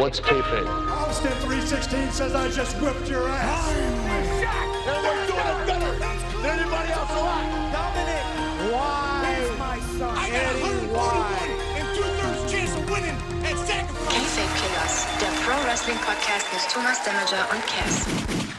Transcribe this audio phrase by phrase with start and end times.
[0.00, 0.66] What's kayfabe?
[0.88, 3.68] Austin 316 says I just whipped your ass.
[3.68, 7.44] And we're doing it better than anybody else alive.
[7.68, 8.24] Dominic,
[8.72, 9.28] why,
[9.58, 10.16] my son?
[10.16, 11.36] I got Eddie, 141 why?
[11.76, 13.12] and two-thirds chance of winning
[13.44, 14.08] at sacrifice.
[14.08, 18.06] Kayfabe Killers, der Pro Wrestling Podcast mit Thomas Damager und Cass.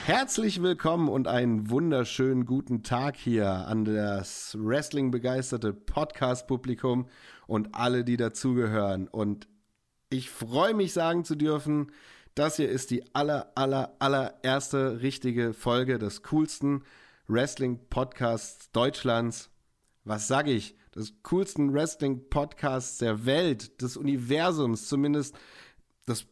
[0.05, 7.08] Herzlich willkommen und einen wunderschönen guten Tag hier an das Wrestling-begeisterte Podcast-Publikum
[7.48, 9.08] und alle, die dazugehören.
[9.08, 9.48] Und
[10.12, 11.91] ich freue mich sagen zu dürfen,
[12.36, 16.84] das hier ist die aller, aller, allererste richtige Folge des coolsten
[17.27, 19.50] Wrestling-Podcasts Deutschlands.
[20.03, 20.76] Was sag ich?
[20.94, 25.36] Des coolsten Wrestling-Podcasts der Welt, des Universums, zumindest
[26.08, 26.28] des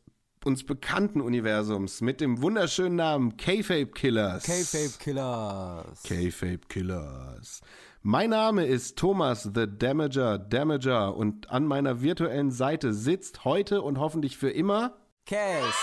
[0.45, 4.43] uns bekannten Universums mit dem wunderschönen Namen K-Fape Killers.
[4.43, 6.03] K-Fape Killers.
[6.03, 7.61] K-Fape Killers.
[8.01, 13.99] Mein Name ist Thomas the Damager Damager und an meiner virtuellen Seite sitzt heute und
[13.99, 14.95] hoffentlich für immer.
[15.25, 15.75] Cass.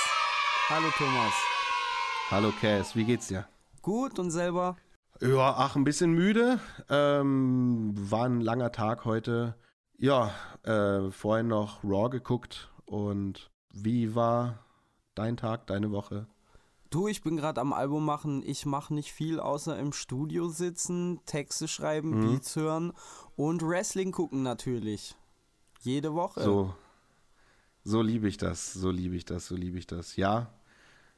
[0.70, 1.34] Hallo Thomas.
[2.30, 3.46] Hallo Cass, wie geht's dir?
[3.82, 4.78] Gut und selber?
[5.20, 6.58] Ja, ach, ein bisschen müde.
[6.88, 9.54] Ähm, war ein langer Tag heute.
[9.98, 10.30] Ja,
[10.62, 14.64] äh, vorhin noch Raw geguckt und wie war
[15.14, 16.26] dein Tag, deine Woche?
[16.90, 18.42] Du, ich bin gerade am Album machen.
[18.44, 22.30] Ich mache nicht viel außer im Studio sitzen, Texte schreiben, Mhm.
[22.32, 22.92] Beats hören
[23.36, 25.14] und Wrestling gucken natürlich.
[25.80, 26.42] Jede Woche.
[26.42, 26.74] So,
[27.84, 30.16] so liebe ich das, so liebe ich das, so liebe ich das.
[30.16, 30.52] Ja,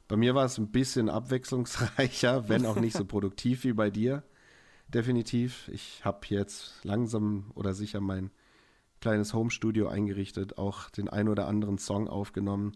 [0.09, 4.23] bei mir war es ein bisschen abwechslungsreicher, wenn auch nicht so produktiv wie bei dir.
[4.89, 5.69] Definitiv.
[5.69, 8.31] Ich habe jetzt langsam oder sicher mein
[9.01, 12.73] kleines Home-Studio eingerichtet, auch den ein oder anderen Song aufgenommen.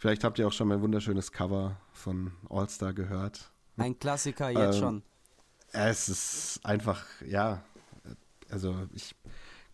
[0.00, 3.52] Vielleicht habt ihr auch schon mein wunderschönes Cover von All Star gehört.
[3.76, 5.02] Ein Klassiker jetzt Ähm, schon.
[5.72, 7.62] Es ist einfach, ja,
[8.48, 9.14] also ich,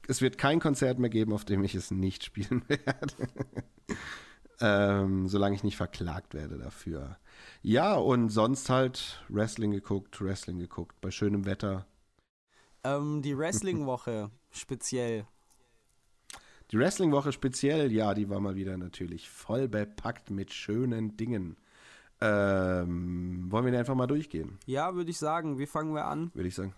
[0.09, 3.29] es wird kein Konzert mehr geben, auf dem ich es nicht spielen werde.
[4.59, 7.19] ähm, solange ich nicht verklagt werde dafür.
[7.63, 11.87] Ja, und sonst halt Wrestling geguckt, Wrestling geguckt, bei schönem Wetter.
[12.83, 15.29] Ähm, die Wrestling-Woche speziell.
[16.73, 21.57] Die Wrestling-Woche speziell, ja, die war mal wieder natürlich voll bepackt mit schönen Dingen.
[22.21, 24.59] Ähm, wollen wir die einfach mal durchgehen?
[24.67, 25.59] Ja, würde ich sagen.
[25.59, 26.31] Wie fangen wir an?
[26.35, 26.75] würde ich sagen.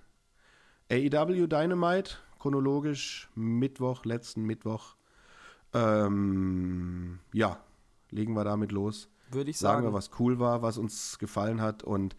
[0.90, 4.96] AEW Dynamite, chronologisch Mittwoch, letzten Mittwoch.
[5.72, 7.58] Ähm, ja,
[8.10, 9.08] legen wir damit los.
[9.30, 9.86] Würde ich Sagen sagen.
[9.88, 12.16] wir, was cool war, was uns gefallen hat und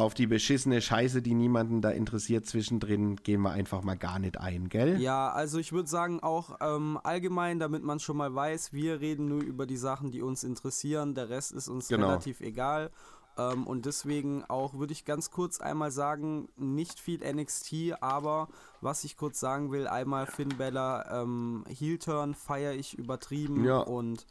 [0.00, 4.38] auf die beschissene Scheiße, die niemanden da interessiert zwischendrin, gehen wir einfach mal gar nicht
[4.40, 5.00] ein, gell?
[5.00, 9.28] Ja, also ich würde sagen auch ähm, allgemein, damit man schon mal weiß, wir reden
[9.28, 11.14] nur über die Sachen, die uns interessieren.
[11.14, 12.08] Der Rest ist uns Genau.
[12.08, 12.90] relativ egal.
[13.38, 18.48] Ähm, und deswegen auch würde ich ganz kurz einmal sagen, nicht viel NXT, aber
[18.80, 23.78] was ich kurz sagen will, einmal Finn Bella ähm, Heel-Turn feiere ich übertrieben Ja.
[23.80, 24.26] und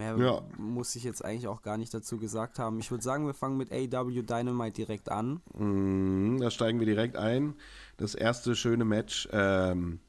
[0.00, 0.42] mehr Ja.
[0.58, 2.78] muss ich jetzt eigentlich auch gar nicht dazu gesagt haben.
[2.80, 5.40] Ich würde sagen, wir fangen mit AW Dynamite direkt an.
[5.56, 7.54] Mhm, da steigen wir direkt ein.
[7.96, 10.00] Das erste schöne Match, ähm,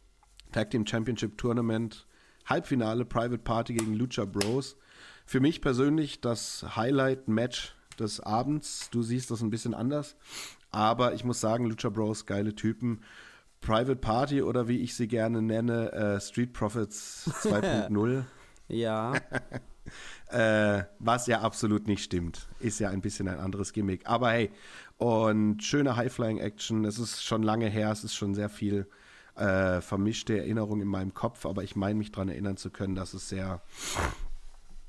[0.51, 2.07] Tag Team Championship Tournament,
[2.45, 4.75] Halbfinale, Private Party gegen Lucha Bros.
[5.25, 8.89] Für mich persönlich das Highlight-Match des Abends.
[8.91, 10.15] Du siehst das ein bisschen anders.
[10.71, 13.01] Aber ich muss sagen, Lucha Bros, geile Typen.
[13.61, 18.23] Private Party oder wie ich sie gerne nenne, äh, Street Profits 2.0.
[18.67, 19.13] Ja,
[20.31, 22.47] Äh, was ja absolut nicht stimmt.
[22.61, 24.07] Ist ja ein bisschen ein anderes Gimmick.
[24.07, 24.49] Aber hey,
[24.97, 26.85] und schöne High-Flying-Action.
[26.85, 28.87] Es ist schon lange her, es ist schon sehr viel
[29.35, 33.13] äh, vermischte Erinnerung in meinem Kopf, aber ich meine mich daran erinnern zu können, dass
[33.13, 33.61] es sehr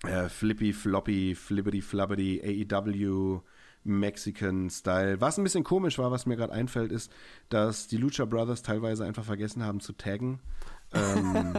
[0.04, 3.40] äh, flippy, floppy, flippity, flabbity, AEW,
[3.82, 5.20] Mexican-Style.
[5.20, 7.10] Was ein bisschen komisch war, was mir gerade einfällt, ist,
[7.48, 10.38] dass die Lucha Brothers teilweise einfach vergessen haben zu taggen.
[10.94, 11.56] Ähm,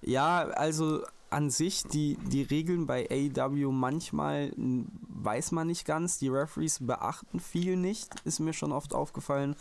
[0.00, 6.18] Ja, also an sich, die, die Regeln bei AEW manchmal weiß man nicht ganz.
[6.18, 9.54] Die Referees beachten viel nicht, ist mir schon oft aufgefallen.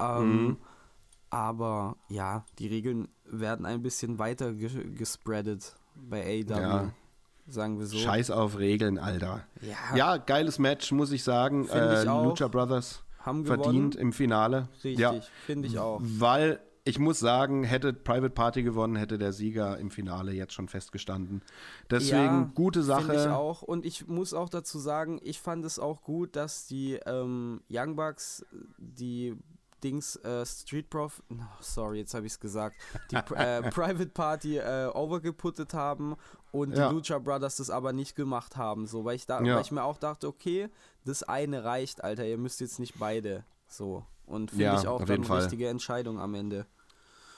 [0.00, 0.56] Ähm, Mhm.
[1.30, 6.60] Aber ja, die Regeln werden ein bisschen weiter ge gespreadet bei AEW.
[6.60, 6.92] Ja.
[7.48, 7.96] Sagen wir so.
[7.98, 9.44] Scheiß auf Regeln, Alter.
[9.60, 11.64] Ja, Ja, geiles Match, muss ich sagen.
[11.64, 12.24] Ich Äh, auch.
[12.24, 14.08] Lucha Brothers haben verdient gewonnen.
[14.08, 14.68] im Finale.
[14.84, 15.14] Richtig, Ja,
[15.46, 16.00] finde ich auch.
[16.02, 20.68] weil ich muss sagen, hätte Private Party gewonnen, hätte der Sieger im Finale jetzt schon
[20.68, 21.42] festgestanden.
[21.90, 23.34] Deswegen Ja, gute Finde ich Sache.
[23.34, 23.62] auch.
[23.62, 27.96] Und ich muss auch dazu sagen, ich fand es auch gut, dass die ähm, Young
[27.96, 28.46] Bucks
[28.78, 29.34] die
[29.82, 31.22] Dings äh, Street Prof.
[31.28, 32.76] No, sorry, jetzt habe ich es gesagt.
[33.10, 36.16] Die äh, Private Party äh, overgeputtet haben
[36.52, 36.88] und Ja.
[36.88, 38.86] die Lucha Brothers das aber nicht gemacht haben.
[38.86, 39.56] So, weil ich, da, Ja.
[39.56, 40.70] weil ich mir auch dachte, okay,
[41.04, 43.44] das eine reicht, Alter, ihr müsst jetzt nicht beide.
[43.68, 44.04] So.
[44.26, 46.66] Und finde Ja, ich auch dann eine richtige Entscheidung am Ende.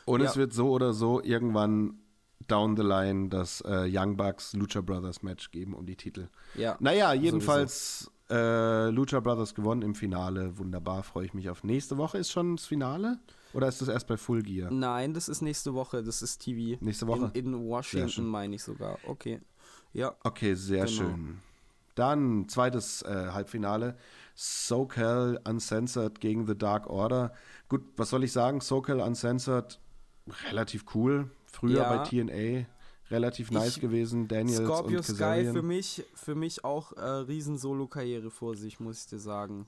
[0.07, 0.27] Und Ja.
[0.31, 1.99] es wird so oder so irgendwann
[2.47, 6.29] down the line das äh, Young Bucks Lucha Brothers Match geben um die Titel.
[6.55, 6.77] Ja.
[6.81, 10.57] Naja, jedenfalls äh, Lucha Brothers gewonnen im Finale.
[10.57, 11.63] Wunderbar, freue ich mich auf.
[11.63, 13.19] Nächste Woche ist schon das Finale?
[13.53, 14.71] Oder ist das erst bei Full Gear?
[14.71, 16.79] Nein, das ist nächste Woche, das ist TV.
[16.83, 17.31] Nächste Woche?
[17.35, 18.99] In, in Washington meine ich sogar.
[19.07, 19.41] Okay.
[19.93, 20.15] Ja.
[20.23, 20.97] Okay, sehr Genau.
[20.97, 21.39] schön.
[21.95, 23.97] Dann zweites äh, Halbfinale.
[24.41, 27.33] SoCal Uncensored gegen The Dark Order.
[27.69, 28.61] Gut, was soll ich sagen?
[28.61, 29.81] SoCal Uncensored,
[30.49, 31.29] relativ cool.
[31.47, 31.97] Früher Ja.
[31.97, 32.67] bei TNA,
[33.11, 34.29] relativ nice Ich- gewesen.
[34.29, 39.01] Daniels Scorpio und Sky für mich, für mich auch äh, riesen Solo-Karriere vor sich, muss
[39.03, 39.67] ich dir sagen.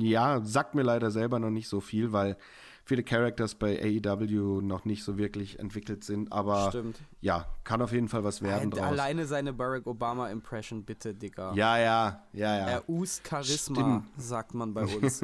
[0.00, 2.36] Ja, sagt mir leider selber noch nicht so viel, weil
[2.84, 6.32] viele Characters bei AEW noch nicht so wirklich entwickelt sind.
[6.32, 7.00] Aber Stimmt.
[7.20, 8.86] ja, kann auf jeden Fall was werden Äh, draus.
[8.86, 11.52] alleine seine Barack Obama-Impression, bitte, Digga.
[11.54, 12.66] Ja, ja, ja, ja.
[12.68, 14.04] Er ust Charisma, Stimmt.
[14.16, 15.20] sagt man bei uns.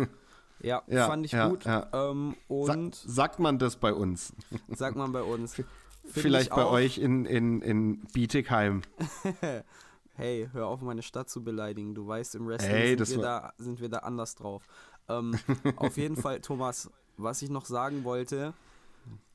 [0.61, 1.65] Ja, Ja, fand ich ja, gut.
[1.65, 1.87] ja.
[1.93, 4.33] Ähm, und sagt man das bei uns?
[4.69, 5.55] sagt man bei uns.
[6.11, 8.83] Find Vielleicht ich bei euch in, in, in Bietigheim.
[10.15, 11.95] Hey, hör auf, meine Stadt zu beleidigen.
[11.95, 14.65] Du weißt, im Wrestling Ey, sind, wir da, sind wir da anders drauf.
[15.09, 15.39] Ähm,
[15.77, 18.55] auf jeden Fall, Thomas, was ich noch sagen wollte,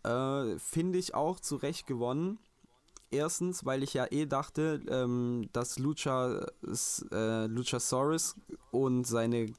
[0.03, 2.39] äh, finde ich auch zu Recht gewonnen.
[3.11, 6.47] Erstens, weil ich ja eh dachte, ähm, dass Lucha,
[7.11, 8.35] äh, Luchasaurus
[8.71, 9.53] und seine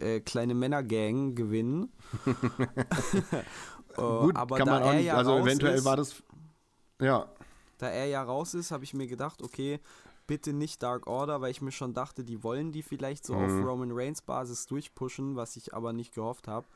[0.00, 1.92] äh, kleine Männergang gewinnen.
[3.98, 5.06] Äh, Gut, aber kann da man auch er nicht.
[5.06, 6.22] ja also eventuell ist, war das.
[7.00, 7.26] Ja,
[7.78, 9.80] da er ja raus ist, habe ich mir gedacht, okay,
[10.26, 13.44] bitte nicht Dark Order, weil ich mir schon dachte, die wollen die vielleicht so Mhm.
[13.44, 16.66] auf Roman Reigns Basis durchpushen, was ich aber nicht gehofft habe.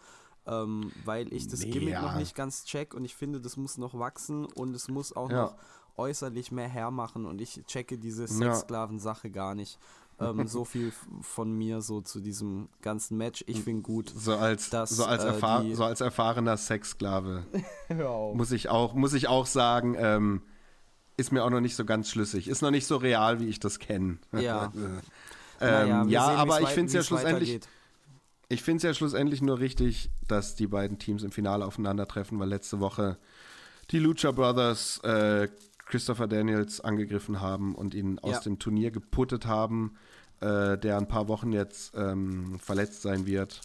[0.46, 2.02] Ähm, weil ich das Gimmick Ja.
[2.02, 5.30] noch nicht ganz check und ich finde, das muss noch wachsen und es muss auch
[5.30, 5.42] Ja.
[5.42, 5.56] noch
[5.96, 8.26] äußerlich mehr hermachen und ich checke diese.
[8.26, 9.78] Sexsklaven-Sache gar nicht.
[10.18, 13.44] Ähm, so viel von mir so zu diesem ganzen Match.
[13.46, 14.10] Ich finde gut.
[14.16, 17.44] so als, dass, so, als äh, so als erfahrener Sexsklave
[18.34, 20.42] muss ich auch, muss ich auch sagen, ähm,
[21.20, 22.48] ist mir auch noch nicht so ganz schlüssig.
[22.48, 24.18] Ist noch nicht so real, wie ich das kenne.
[24.32, 24.72] Ja.
[24.74, 25.00] ähm,
[25.60, 27.60] Naja, wir ja, sehen, aber ich finde es ja schlussendlich,
[28.48, 32.48] ich finde es ja schlussendlich nur richtig, dass die beiden Teams im Finale aufeinandertreffen, weil
[32.48, 33.18] letzte Woche
[33.90, 35.48] die Lucha Brothers äh,
[35.86, 38.40] Christopher Daniels angegriffen haben und ihn aus Ja.
[38.40, 39.96] dem Turnier geputtet haben,
[40.40, 43.60] äh, der ein paar Wochen jetzt ähm, verletzt sein wird.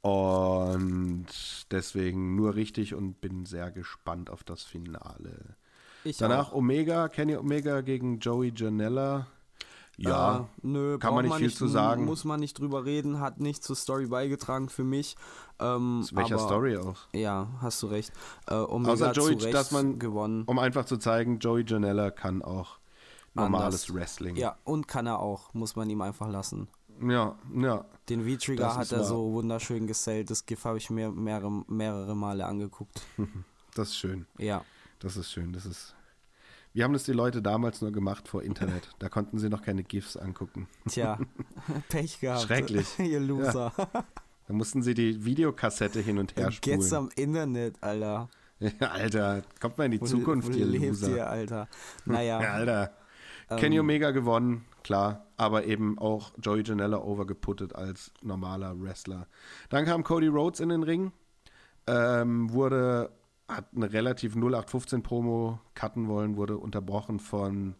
[0.00, 1.26] Und
[1.70, 5.56] deswegen nur richtig und bin sehr gespannt auf das Finale.
[6.04, 6.56] Ich Danach auch.
[6.56, 9.26] Omega, Kenny Omega gegen Joey Janella.
[9.98, 12.04] Ja, Äh, nö, kann man nicht viel zu sagen.
[12.06, 15.16] Muss man nicht drüber reden, hat nicht zur Story beigetragen für mich.
[15.60, 16.96] Ähm, zu welcher aber, Story auch?
[17.12, 18.10] Ja, hast du recht.
[18.48, 20.44] Äh, Omega Außer Joey, zu Recht dass man- gewonnen.
[20.46, 22.78] Um einfach zu zeigen, Joey Janella kann auch
[23.34, 23.94] normales Anders.
[23.94, 24.36] Wrestling.
[24.36, 26.68] Ja, und kann er auch, muss man ihm einfach lassen.
[27.00, 27.84] ja, ja.
[28.08, 29.04] Den V-Trigger hat er wahr.
[29.04, 30.30] so wunderschön gesellt.
[30.30, 33.02] Das GIF habe ich mir mehrere, mehrere Male angeguckt.
[33.74, 34.26] Das ist schön.
[34.36, 34.64] Ja.
[35.02, 35.52] Das ist schön.
[35.52, 35.94] Das ist.
[36.74, 38.88] Wir haben das die Leute damals nur gemacht vor Internet.
[38.98, 40.68] Da konnten sie noch keine GIFs angucken.
[40.88, 41.18] Tja,
[41.90, 42.42] Pech gehabt.
[42.42, 42.98] Schrecklich.
[42.98, 43.72] Ihr Loser.
[43.76, 46.94] Da mussten sie die Videokassette hin und her spulen.
[46.94, 48.30] am Internet, Alter.
[48.80, 51.10] Alter, kommt mal in die Wo- Zukunft, wo ihr lebt Loser.
[51.16, 51.68] ihr, Alter?
[52.06, 52.40] Naja.
[52.42, 52.92] Ja, Alter.
[53.58, 59.26] Kenny Omega gewonnen, klar, aber eben auch Joey Janella overgeputtet als normaler Wrestler.
[59.68, 61.12] Dann kam Cody Rhodes in den Ring,
[61.86, 63.10] ähm, wurde,
[63.56, 67.74] hat eine relativ 0815 Promo cutten wollen, wurde unterbrochen von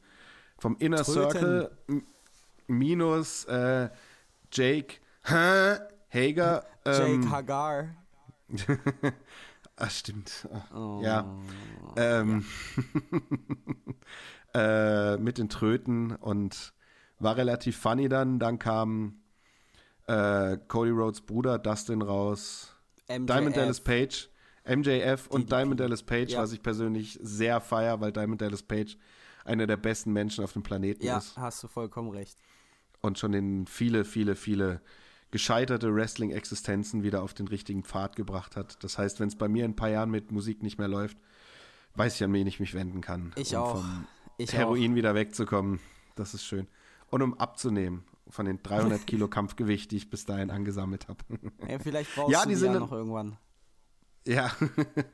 [0.59, 1.31] vom Inner Tröten.
[1.31, 1.71] Circle
[2.69, 3.91] minus äh,
[4.53, 5.79] Jake hä,
[6.11, 6.65] Hager.
[6.87, 7.95] Jake Ähm, Hagar.
[9.77, 10.49] Ach, stimmt.
[10.53, 11.01] Ach, Oh.
[11.03, 11.27] Ja.
[11.97, 12.45] Ähm,
[14.55, 16.73] äh, mit den Tröten und
[17.19, 18.39] war relativ funny dann.
[18.39, 19.23] Dann kam
[20.07, 22.75] äh, Cody Rhodes Bruder Dustin raus,
[23.09, 23.27] MJF.
[23.27, 24.29] Diamond Dallas Page,
[24.65, 25.57] MJF und DDP.
[25.57, 26.41] Diamond Dallas Page, Ja.
[26.43, 28.97] was ich persönlich sehr feier, weil Diamond Dallas Page
[29.45, 32.39] einer der besten Menschen auf dem Planeten Ja, ist hast du vollkommen recht.
[33.01, 34.81] und schon in viele, viele, viele
[35.33, 38.83] gescheiterte Wrestling-Existenzen wieder auf den richtigen Pfad gebracht hat.
[38.85, 41.17] Das heißt, wenn es bei mir in ein paar Jahren mit Musik nicht mehr läuft,
[41.95, 43.33] weiß ich, an wen ich mich wenden kann.
[43.37, 43.71] Ich um auch.
[43.81, 45.81] Vom Ich Heroin wieder wegzukommen.
[46.15, 46.69] Das ist schön.
[47.11, 51.19] Und um abzunehmen von den 300 Kilo Kampfgewicht, die ich bis dahin angesammelt habe.
[51.63, 51.67] auch.
[51.69, 53.37] Ey, vielleicht brauchst Ja, du die sind ja noch irgendwann.
[54.27, 54.51] Ja,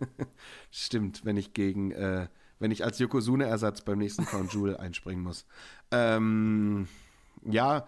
[0.70, 5.46] stimmt, wenn ich gegen, äh, wenn ich als Yokozuna-Ersatz beim nächsten Crown Jewel einspringen muss.
[5.90, 6.88] Ähm,
[7.44, 7.86] ja,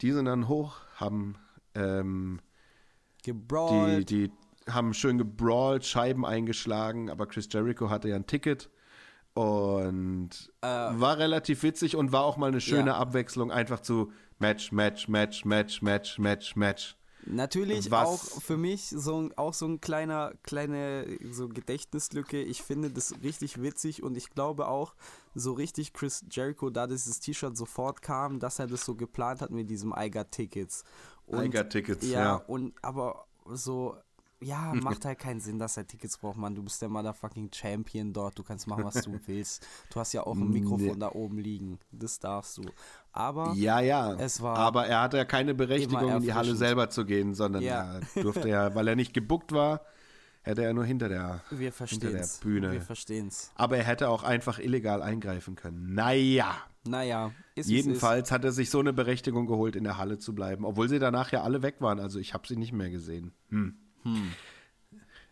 [0.00, 1.36] die sind dann hoch, haben
[1.74, 2.40] ähm,
[3.26, 3.32] die,
[4.04, 4.30] die
[4.68, 8.70] haben schön gebrawlt, Scheiben eingeschlagen, aber Chris Jericho hatte ja ein Ticket
[9.34, 10.30] und
[10.62, 12.96] war relativ witzig und war auch mal eine schöne Ja.
[12.96, 16.96] Abwechslung, einfach zu Match, Match, Match, Match, Match, Match, Match.
[17.32, 22.42] Natürlich Was- auch für mich so, ein- auch so ein kleiner, kleine so Gedächtnislücke.
[22.42, 24.94] Ich finde das richtig witzig und ich glaube auch
[25.34, 29.50] so richtig Chris Jericho, da dieses T-Shirt sofort kam, dass er das so geplant hat
[29.50, 30.84] mit diesem Got Tickets.
[31.26, 32.34] Got Tickets, ja, ja.
[32.36, 33.96] und aber so,
[34.40, 36.54] ja, macht halt keinen Sinn, dass er Tickets braucht, Mann.
[36.54, 39.66] Du bist der motherfucking Champion dort, du kannst machen, was du willst.
[39.92, 41.78] Du hast ja auch ein Mikrofon da oben liegen.
[41.92, 42.62] Das darfst du.
[43.12, 44.14] Aber Ja, ja.
[44.14, 47.62] Es war aber er hatte ja keine Berechtigung, in die Halle selber zu gehen, sondern
[47.62, 48.00] Ja.
[48.14, 49.82] er durfte ja, weil er nicht gebuckt war,
[50.42, 51.42] hätte er nur hinter der.
[51.50, 52.38] wir der verstehen's.
[52.38, 52.72] Bühne.
[52.72, 53.50] Wir verstehen's.
[53.56, 55.94] Aber er hätte auch einfach illegal eingreifen können.
[55.94, 56.56] Naja.
[56.86, 60.64] Naja, ist Jedenfalls hat er sich so eine Berechtigung geholt, in der Halle zu bleiben,
[60.64, 62.00] obwohl sie danach ja alle weg waren.
[62.00, 63.32] Also ich habe sie nicht mehr gesehen.
[63.50, 63.76] Hm.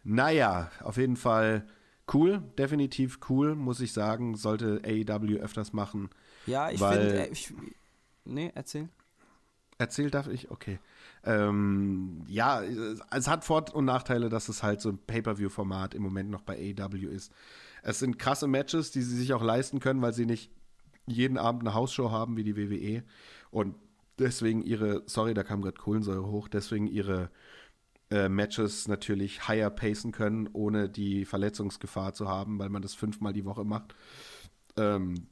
[0.04, 1.66] Naja, auf jeden Fall
[2.14, 4.36] cool, definitiv cool, muss ich sagen.
[4.36, 6.08] Sollte AEW öfters machen.
[6.46, 7.28] Ja, ich finde.
[7.28, 7.30] äh,
[8.24, 8.88] Nee, erzähl.
[9.78, 10.50] Erzählt darf ich?
[10.50, 10.78] Okay.
[11.24, 16.02] Ähm, ja, es- es hat Vor- und Nachteile, dass es halt so ein Pay-Per-View-Format im
[16.02, 17.32] Moment noch bei AEW ist.
[17.82, 20.50] Es sind krasse Matches, die sie sich auch leisten können, weil sie nicht
[21.06, 23.02] jeden Abend eine Hausshow haben wie die WWE
[23.50, 23.76] und
[24.18, 27.30] deswegen ihre, sorry, da kam gerade Kohlensäure hoch, deswegen ihre
[28.10, 33.32] äh, Matches natürlich higher pacen können, ohne die Verletzungsgefahr zu haben, weil man das fünfmal
[33.32, 33.94] die Woche macht.
[34.76, 35.28] Ähm,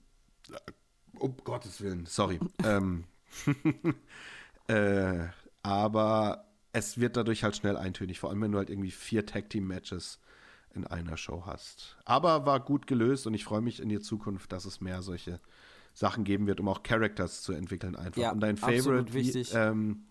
[1.18, 2.38] um Gottes Willen, sorry.
[2.64, 3.04] ähm,
[4.68, 5.24] äh,
[5.62, 10.20] aber es wird dadurch halt schnell eintönig, vor allem wenn du halt irgendwie vier Tag-Team-Matches
[10.74, 11.96] in einer Show hast.
[12.04, 15.40] Aber war gut gelöst und ich freue mich in die Zukunft, dass es mehr solche
[15.94, 18.20] Sachen geben wird, um auch Characters zu entwickeln einfach.
[18.20, 19.54] Ja, und dein Favorite, wie, wichtig.
[19.54, 20.04] ähm,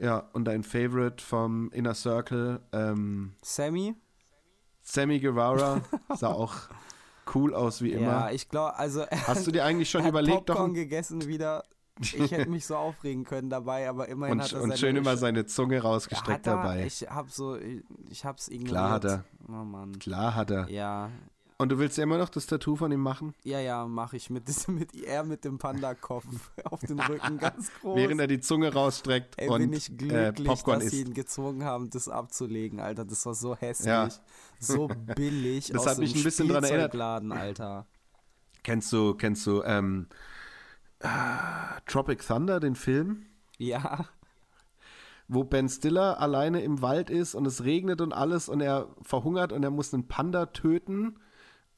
[0.00, 3.94] ja, und dein Favorite vom Inner Circle, ähm, Sammy?
[4.82, 5.82] Sammy Guevara,
[6.16, 6.54] sah auch
[7.34, 8.06] cool aus wie immer.
[8.06, 9.04] Ja, ich glaube, also.
[9.26, 11.64] Hast du dir eigentlich schon überlegt, doch Popcorn ein gegessen wieder.
[12.00, 15.18] Ich hätte mich so aufregen können dabei, aber immerhin und, hat er und schön immer
[15.18, 16.86] seine Zunge Ja, rausgestreckt er, dabei.
[16.86, 18.70] Ich hab so, ich, ich hab's ignoriert.
[18.70, 19.24] Klar hat er.
[19.48, 19.98] Oh Mann.
[19.98, 20.70] Klar hat er.
[20.70, 21.10] Ja,
[21.60, 23.34] Und du willst ja immer noch das Tattoo von ihm machen?
[23.44, 26.24] ja, ja, mache ich mit, mit er mit dem Panda-Kopf
[26.64, 27.96] auf den Rücken ganz groß.
[27.98, 31.08] Während er die Zunge rausstreckt Ey, und bin ich äh, glücklich, Popcorn dass sie isst.
[31.08, 33.04] ihn gezwungen haben, das abzulegen, Alter.
[33.04, 33.88] Das war so hässlich.
[33.88, 34.08] Ja.
[34.58, 35.68] So billig.
[35.68, 36.94] Das aus hat mich ein bisschen dran erinnert.
[37.30, 37.86] Alter.
[38.62, 40.06] Kennst du, kennst du ähm,
[41.00, 41.08] äh,
[41.84, 43.26] Tropic Thunder, den Film?
[43.58, 44.06] Ja,
[45.28, 49.52] Wo Ben Stiller alleine im Wald ist und es regnet und alles und er verhungert
[49.52, 51.18] und er muss einen Panda töten,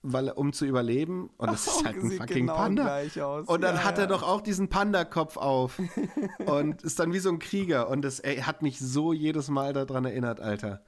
[0.03, 1.31] weil, um zu überleben.
[1.37, 2.99] Und es ist halt ein fucking genau Panda.
[2.99, 3.47] aus.
[3.49, 4.05] Und dann Ja, hat ja.
[4.05, 5.81] er doch auch diesen Panda-Kopf auf
[6.47, 7.89] und ist dann wie so ein Krieger.
[7.89, 10.83] Und das ey, hat mich so jedes Mal daran erinnert, Alter.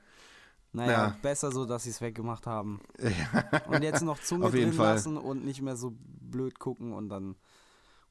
[0.73, 1.17] Naja, Ja.
[1.23, 2.81] besser so, dass sie es weggemacht haben.
[3.69, 4.95] Und jetzt noch Zunge drin Fall.
[4.95, 7.37] lassen und nicht mehr so blöd gucken und dann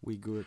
[0.01, 0.45] we good.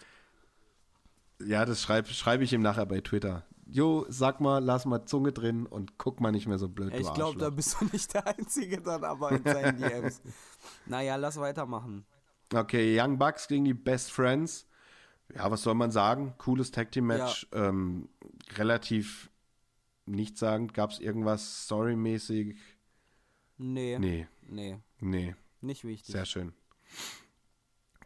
[1.44, 3.44] Ja, das schreibe schreib ich ihm nachher bei Twitter.
[3.68, 7.12] Jo, sag mal, lass mal Zunge drin und guck mal nicht mehr so blöd, Ich
[7.14, 10.22] glaube, da bist du nicht der Einzige dann, aber in seinen DMs.
[10.86, 12.04] naja, lass weitermachen.
[12.54, 14.68] Okay, Young Bucks gegen die Best Friends.
[15.34, 16.34] Ja, was soll man sagen?
[16.38, 17.48] Cooles Tag Team Match.
[17.52, 18.08] Ähm,
[18.56, 19.30] relativ
[20.04, 20.72] nichtssagend.
[20.72, 22.56] Gab es irgendwas storymäßig?
[23.58, 25.34] Nee, nee, Nee, nee.
[25.60, 26.12] nicht wichtig.
[26.12, 26.52] Sehr schön.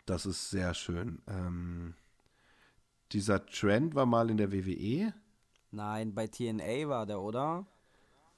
[0.07, 1.21] Das ist sehr schön.
[1.29, 1.95] Ähm,
[3.12, 5.12] dieser Trend war mal in der WWE.
[5.71, 7.67] Nein, bei TNA war der, oder?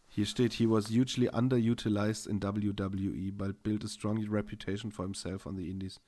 [0.09, 5.47] Hier steht, he was hugely underutilized in WWE, but built a strong reputation for himself
[5.47, 6.01] on the Indies.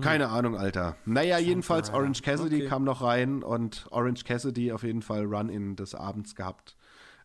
[0.00, 0.96] Keine Ahnung, Alter.
[1.06, 1.90] Naja, jedenfalls.
[1.90, 2.68] Orange Cassidy Okay.
[2.68, 6.76] kam noch rein und Orange Cassidy auf jeden Fall Run-In des Abends gehabt.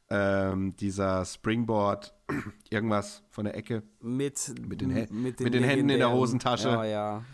[0.09, 2.13] Ähm, dieser Springboard,
[2.69, 3.83] irgendwas von der Ecke.
[4.01, 6.69] Mit, Mit den mit mit den Händen in der Hosentasche.
[6.69, 7.25] Ja, ja.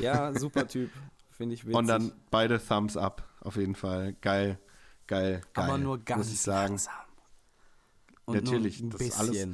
[0.00, 0.90] Ja, super Typ.
[1.30, 1.76] Finde ich witzig.
[1.78, 4.14] Und dann beide Thumbs up, auf jeden Fall.
[4.20, 4.58] Geil,
[5.06, 5.64] geil, geil.
[5.64, 6.68] aber nur ganz muss ich sagen.
[6.72, 6.94] langsam.
[8.24, 9.46] Und Natürlich, das ist alles,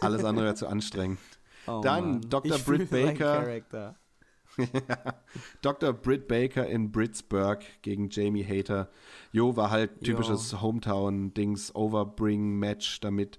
[0.00, 1.18] alles andere wäre zu anstrengend.
[1.66, 2.20] Oh Dann Mann.
[2.22, 2.56] Dr.
[2.56, 3.94] Ich Britt Baker.
[5.60, 5.92] Dr.
[5.92, 8.88] Britt Baker in Britsburg gegen Jamie Hater.
[9.30, 13.38] Jo, war halt typisches Hometown-Dings, Overbring-Match, damit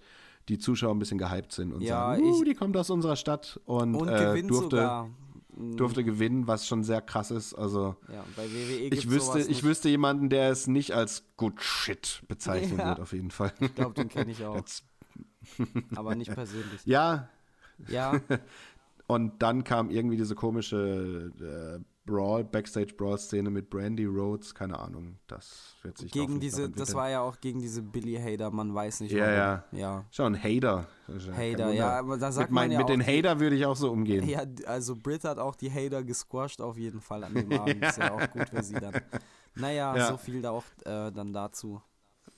[0.50, 3.16] die Zuschauer ein bisschen gehypt sind und Ja, sagen, uh, ich- die kommt aus unserer
[3.16, 5.10] Stadt und, Und äh, durfte, sogar.
[5.56, 7.54] Mm, durfte gewinnen, was schon sehr krass ist.
[7.54, 12.24] Also Ja, bei WWE ich wüsste, ich wüsste jemanden, der es nicht als good shit
[12.28, 12.90] bezeichnen Ja.
[12.90, 13.52] wird, auf jeden Fall.
[13.60, 14.56] Ich glaube, den kenne ich auch.
[14.56, 14.84] Jetzt-
[15.96, 16.82] aber nicht persönlich.
[16.86, 17.28] ja,
[17.88, 18.20] Ja,
[19.08, 21.32] und dann kam irgendwie diese komische
[21.80, 27.10] äh, Brawl, Backstage-Brawl-Szene mit Brandy Rhodes, keine Ahnung, das wird sich gegen diese, das war
[27.10, 29.34] ja auch gegen diese Billy Hader, man weiß nicht Ja, warum.
[29.36, 29.64] ja.
[29.72, 30.34] Ja, Schon.
[30.34, 33.40] Das ist ja ja, aber da sagt mit mein, man ja mit auch, den Hater
[33.40, 34.28] würde ich auch so umgehen.
[34.28, 37.84] Ja, also Britt hat auch die Hater gesquasht auf jeden Fall an dem Abend.
[37.84, 38.94] Ist ja auch gut für sie dann.
[39.56, 40.08] Naja, Ja.
[40.10, 41.82] so viel da auch äh, dann dazu.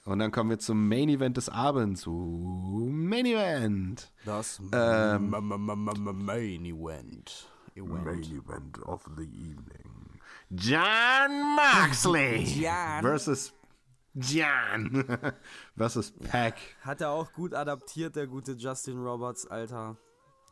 [0.05, 2.05] Und dann kommen wir zum Main Event des Abends.
[2.07, 4.11] Uh, Main Event.
[4.25, 7.49] Das Ähm, Main Event.
[7.75, 10.19] Event of the evening.
[10.51, 13.01] John Moxley Jan.
[13.01, 13.53] versus
[14.15, 15.05] Jan
[15.75, 16.57] versus Pack.
[16.81, 19.97] Hat er auch gut adaptiert, der gute Justin Roberts, Alter.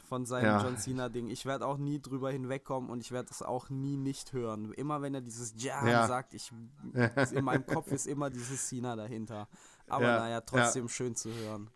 [0.10, 0.62] Von seinem Ja.
[0.64, 1.30] John Cena-Ding.
[1.30, 4.74] Ich werde auch nie drüber hinwegkommen und ich werde es auch nie nicht hören.
[4.74, 6.08] Immer wenn er dieses Ja, Ja.
[6.08, 6.52] sagt, ich,
[7.32, 9.48] in meinem Kopf ist immer dieses Cena dahinter.
[9.88, 11.70] Aber Ja, naja, trotzdem schön zu hören.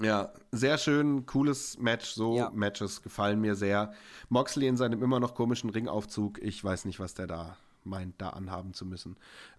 [0.00, 2.10] Ja, sehr schön, cooles Match.
[2.12, 2.50] So Ja.
[2.54, 3.92] Matches gefallen mir sehr.
[4.28, 6.40] Moxley in seinem immer noch komischen Ringaufzug.
[6.42, 9.16] Ich weiß nicht, was der da meint, da anhaben zu müssen.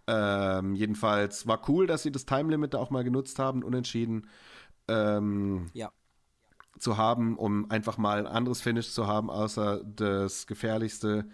[0.08, 4.28] Ähm, jedenfalls war cool, dass sie das Time Limit da auch mal genutzt haben, unentschieden
[4.88, 5.92] ähm, Ja.
[6.78, 11.28] zu haben, um einfach mal ein anderes Finish zu haben, außer das gefährlichste,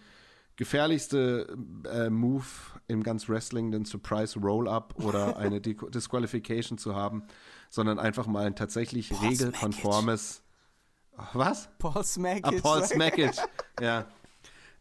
[0.55, 1.47] gefährlichste
[1.91, 2.45] äh, Move
[2.87, 7.23] im ganz Wrestling, den Surprise Roll-Up oder eine Di- Disqualification zu haben,
[7.69, 10.41] sondern einfach mal ein tatsächlich regelkonformes.
[11.33, 11.69] Was?
[11.79, 12.61] Paul Ah, Smackage.
[12.61, 13.37] Paul Smackage.
[13.81, 14.05] ja.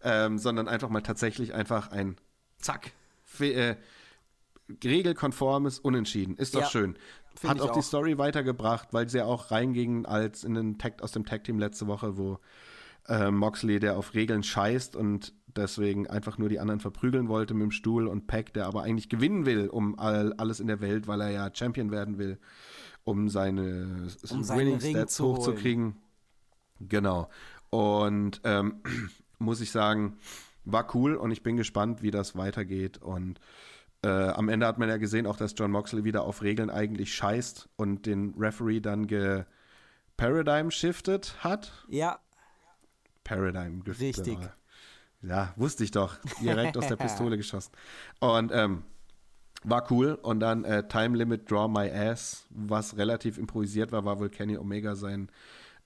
[0.02, 2.16] Ähm, sondern einfach mal tatsächlich einfach ein
[2.58, 2.92] Zack.
[3.24, 3.76] Fe äh,
[4.82, 6.36] regelkonformes Unentschieden.
[6.36, 6.96] Ist doch Ja, schön.
[7.46, 7.84] Hat ich auch, die auch.
[7.84, 11.86] Story weitergebracht, weil sie ja auch reingingen als in den Tag, aus dem Tag-Team letzte
[11.86, 12.38] Woche, wo
[13.08, 17.62] äh, Moxley, der auf Regeln scheißt und deswegen einfach nur die anderen verprügeln wollte mit
[17.64, 21.06] dem Stuhl und Pack, der aber eigentlich gewinnen will um all, alles in der Welt,
[21.06, 22.38] weil er ja Champion werden will,
[23.04, 25.96] um seine Um Winning Stats hochzukriegen.
[26.80, 27.28] Genau.
[27.70, 28.82] Und ähm,
[29.38, 30.18] muss ich sagen,
[30.64, 32.98] war cool und ich bin gespannt, wie das weitergeht.
[32.98, 33.40] Und
[34.02, 37.14] äh, am Ende hat man ja gesehen, auch dass John Moxley wieder auf Regeln eigentlich
[37.14, 39.44] scheißt und den Referee dann ge
[40.16, 41.72] Paradigm shifted hat.
[41.88, 42.20] Ja,
[43.24, 44.00] Paradigm shifted.
[44.00, 44.38] Richtig.
[45.22, 46.18] Ja, wusste ich doch.
[46.42, 47.72] Direkt aus der Pistole geschossen.
[48.20, 48.84] Und ähm,
[49.64, 50.18] war cool.
[50.22, 54.56] Und dann äh, Time Limit Draw My Ass, was relativ improvisiert war, war wohl Kenny
[54.56, 55.28] Omega sein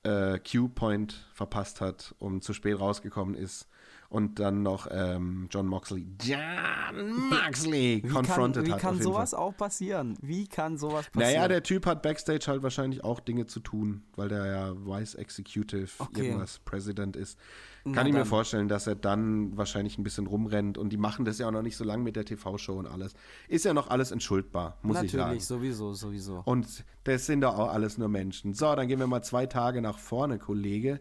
[0.02, 3.68] äh, Q-Point verpasst hat und zu spät rausgekommen ist.
[4.10, 8.80] Und dann noch ähm, John Moxley, John Moxley, wie confronted kann, wie hat.
[8.80, 9.38] kann auf jeden sowas Fall.
[9.40, 10.16] auch passieren?
[10.22, 11.34] Wie kann sowas passieren?
[11.34, 15.14] Naja, der Typ hat Backstage halt wahrscheinlich auch Dinge zu tun, weil der ja Vice
[15.14, 16.28] Executive Okay.
[16.28, 17.38] irgendwas President ist.
[17.84, 18.28] Na Kann ich mir dann.
[18.28, 21.62] vorstellen, dass er dann wahrscheinlich ein bisschen rumrennt und die machen das ja auch noch
[21.62, 23.12] nicht so lange mit der TV-Show und alles.
[23.46, 25.22] Ist ja noch alles entschuldbar, muss ich sagen.
[25.24, 26.42] Natürlich, sowieso, sowieso.
[26.46, 28.54] Und das sind doch auch alles nur Menschen.
[28.54, 30.98] So, dann gehen wir mal zwei Tage nach vorne, Kollege.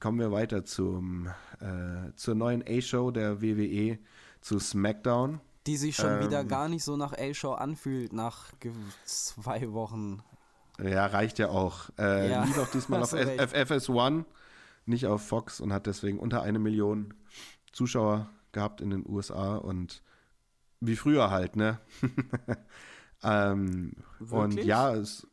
[0.00, 1.26] Kommen wir weiter zum,
[1.60, 3.98] äh, zur neuen A-Show der WWE,
[4.40, 5.40] zu SmackDown.
[5.66, 6.48] Die sich schon wieder Ähm.
[6.48, 8.52] gar nicht so nach A-Show anfühlt, nach
[9.04, 10.22] zwei Wochen.
[10.80, 11.90] Ja, reicht ja auch.
[11.98, 13.40] Äh, Ja, Lief auch diesmal auf hast du recht.
[13.40, 14.24] FS1,
[14.86, 17.14] nicht auf Fox und hat deswegen unter eine Million
[17.72, 20.02] Zuschauer gehabt in den USA und
[20.80, 21.80] wie früher halt, ne?
[23.24, 23.92] ähm,
[24.30, 25.26] und ja, es,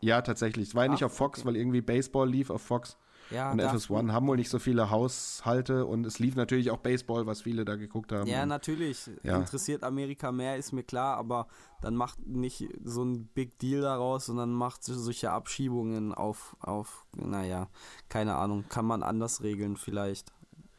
[0.00, 0.68] ja, tatsächlich.
[0.68, 1.48] Es war ja nicht Ach, auf Fox, okay.
[1.48, 2.96] weil irgendwie Baseball lief auf Fox.
[3.30, 6.78] Ja, und da- FS1 haben wohl nicht so viele Haushalte und es lief natürlich auch
[6.78, 8.26] Baseball, was viele da geguckt haben.
[8.28, 9.08] Ja, natürlich.
[9.22, 9.36] Ja.
[9.38, 11.46] Interessiert Amerika mehr, ist mir klar, aber
[11.80, 17.06] dann macht nicht so ein Big Deal daraus, sondern macht so- solche Abschiebungen auf, auf,
[17.16, 17.68] naja,
[18.08, 20.32] keine Ahnung, kann man anders regeln vielleicht.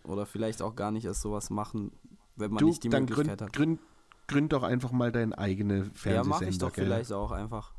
[0.03, 1.91] Oder vielleicht auch gar nicht erst sowas machen,
[2.35, 3.53] wenn man du, nicht die Möglichkeit gründ, hat.
[3.53, 3.79] gründ,
[4.27, 6.23] gründ doch einfach mal deine eigene Ja, Fernsehsender.
[6.27, 6.85] mache ich doch gell?
[6.85, 7.73] vielleicht auch einfach.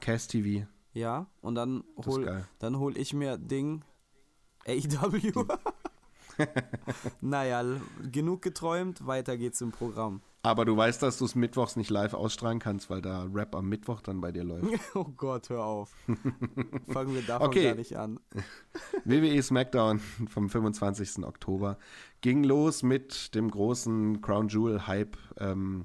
[0.00, 0.66] Cast TV.
[0.92, 3.82] Ja, und dann hol, dann hol ich mir Ding
[4.66, 5.46] AEW.
[7.20, 7.64] naja,
[8.10, 10.22] genug geträumt, weiter geht's im Programm.
[10.42, 13.68] Aber du weißt, dass du es mittwochs nicht live ausstrahlen kannst, weil da Rap am
[13.68, 14.64] Mittwoch dann bei dir läuft.
[14.94, 15.94] Oh Gott, hör auf.
[16.88, 17.64] Fangen wir davon Okay.
[17.64, 18.18] gar nicht an.
[19.04, 21.24] WWE SmackDown vom 25.
[21.24, 21.76] Oktober
[22.22, 25.84] ging los mit dem großen Crown Jewel Hype ähm,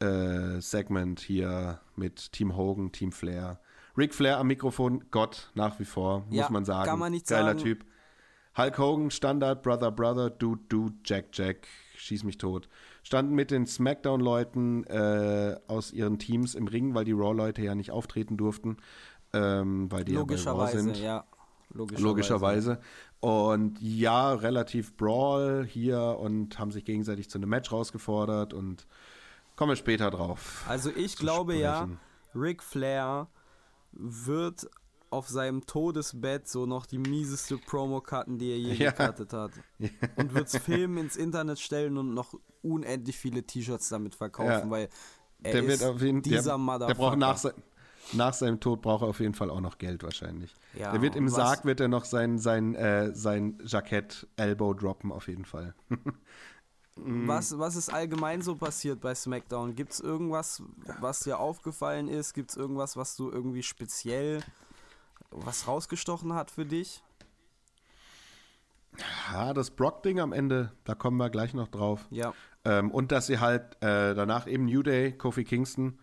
[0.00, 3.58] äh, Segment hier mit Team Hogan, Team Flair.
[3.96, 6.88] Ric Flair am Mikrofon, Gott nach wie vor, muss Ja, man sagen.
[6.88, 7.58] kann man nicht Geiler sagen.
[7.58, 7.84] Typ.
[8.56, 12.68] Hulk Hogan, Standard, Brother, Brother, Dude, Dude, Jack, Jack, schieß mich tot.
[13.02, 17.90] Standen mit den SmackDown-Leuten äh, aus ihren Teams im Ring, weil die Raw-Leute ja nicht
[17.90, 18.76] auftreten durften,
[19.32, 20.98] ähm, weil die ja bei Raw Logischerweise, sind.
[20.98, 21.24] ja.
[21.70, 22.02] Logischerweise.
[22.04, 22.80] Logischerweise.
[23.20, 28.86] Und ja, relativ Brawl hier und haben sich gegenseitig zu einem Match rausgefordert und
[29.56, 30.64] komme später drauf.
[30.68, 31.98] Also ich glaube ja, sprechen.
[32.34, 33.28] Ric Flair
[33.92, 34.68] wird
[35.10, 38.90] auf seinem Todesbett so noch die mieseste Promo cutten, die er je Ja.
[38.92, 39.50] gecuttet hat.
[40.16, 44.70] Und wird es filmen, ins Internet stellen und noch unendlich viele T-Shirts damit verkaufen, Ja.
[44.70, 44.88] weil
[45.42, 46.94] er Der ist jeden dieser der, der Motherfucker.
[46.94, 47.54] braucht nach, se-
[48.14, 50.54] nach seinem Tod braucht er auf jeden Fall auch noch Geld wahrscheinlich.
[50.78, 54.72] Ja, der wird im und Sarg wird er noch sein sein äh, sein Jackett Elbow
[54.72, 55.74] droppen auf jeden Fall.
[56.96, 59.74] Was, was ist allgemein so passiert bei SmackDown?
[59.74, 60.62] Gibt es irgendwas,
[61.00, 62.34] was dir aufgefallen ist?
[62.34, 64.42] Gibt es irgendwas, was du irgendwie speziell,
[65.30, 67.02] was rausgestochen hat für dich?
[69.32, 72.06] Ja, das Brock-Ding am Ende, da kommen wir gleich noch drauf.
[72.10, 72.34] Ja.
[72.64, 75.98] Ähm, und dass sie halt äh, danach eben New Day, Kofi Kingston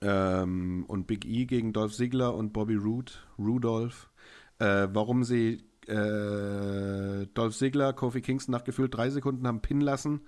[0.00, 4.10] ähm, und Big E gegen Dolph Ziggler und Bobby Roode, Rudolph,
[4.58, 10.20] äh, warum sie äh, Dolph Ziggler, Kofi Kingston nach gefühlt drei Sekunden haben pinnen lassen,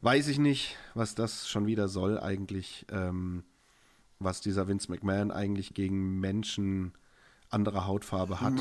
[0.00, 3.44] weiß ich nicht, was das schon wieder soll eigentlich, ähm,
[4.18, 6.92] was dieser Vince McMahon eigentlich gegen Menschen
[7.50, 8.54] anderer Hautfarbe hat.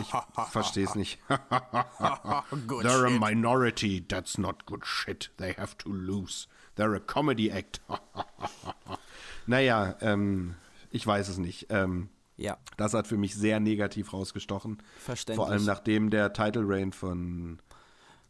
[0.00, 0.12] Ich
[0.50, 1.18] verstehe es nicht.
[1.28, 3.16] They're shit.
[3.16, 4.04] a minority.
[4.06, 5.30] That's not good shit.
[5.38, 6.46] They have to lose.
[6.76, 7.80] They're a comedy act.
[9.46, 10.54] naja, ähm,
[10.90, 11.66] ich weiß es nicht.
[11.70, 14.82] Ähm, Ja, das hat für mich sehr negativ rausgestochen.
[14.98, 15.44] verständlich.
[15.46, 17.60] Vor allem nachdem der Title Reign von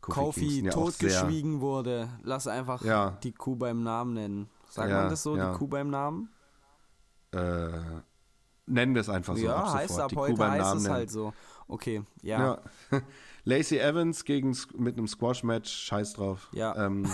[0.03, 2.09] Kofi, Kofi totgeschwiegen wurde.
[2.23, 3.19] Lass einfach Ja.
[3.23, 4.49] die Kuh beim Namen nennen.
[4.69, 5.53] Sagt Ja, man das so, ja.
[5.53, 6.29] die Kuh beim Namen?
[7.33, 7.69] äh,
[8.67, 9.43] nennen wir es einfach so.
[9.45, 10.03] ja, ab heißt sofort.
[10.05, 10.95] ab Die Kuh heute beim heißt Namen es nennen.
[10.95, 11.33] halt so.
[11.67, 12.61] Okay, ja.
[12.91, 13.01] Ja.
[13.45, 16.49] Lacey Evans gegen, mit einem Squash-Match, scheiß drauf.
[16.53, 16.77] Ja.
[16.87, 17.07] Ähm,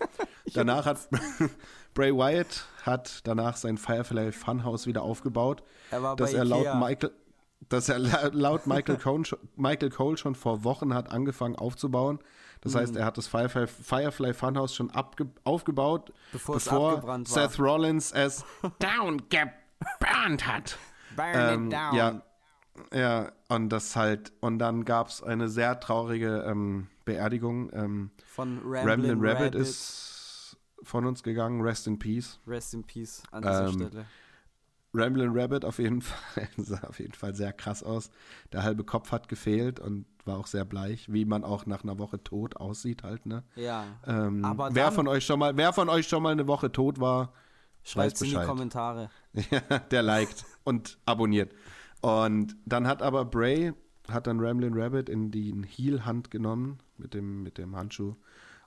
[0.54, 1.08] danach hat
[1.96, 6.76] Bray Wyatt hat danach sein Firefly Funhouse wieder aufgebaut, Er war dass bei er laut.
[6.78, 7.10] Michael
[7.68, 12.20] dass er la- laut Michael Cole, schon- Michael Cole schon vor Wochen hat angefangen aufzubauen.
[12.60, 12.78] Das Mhm.
[12.78, 14.92] heißt, er hat das Firefly, Firefly Funhouse schon
[15.44, 17.48] aufgebaut, Bevor bevor abgebrannt war.
[17.48, 18.44] Seth Rollins es
[18.78, 20.78] down geburnt hat.
[21.16, 21.94] Burn Ähm, it down.
[21.94, 22.22] Ja,
[22.94, 27.70] ja, und das halt, und dann gab es eine sehr traurige ähm, Beerdigung.
[27.72, 30.12] Ähm, Von Ramblin' Ramblin' Rabbit, Rabbit ist
[30.82, 32.38] von uns gegangen, rest in peace.
[32.46, 34.06] Rest in Peace an dieser Ähm, Stelle.
[34.94, 38.10] Ramblin' Rabbit auf jeden Fall sah auf jeden Fall sehr krass aus.
[38.52, 41.98] Der halbe Kopf hat gefehlt und war auch sehr bleich, wie man auch nach einer
[41.98, 43.44] Woche tot aussieht halt, ne?
[43.56, 43.84] Ja.
[44.06, 46.98] Ähm, Aber wer von euch schon mal, wer von euch schon mal eine Woche tot
[47.00, 47.32] war,
[47.84, 48.34] Schreibt in die.
[48.34, 49.10] Kommentare.
[49.50, 51.52] Ja, der liked und abonniert.
[52.00, 53.72] Und dann hat aber Bray,
[54.10, 58.16] hat dann Ramblin' Rabbit in die Heel-Hand genommen mit dem, mit dem Handschuh.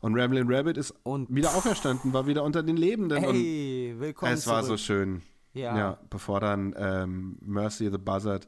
[0.01, 3.17] Und Ramblin' Rabbit ist Und wieder auferstanden, war wieder unter den Lebenden.
[3.17, 4.79] Hey, und willkommen es war so zurück.
[4.79, 5.21] schön.
[5.53, 5.77] Ja.
[5.77, 8.47] Ja, bevor dann ähm, Mercy the Buzzard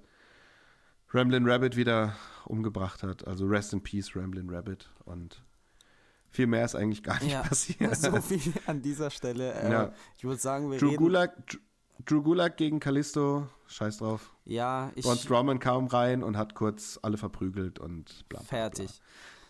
[1.13, 3.27] Ramblin' Rabbit wieder umgebracht hat.
[3.27, 4.89] Also Rest in Peace, Ramblin' Rabbit.
[5.03, 5.43] Und
[6.29, 7.97] viel mehr ist eigentlich gar nicht Ja, passiert.
[7.97, 9.53] so viel an dieser Stelle.
[9.53, 9.91] Äh, Ja.
[10.17, 11.03] Ich würde sagen, wir Drew reden...
[12.05, 14.33] Drew- Gulak gegen Kalisto, scheiß drauf.
[14.45, 15.03] Ja, ich...
[15.05, 18.39] Braun Strowman kam rein und hat kurz alle verprügelt und bla.
[18.39, 19.01] bla, Fertig.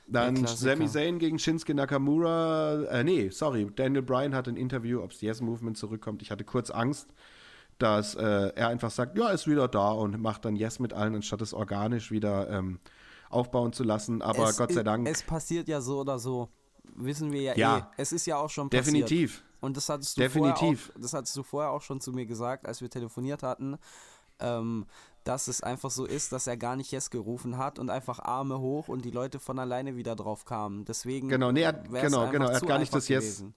[0.07, 0.45] Dann.
[0.45, 2.83] Sami Zayn gegen Shinsuke Nakamura.
[2.85, 3.69] Äh, nee, sorry.
[3.75, 6.21] Daniel Bryan hat ein Interview, ob das Yes Movement zurückkommt.
[6.21, 7.13] Ich hatte kurz Angst,
[7.77, 11.15] dass äh, er einfach sagt, ja, ist wieder da und macht dann Yes mit allen,
[11.15, 12.79] anstatt es organisch wieder ähm,
[13.29, 14.21] aufbauen zu lassen.
[14.21, 15.07] Aber es, Gott sei Dank.
[15.07, 16.49] Es passiert ja so oder so.
[16.95, 17.77] Wissen wir ja, Ja.
[17.77, 17.83] eh.
[17.97, 18.87] Es ist ja auch schon passiert.
[18.87, 19.43] definitiv.
[19.61, 20.57] Und das hattest du Definitiv.
[20.57, 23.77] Vorher auch, das hattest du vorher auch schon zu mir gesagt, als wir telefoniert hatten,
[24.39, 24.87] ähm,
[25.23, 28.59] dass es einfach so ist, dass er gar nicht Yes gerufen hat und einfach Arme
[28.59, 30.85] hoch und die Leute von alleine wieder drauf kamen.
[30.85, 33.53] Deswegen Genau, nee, er genau, genau, er hat gar nicht das Yes- gewesen.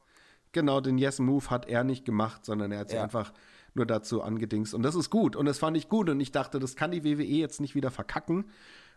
[0.53, 3.03] Genau, den Yes-Move hat er nicht gemacht, sondern er hat sich Ja.
[3.03, 3.33] einfach
[3.75, 4.73] nur dazu angedingst.
[4.73, 5.35] Und das ist gut.
[5.35, 6.09] Und das fand ich gut.
[6.09, 8.45] Und ich dachte, das kann die WWE jetzt nicht wieder verkacken.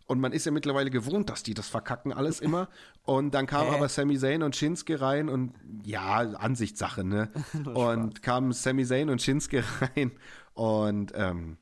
[0.06, 2.69] Und man ist ja mittlerweile gewohnt, dass die das verkacken, alles immer.
[3.06, 3.75] Und dann kam Hä?
[3.75, 5.53] aber Sami Zayn und Shinsuke rein und
[5.84, 7.30] ja, Ansichtssache, ne?
[7.73, 9.63] und kamen Sami Zayn und Shinsuke
[9.95, 10.12] rein
[10.53, 11.58] und ähm,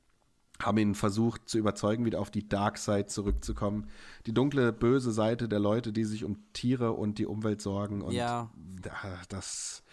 [0.61, 3.89] haben ihn versucht zu überzeugen, wieder auf die Dark Side zurückzukommen.
[4.25, 8.01] Die dunkle, böse Seite der Leute, die sich um Tiere und die Umwelt sorgen.
[8.01, 8.49] Und Ja.
[8.81, 8.91] da-
[9.29, 9.83] das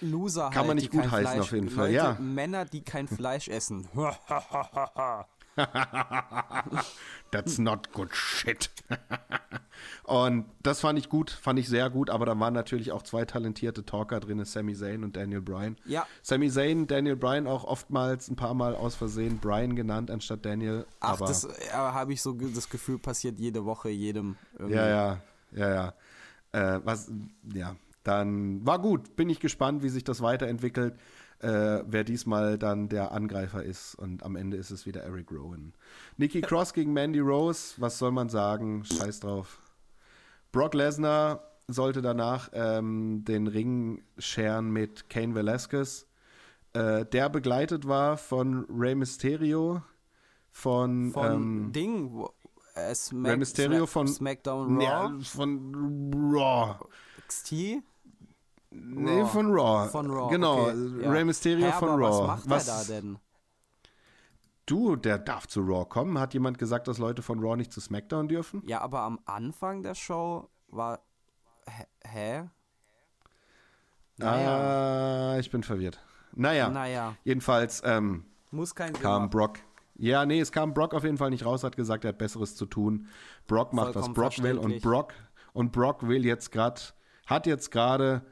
[0.00, 2.16] Loser Kann man halt, nicht die kein gutheißen Fleisch, auf jeden Fall, Leute, ja.
[2.20, 3.88] Männer, die kein Fleisch essen.
[7.30, 8.70] That's not good shit.
[10.04, 13.24] und das fand ich gut, fand ich sehr gut, aber da waren natürlich auch zwei
[13.24, 15.76] talentierte Talker drin, Sami Zayn und Daniel Bryan.
[15.86, 16.06] Ja.
[16.22, 20.86] Sami Zayn, Daniel Bryan auch oftmals ein paar Mal aus Versehen Bryan genannt anstatt Daniel.
[21.00, 24.36] Ach, aber das äh, habe ich so das Gefühl, passiert jede Woche jedem.
[24.52, 24.76] irgendwie.
[24.76, 25.94] ja, ja, ja, ja.
[26.52, 27.10] Äh, was,
[27.52, 29.16] ja, dann war gut.
[29.16, 30.94] Bin ich gespannt, wie sich das weiterentwickelt.
[31.40, 35.74] Äh, wer diesmal dann der Angreifer ist und am Ende ist es wieder Eric Rowan.
[36.16, 38.84] Nikki Cross gegen Mandy Rose, was soll man sagen?
[38.84, 39.58] Scheiß drauf.
[40.50, 46.06] Brock Lesnar sollte danach ähm, den Ring scheren mit Kane Velasquez,
[46.72, 49.82] äh, der begleitet war von Rey Mysterio,
[50.52, 52.24] von, Von ähm, Ding,
[52.74, 56.76] äh, Smack, Rey Mysterio Smack, von SmackDown Raw, Ja, von Raw.
[57.28, 57.82] XT.
[58.78, 59.26] Nee, Raw.
[59.28, 59.88] von Raw.
[59.90, 60.30] Von Raw.
[60.30, 61.10] Genau, okay, ja.
[61.10, 62.28] Rey Mysterio Hä, von Raw.
[62.28, 63.18] Was macht er da denn?
[64.66, 66.18] Du, der darf zu Raw kommen.
[66.18, 68.62] Hat jemand gesagt, dass Leute von Raw nicht zu SmackDown dürfen?
[68.66, 71.00] Ja, aber am Anfang der Show war
[71.66, 72.50] hä- hä?
[74.20, 75.98] Ah, ich bin verwirrt.
[76.34, 79.30] Naja, Naja, jedenfalls ähm, muss kein Sinn kam machen.
[79.30, 79.58] Brock.
[79.94, 82.54] Ja, nee, es kam Brock auf jeden Fall nicht raus, hat gesagt, er hat Besseres
[82.56, 83.06] zu tun.
[83.46, 84.82] Brock macht, was Vollkommen Brock will und.
[84.82, 85.14] Brock
[85.54, 86.80] und Brock will jetzt gerade,
[87.26, 88.22] hat jetzt gerade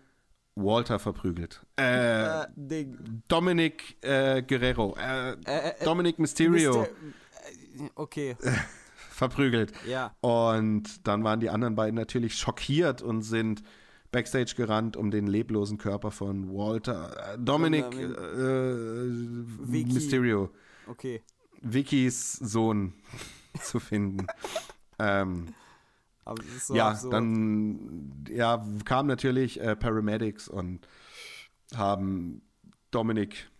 [0.57, 1.65] Walter verprügelt.
[1.79, 3.23] Äh, Äh, Ding.
[3.29, 8.37] Dominic äh, Guerrero, äh, Äh, äh, Dominic Mysterio Mister- äh, Okay,
[9.11, 9.73] verprügelt.
[9.87, 10.15] ja.
[10.21, 13.63] Und dann waren die anderen beiden natürlich schockiert und sind
[14.13, 18.07] Backstage gerannt, um den leblosen Körper von Walter, äh, Dominic äh.
[19.93, 20.51] Mysterio,
[20.87, 21.23] Okay.
[21.63, 22.93] Vickys Sohn
[23.61, 24.27] zu finden.
[25.01, 25.47] ähm,
[26.25, 27.13] Aber es ist so ja, absurd.
[27.13, 30.87] dann ja, kamen natürlich äh, Paramedics und
[31.75, 32.43] haben
[32.91, 33.51] Dominic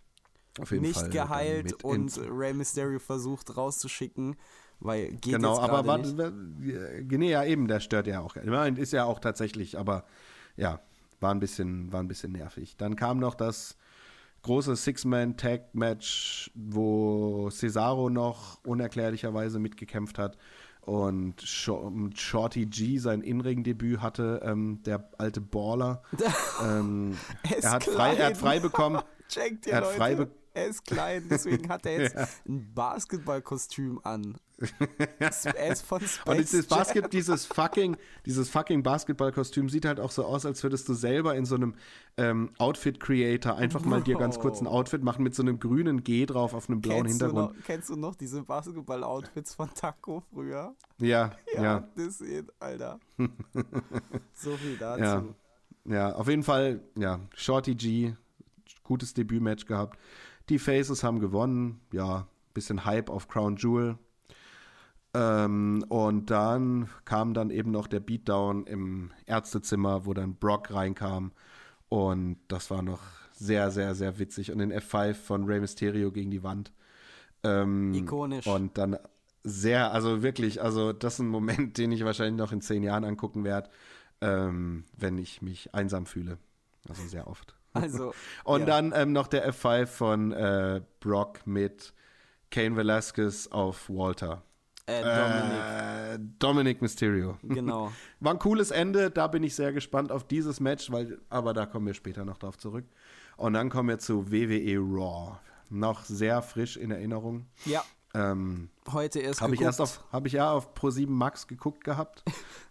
[0.59, 4.35] auf jeden nicht Fall geheilt und Rey Mysterio versucht rauszuschicken,
[4.79, 7.11] weil geht genau, jetzt aber nicht.
[7.19, 8.35] nee, ja eben, der stört ja auch.
[8.35, 10.05] Meine, ist ja auch tatsächlich, aber
[10.55, 10.79] ja,
[11.19, 12.77] war ein bisschen, war ein bisschen nervig.
[12.77, 13.77] Dann kam noch das
[14.43, 20.37] große Six-Man-Tag-Match, wo Cesaro noch unerklärlicherweise mitgekämpft hat
[20.85, 26.01] und Sho- Shorty G sein In-Ring-Debüt hatte, ähm, der alte Baller.
[26.63, 27.17] ähm,
[27.61, 29.01] Er hat frei, er hat frei bekommen.
[29.65, 32.15] Er hat frei be- er ist klein, deswegen hat er jetzt
[32.47, 34.37] ein Basketballkostüm an.
[35.19, 36.67] er ist von Space Und dieses.
[36.67, 41.35] Basket, dieses fucking, dieses fucking Basketballkostüm sieht halt auch so aus, als würdest du selber
[41.35, 41.75] in so einem
[42.15, 46.25] ähm, Outfit-Creator einfach mal dir ganz kurz ein Outfit machen mit so einem grünen G
[46.25, 47.65] drauf auf einem blauen Kennst du, noch, Hintergrund.
[47.65, 50.73] kennst du noch diese Basketball-Outfits von Taco früher?
[50.99, 52.99] Ja, ja, das ist, Alter.
[54.33, 55.01] so viel dazu.
[55.03, 55.25] ja,
[55.85, 56.15] ja.
[56.15, 58.13] Auf jeden Fall, ja, Shorty G,
[58.83, 59.99] gutes Debütmatch gehabt.
[60.49, 63.97] Die Faces haben gewonnen, ja, bisschen Hype auf Crown Jewel.
[65.13, 71.31] Ähm, und dann kam dann eben noch der Beatdown im Ärztezimmer, wo dann Brock reinkam.
[71.89, 74.51] Und das war noch sehr, sehr, sehr witzig.
[74.51, 76.73] Und den F5 von Rey Mysterio gegen die Wand.
[77.43, 78.47] Ähm, Ikonisch.
[78.47, 78.97] Und dann
[79.43, 83.05] sehr, also wirklich, also das ist ein Moment, den ich wahrscheinlich noch in zehn Jahren
[83.05, 83.69] angucken werde,
[84.21, 86.37] ähm, wenn ich mich einsam fühle.
[86.89, 87.55] Also sehr oft.
[87.75, 88.65] Also, Und ja.
[88.65, 91.93] dann ähm, noch der F5 von äh, Brock mit
[92.51, 94.41] Kane Velasquez auf Walter.
[94.87, 97.37] äh, Dominik, Äh, Dominic Mysterio.
[97.43, 97.91] genau.
[98.19, 101.65] War ein cooles Ende, da bin ich sehr gespannt auf dieses Match, weil, aber da
[101.65, 102.85] kommen wir später noch drauf zurück.
[103.37, 105.37] Und dann kommen wir zu WWE Raw.
[105.69, 107.47] Noch sehr frisch in Erinnerung.
[107.65, 107.83] Ja,
[108.15, 112.23] Ähm, heute erst habe ich erst auf, habe ich ja auf Pro7 Max geguckt gehabt.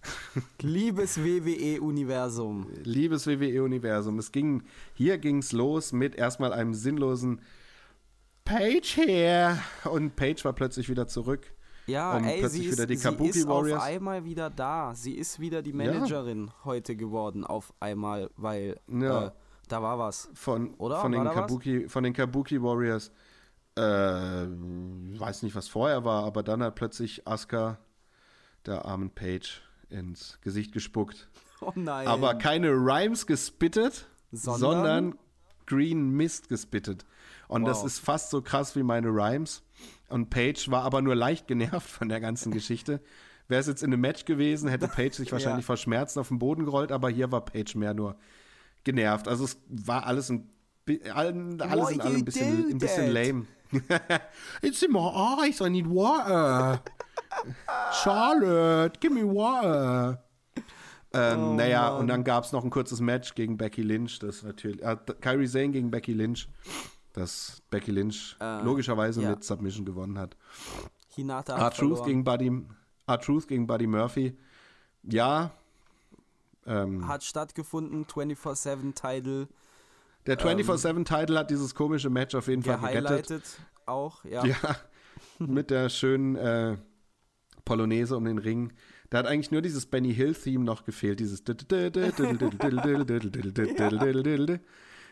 [0.63, 2.67] Liebes WWE-Universum.
[2.83, 4.19] Liebes WWE-Universum.
[4.19, 4.63] Es ging,
[4.95, 7.41] hier ging es los mit erstmal einem sinnlosen
[8.45, 9.59] Page here.
[9.85, 11.53] Und Page war plötzlich wieder zurück.
[11.87, 13.83] Ja, Und ey, plötzlich sie ist, wieder die sie Kabuki ist Warriors.
[13.83, 14.95] auf einmal wieder da.
[14.95, 19.27] Sie ist wieder die Managerin heute geworden, auf einmal, weil Ja.
[19.27, 19.31] äh,
[19.69, 20.31] da war was.
[20.35, 21.01] Von, Oder?
[21.01, 21.35] von, den War was?
[21.35, 23.11] Kabuki, von den Kabuki Warriors.
[23.77, 27.79] Äh, weiß nicht, was vorher war, aber dann hat plötzlich Asuka
[28.67, 31.29] der armen Page ins Gesicht gespuckt.
[31.61, 32.07] Oh nein.
[32.07, 34.61] Aber keine Rhymes gespittet, Sondern?
[34.61, 35.19] sondern,
[35.67, 37.05] Green Mist gespittet.
[37.49, 37.87] Und das Wow.
[37.87, 39.63] ist fast so krass wie meine Rhymes.
[40.09, 43.01] Und Paige war aber nur leicht genervt von der ganzen Geschichte.
[43.49, 45.67] Wäre es jetzt in einem Match gewesen, hätte Paige sich wahrscheinlich Ja.
[45.67, 48.17] vor Schmerzen auf den Boden gerollt, aber hier war Paige mehr nur
[48.85, 49.27] genervt.
[49.27, 50.51] Also es war alles ein
[51.09, 53.47] alles in allem ein bisschen, ein bisschen lame.
[54.63, 56.81] It's in my eyes, I need water.
[57.93, 60.23] Charlotte, give me water.
[61.13, 62.01] Ähm, Oh, naja, Mann.
[62.01, 64.19] und dann gab es noch ein kurzes Match gegen Becky Lynch.
[64.19, 64.83] Das natürlich.
[64.83, 66.49] Äh, Kyrie Zane gegen Becky Lynch.
[67.13, 69.31] Das Becky Lynch Äh, logischerweise ja.
[69.31, 70.37] mit Submission gewonnen hat.
[71.15, 72.07] Hinata hat R-Truth verloren.
[72.09, 72.63] gegen Buddy.
[73.07, 74.37] R-Truth gegen Buddy Murphy.
[75.05, 75.53] Ja.
[76.67, 79.47] Ähm, hat stattgefunden, 24-7-Title
[80.27, 83.43] der 24-7-Title hat dieses komische Match auf jeden Fall gerettet.
[83.87, 84.45] auch, ja.
[84.45, 84.57] Ja,
[85.39, 86.77] mit der schönen äh,
[87.65, 88.73] Polonaise um den Ring.
[89.11, 91.21] Da hat eigentlich nur dieses Benny Hill-Theme noch gefehlt.
[91.21, 91.43] Dieses.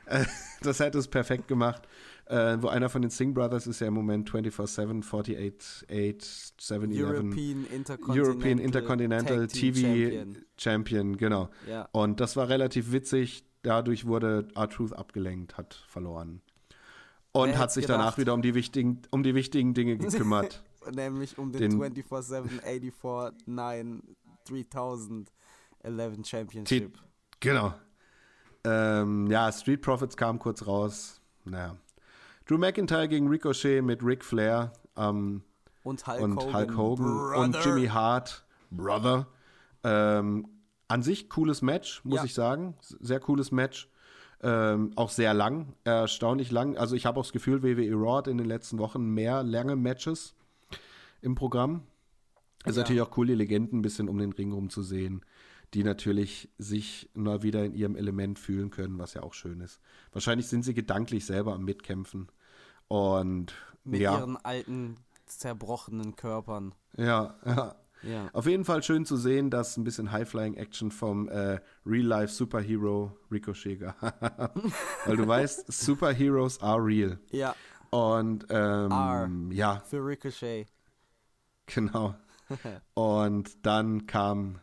[0.06, 0.24] Äh,
[0.62, 1.82] Das hätte es perfekt gemacht.
[2.26, 5.36] Äh, wo einer von den Singh Brothers ist ja im Moment 24-7, 48,
[5.90, 7.02] 8, 7, 11.
[7.02, 10.36] European Intercontinental, European Intercontinental TV Champion.
[10.56, 11.50] Champion, genau.
[11.68, 11.88] Ja.
[11.92, 13.44] Und das war relativ witzig.
[13.62, 16.40] Dadurch wurde R-Truth abgelenkt, hat verloren.
[17.32, 18.00] Und Wer hat sich gedacht?
[18.00, 20.62] danach wieder um die wichtigen, um die wichtigen Dinge gekümmert.
[20.94, 24.02] Nämlich um Den- den, 24-7, 84, 9,
[24.48, 26.98] 3011 Championship.
[27.40, 27.74] genau.
[28.64, 31.20] Ähm, ja, Street Profits kam kurz raus.
[31.44, 31.76] Naja.
[32.46, 35.42] Drew McIntyre gegen Ricochet mit Ric Flair ähm,
[35.82, 36.54] Und Hulk und Hogan.
[36.54, 37.64] Hulk Hogan und.
[37.64, 39.26] Jimmy Hart, Brother.
[39.82, 40.46] Ähm,
[40.88, 42.24] an sich cooles Match, muss Ja.
[42.24, 42.74] ich sagen.
[42.80, 43.88] Sehr cooles Match.
[44.44, 46.76] Ähm, auch sehr lang, erstaunlich lang.
[46.76, 49.76] Also ich habe auch das Gefühl, WWE Raw hat in den letzten Wochen mehr lange
[49.76, 50.34] Matches
[51.20, 51.82] im Programm.
[52.64, 52.82] Es ist Ja.
[52.82, 55.24] natürlich auch cool, die Legenden ein bisschen um den Ring rum zu sehen,
[55.74, 59.80] die natürlich sich mal wieder in ihrem Element fühlen können, was ja auch schön ist.
[60.12, 62.28] Wahrscheinlich sind sie gedanklich selber am Mitkämpfen.
[62.88, 66.74] Und Mit ja, ihren alten, zerbrochenen Körpern.
[66.96, 67.76] ja, ja.
[68.02, 68.28] Ja.
[68.32, 74.60] Auf jeden Fall schön zu sehen, dass ein bisschen High-Flying-Action vom äh, Real-Life-Superhero Ricochet gab.
[75.06, 77.18] Weil du weißt, Superheroes are real.
[77.30, 77.54] Ja,
[77.90, 79.30] Und ähm, Are.
[79.50, 80.66] ja, für Ricochet.
[81.66, 82.14] genau.
[82.94, 84.58] Und dann kam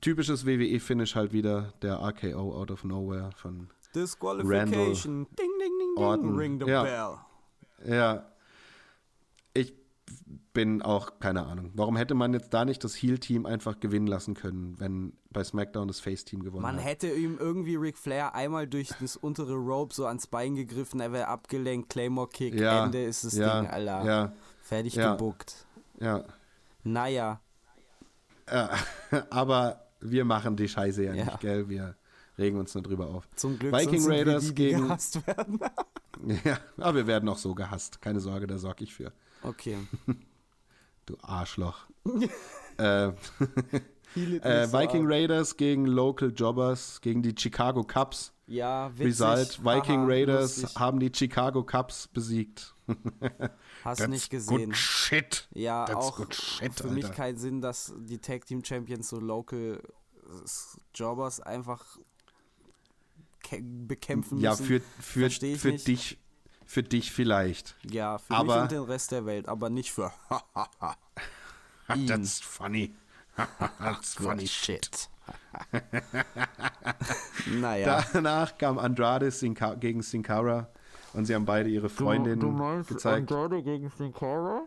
[0.00, 5.26] typisches WWE-Finish halt wieder, der RKO out of nowhere von Disqualification.
[5.26, 6.04] Ding, ding, ding, ding.
[6.04, 6.36] Orton.
[6.36, 6.82] Ring the Ja.
[6.82, 7.94] bell.
[7.96, 8.26] Ja.
[10.52, 11.70] Bin auch, keine Ahnung.
[11.74, 15.88] Warum hätte man jetzt da nicht das Heal-Team einfach gewinnen lassen können, wenn bei SmackDown
[15.88, 16.84] das Face-Team gewonnen Man hat?
[16.84, 21.12] hätte ihm irgendwie Ric Flair einmal durch das untere Rope so ans Bein gegriffen, er
[21.12, 24.04] wäre abgelenkt, Claymore-Kick, Ja, Ende ist das ja, Ding, Alter.
[24.04, 25.12] Ja, Fertig ja.
[25.12, 25.66] gebuckt.
[26.00, 26.24] ja.
[26.84, 27.40] Naja,
[28.50, 28.70] ja.
[29.30, 31.68] Aber wir machen die Scheiße ja, nicht, gell?
[31.68, 31.94] Wir
[32.38, 33.28] regen uns nur drüber auf.
[33.34, 35.58] zum Glück Viking sind wir Raiders die, die gegen- gehasst werden.
[36.44, 38.02] Ja, aber wir werden auch so gehasst.
[38.02, 39.12] Keine Sorge, da sorge ich für.
[39.42, 39.76] Okay.
[41.06, 41.86] Du Arschloch.
[42.78, 45.10] äh, it äh, so Viking ab.
[45.10, 48.34] Raiders gegen Local Jobbers, gegen die Chicago Cubs.
[48.46, 49.06] Ja, witzig.
[49.22, 50.78] Result, Viking Haha, Raiders lustig.
[50.78, 52.74] haben die Chicago Cubs besiegt.
[53.84, 54.66] Hast nicht gesehen.
[54.66, 55.48] Good shit.
[55.54, 57.16] Ja, That's auch shit, für mich Alter.
[57.16, 59.82] keinen Sinn, dass die Tag Team Champions so Local
[60.94, 61.84] Jobbers einfach
[63.50, 64.66] bekämpfen Ja, müssen.
[64.66, 65.86] für, für, ich für nicht.
[65.86, 66.18] dich
[66.68, 67.74] für dich vielleicht.
[67.82, 70.12] Ja, für aber- mich und den Rest der Welt, aber nicht für
[71.94, 72.06] ihn.
[72.06, 72.94] That's funny.
[73.78, 75.08] That's funny shit.
[77.46, 78.04] naja.
[78.12, 80.68] Danach kam Andrade Sinca gegen Sin Cara
[81.14, 82.40] und sie haben beide ihre Freundin
[82.86, 83.32] gezeigt.
[83.32, 84.66] Andrade gegen Sin Cara?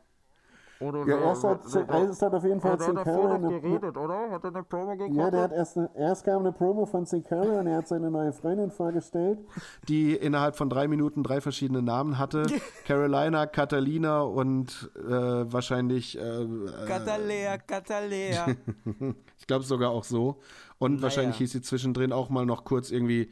[0.82, 4.32] Oder Ja, erst hat, erst hat auf jeden Fall der hat eine, geredet, oder?
[4.32, 5.16] Hat er eine Promo geguckt?
[5.16, 8.10] ja, der hat erst, erst kam eine Promo von Sin Cara und er hat seine
[8.10, 9.40] neue Freundin vorgestellt.
[9.88, 12.48] die innerhalb von drei Minuten drei verschiedene Namen hatte.
[12.86, 16.48] Carolina, Catalina und äh, wahrscheinlich, äh,
[16.88, 18.48] Katalea, Katalea.
[19.38, 20.40] ich glaube sogar auch so.
[20.80, 21.04] Und Naja.
[21.04, 23.32] wahrscheinlich hieß sie zwischendrin auch mal noch kurz irgendwie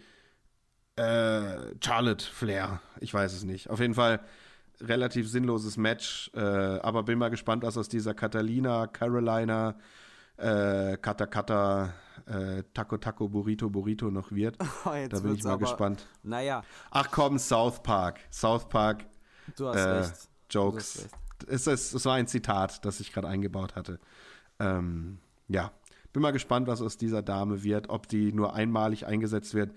[0.97, 2.81] äh, Charlotte Flair.
[2.99, 3.69] Ich weiß es nicht.
[3.69, 4.19] Auf jeden Fall
[4.81, 6.31] relativ sinnloses Match.
[6.33, 9.75] Äh, aber bin mal gespannt, was aus dieser Catalina, Carolina,
[10.37, 11.93] äh, Kata Kata,
[12.25, 14.57] äh, Taco Taco, Burrito Burrito noch wird.
[14.85, 16.07] Oh, da bin ich mal aber- gespannt.
[16.23, 18.19] Naja, Ach komm, South Park.
[18.31, 19.05] South Park
[19.57, 20.29] du hast äh, recht.
[20.49, 20.77] Jokes.
[20.95, 21.15] hast recht.
[21.47, 23.99] Es, ist, es war ein Zitat, das ich gerade eingebaut hatte.
[24.59, 25.71] Ähm, ja,
[26.11, 29.71] bin mal gespannt, was aus dieser Dame wird, ob die nur einmalig eingesetzt wird.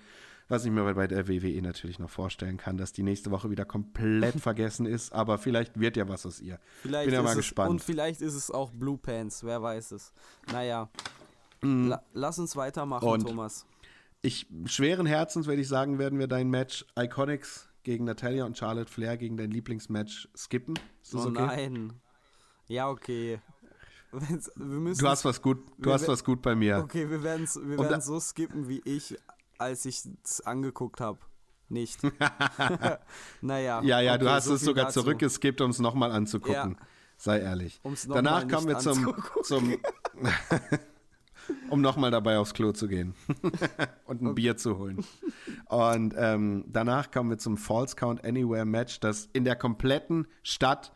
[0.52, 3.64] Was ich mir bei der WWE natürlich noch vorstellen kann, dass die nächste Woche wieder
[3.64, 6.60] komplett vergessen ist, aber vielleicht wird ja was aus ihr.
[6.82, 7.70] Vielleicht bin ja mal es, gespannt.
[7.70, 10.12] Und vielleicht ist es auch Blue Pants, wer weiß es.
[10.52, 10.90] Naja,
[11.62, 13.08] la, lass uns weitermachen.
[13.08, 13.64] Und- Thomas.
[14.20, 18.92] Ich schweren Herzens würde ich sagen, werden wir dein Match Iconics gegen Natalia und Charlotte
[18.92, 20.74] Flair gegen dein Lieblingsmatch skippen.
[21.02, 21.46] Ist das Oh okay?
[21.46, 21.92] nein.
[22.68, 23.40] Ja, okay.
[24.12, 26.76] Du hast was gut, du Wir- hast was gut bei mir.
[26.78, 29.16] Okay, wir werden es wir werden's so skippen, wie ich,
[29.58, 31.18] als ich es angeguckt habe.
[31.68, 32.00] Nicht.
[33.40, 33.82] naja.
[33.82, 35.00] Ja, ja, okay, du hast so es sogar dazu.
[35.00, 36.76] zurückgeskippt, um es nochmal anzugucken.
[36.78, 36.86] Ja.
[37.16, 37.80] Sei ehrlich.
[37.82, 39.78] Um's noch Danach kommen wir zum, zum
[41.70, 43.14] um nochmal dabei aufs Klo zu gehen
[44.06, 45.04] und ein Bier zu holen.
[45.66, 50.92] Und ähm, danach kommen wir zum False Count Anywhere Match, das in der kompletten Stadt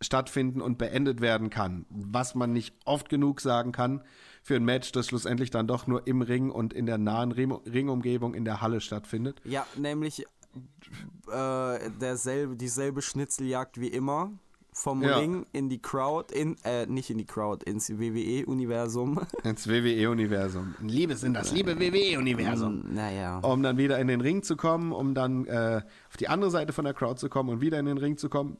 [0.00, 1.86] stattfinden und beendet werden kann.
[1.88, 4.02] Was man nicht oft genug sagen kann
[4.46, 7.50] für ein Match, das schlussendlich dann doch nur im Ring und in der nahen Ring
[7.50, 9.40] Ringumgebung in der Halle stattfindet.
[9.44, 14.30] Ja, nämlich äh, derselbe, dieselbe Schnitzeljagd wie immer.
[14.72, 15.18] Vom Ja.
[15.18, 19.18] Ring in die Crowd, in, äh, nicht in die Crowd, ins WWE-Universum.
[19.42, 20.74] Ins WWE-Universum.
[20.82, 22.84] Liebes in das liebe WWE-Universum.
[22.94, 23.38] naja.
[23.38, 26.72] um dann wieder in den Ring zu kommen, um dann äh, auf die andere Seite
[26.74, 28.58] von der Crowd zu kommen und wieder in den Ring zu kommen,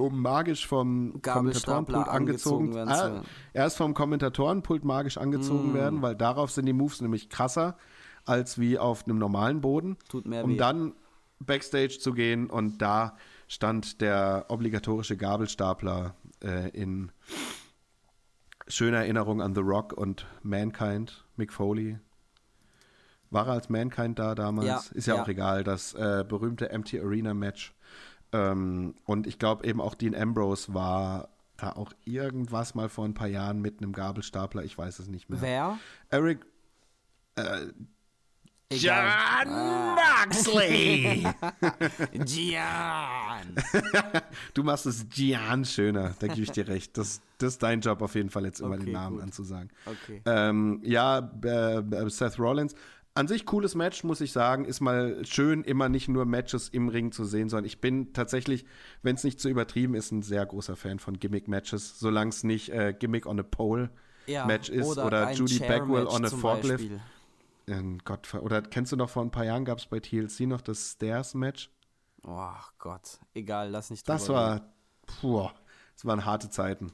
[0.00, 5.74] um magisch vom Kommentatorenpult angezogen, angezogen werden ah, zu- erst vom Kommentatorenpult magisch angezogen Mm.
[5.74, 7.76] werden, weil darauf sind die Moves nämlich krasser
[8.24, 9.96] als wie auf einem normalen Boden.
[10.08, 10.56] Tut mehr um weh.
[10.56, 10.94] dann
[11.38, 13.16] Backstage zu gehen und da
[13.48, 17.10] stand der obligatorische Gabelstapler äh, in
[18.68, 21.98] schöner Erinnerung an The Rock und Mankind, Mick Foley.
[23.30, 24.66] War er als Mankind da damals?
[24.68, 25.22] Ja, Ist ja, ja.
[25.22, 25.64] auch egal.
[25.64, 27.74] Das äh, berühmte Empty Arena Match.
[28.32, 33.14] Ähm, und ich glaube eben auch Dean Ambrose war da auch irgendwas mal vor ein
[33.14, 34.64] paar Jahren mit einem Gabelstapler?
[34.64, 35.40] Ich weiß es nicht mehr.
[35.42, 35.78] Wer?
[36.08, 36.46] Eric
[38.72, 39.46] Egal.
[39.46, 41.26] John Moxley!
[42.24, 43.54] Gian.
[44.54, 46.96] Du machst es Gian schöner, da gebe ich dir recht.
[46.96, 49.24] Das, das ist dein Job auf jeden Fall, jetzt immer Okay, den Namen gut.
[49.24, 49.70] anzusagen.
[49.86, 50.22] Okay.
[50.24, 52.74] Ähm, ja, äh, äh, Seth Rollins.
[53.14, 54.64] An sich cooles Match, muss ich sagen.
[54.64, 58.64] Ist mal schön, immer nicht nur Matches im Ring zu sehen, sondern ich bin tatsächlich,
[59.02, 62.70] wenn es nicht zu übertrieben ist, ein sehr großer Fan von Gimmick-Matches, solange es nicht
[62.70, 63.90] äh, Gimmick on a Pole
[64.26, 66.88] Ja, Match ist oder, ein Judy Bagwell on a Forklift.
[67.66, 70.60] Ähm, Gott, oder kennst du noch vor ein paar Jahren gab es bei TLC noch
[70.60, 71.70] das Stairs-Match?
[72.24, 72.48] Oh
[72.78, 74.72] Gott, egal, lass nicht Das drüber war,
[75.20, 75.48] puh,
[75.94, 76.92] das waren harte Zeiten.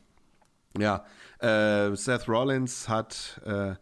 [0.78, 1.04] Ja,
[1.40, 3.74] äh, Seth Rollins hat äh,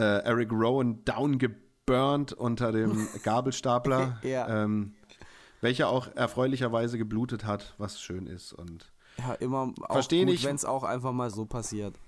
[0.00, 4.64] äh, Eric Rowan downgeburnt unter dem Gabelstapler, Ja.
[4.64, 4.94] ähm,
[5.60, 8.52] welcher auch erfreulicherweise geblutet hat, was schön ist.
[8.52, 8.92] Und.
[9.18, 10.44] Ja, immer auch gut, nicht.
[10.44, 11.98] wenn es auch einfach mal so passiert.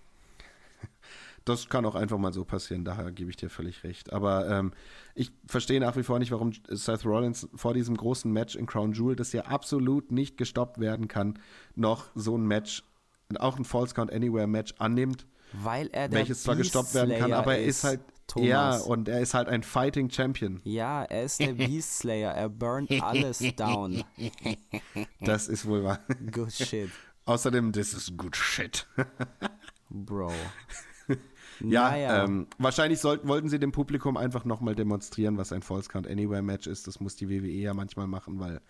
[1.44, 4.12] das kann auch einfach mal so passieren, daher gebe ich dir völlig recht.
[4.12, 4.72] Aber ähm,
[5.14, 8.92] ich verstehe nach wie vor nicht, warum Seth Rollins vor diesem großen Match in Crown
[8.92, 11.38] Jewel, das ja absolut nicht gestoppt werden kann,
[11.74, 12.84] noch so ein Match,
[13.38, 15.26] auch ein False Count Anywhere Match annimmt.
[15.52, 18.48] Weil er der welches zwar gestoppt werden kann, Beast aber er Slayer ist halt Thomas.
[18.48, 20.60] ja und er ist halt ein Fighting Champion.
[20.64, 22.32] Ja, er ist der Beast Slayer.
[22.32, 24.02] Er burnt alles down.
[25.20, 26.00] Das ist wohl wahr.
[26.32, 26.90] Good shit,
[27.24, 28.86] Außerdem, this is good shit.
[29.90, 30.32] Bro.
[31.60, 32.24] ja, Naja.
[32.24, 36.42] ähm, wahrscheinlich sollten, wollten sie dem Publikum einfach nochmal demonstrieren, was ein False Count Anywhere
[36.42, 36.86] Match ist.
[36.86, 38.60] Das muss die WWE ja manchmal machen, weil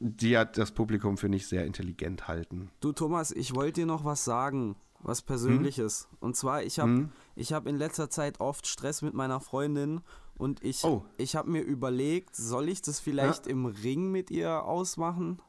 [0.00, 2.70] die hat das Publikum für nicht sehr intelligent halten.
[2.80, 6.08] Du Thomas, ich wollte dir noch was sagen, was Persönliches.
[6.10, 6.16] Hm?
[6.20, 10.00] Und zwar, ich habe ich hab in letzter Zeit oft Stress mit meiner Freundin
[10.36, 11.04] und ich, Oh.
[11.16, 15.40] ich habe mir überlegt, soll ich das vielleicht im Ring mit ihr ausmachen?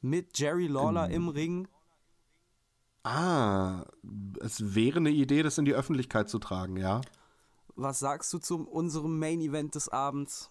[0.00, 1.66] Mit Jerry Lawler im Ring?
[3.04, 3.84] Ah,
[4.40, 7.00] es wäre eine Idee, das in die Öffentlichkeit zu tragen, ja.
[7.76, 10.50] Was sagst du zu unserem Main Event des Abends?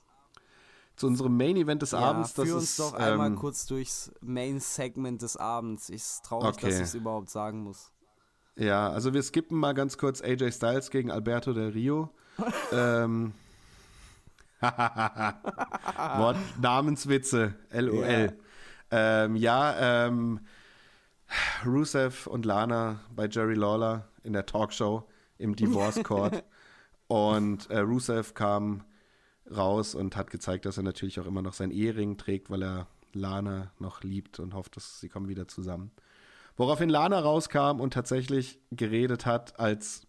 [0.96, 3.66] Zu unserem Main Event des Abends, ja, das führ ist uns doch einmal ähm, kurz
[3.66, 5.90] durchs Main Segment des Abends.
[5.90, 6.68] Ich ist traurig, Okay.
[6.68, 7.92] dass ich es überhaupt sagen muss.
[8.56, 12.12] Ja, also wir skippen mal ganz kurz AJ Styles gegen Alberto Del Rio.
[12.72, 13.34] ähm,
[14.62, 18.06] Wort Namenswitze, LOL.
[18.06, 18.34] Ja,
[18.92, 20.40] ähm, ja ähm,
[21.66, 26.44] Rusev und Lana bei Jerry Lawler in der Talkshow im Divorce Court.
[27.08, 28.84] und äh, Rusev kam
[29.56, 32.88] raus und hat gezeigt, dass er natürlich auch immer noch seinen Ehering trägt, weil er
[33.14, 35.92] Lana noch liebt und hofft, dass sie kommen wieder zusammen.
[36.56, 40.06] Woraufhin Lana rauskam und tatsächlich geredet hat, als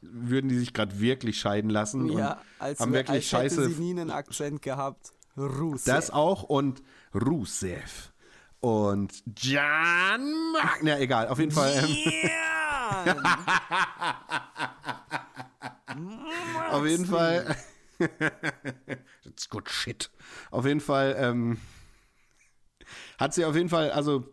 [0.00, 2.10] würden die sich gerade wirklich scheiden lassen.
[2.10, 3.70] Ja, und als, haben wirklich als hätte scheiße.
[3.70, 5.12] sie nie einen Akzent gehabt.
[5.36, 5.84] Rusev.
[5.84, 6.82] Das auch und
[7.14, 8.12] Rusev.
[8.60, 10.32] Und Jan
[10.82, 11.72] Na, egal, auf jeden Fall.
[13.06, 13.16] Ähm,
[16.70, 17.56] auf jeden Fall.
[19.24, 20.10] That's good shit.
[20.50, 21.58] Auf jeden Fall ähm,
[23.18, 24.24] hat sie auf jeden Fall, also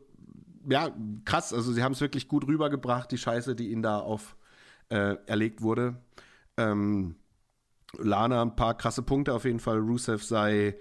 [0.69, 0.95] ja,
[1.25, 1.53] krass.
[1.53, 4.35] Also sie haben es wirklich gut rübergebracht, die Scheiße, die ihnen da auf
[4.89, 6.01] äh, erlegt wurde.
[6.57, 7.15] Ähm,
[7.97, 9.79] Lana ein paar krasse Punkte auf jeden Fall.
[9.79, 10.77] Rusev sei,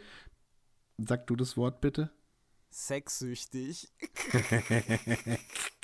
[0.99, 2.11] sag du das Wort bitte?
[2.70, 3.89] Sexsüchtig.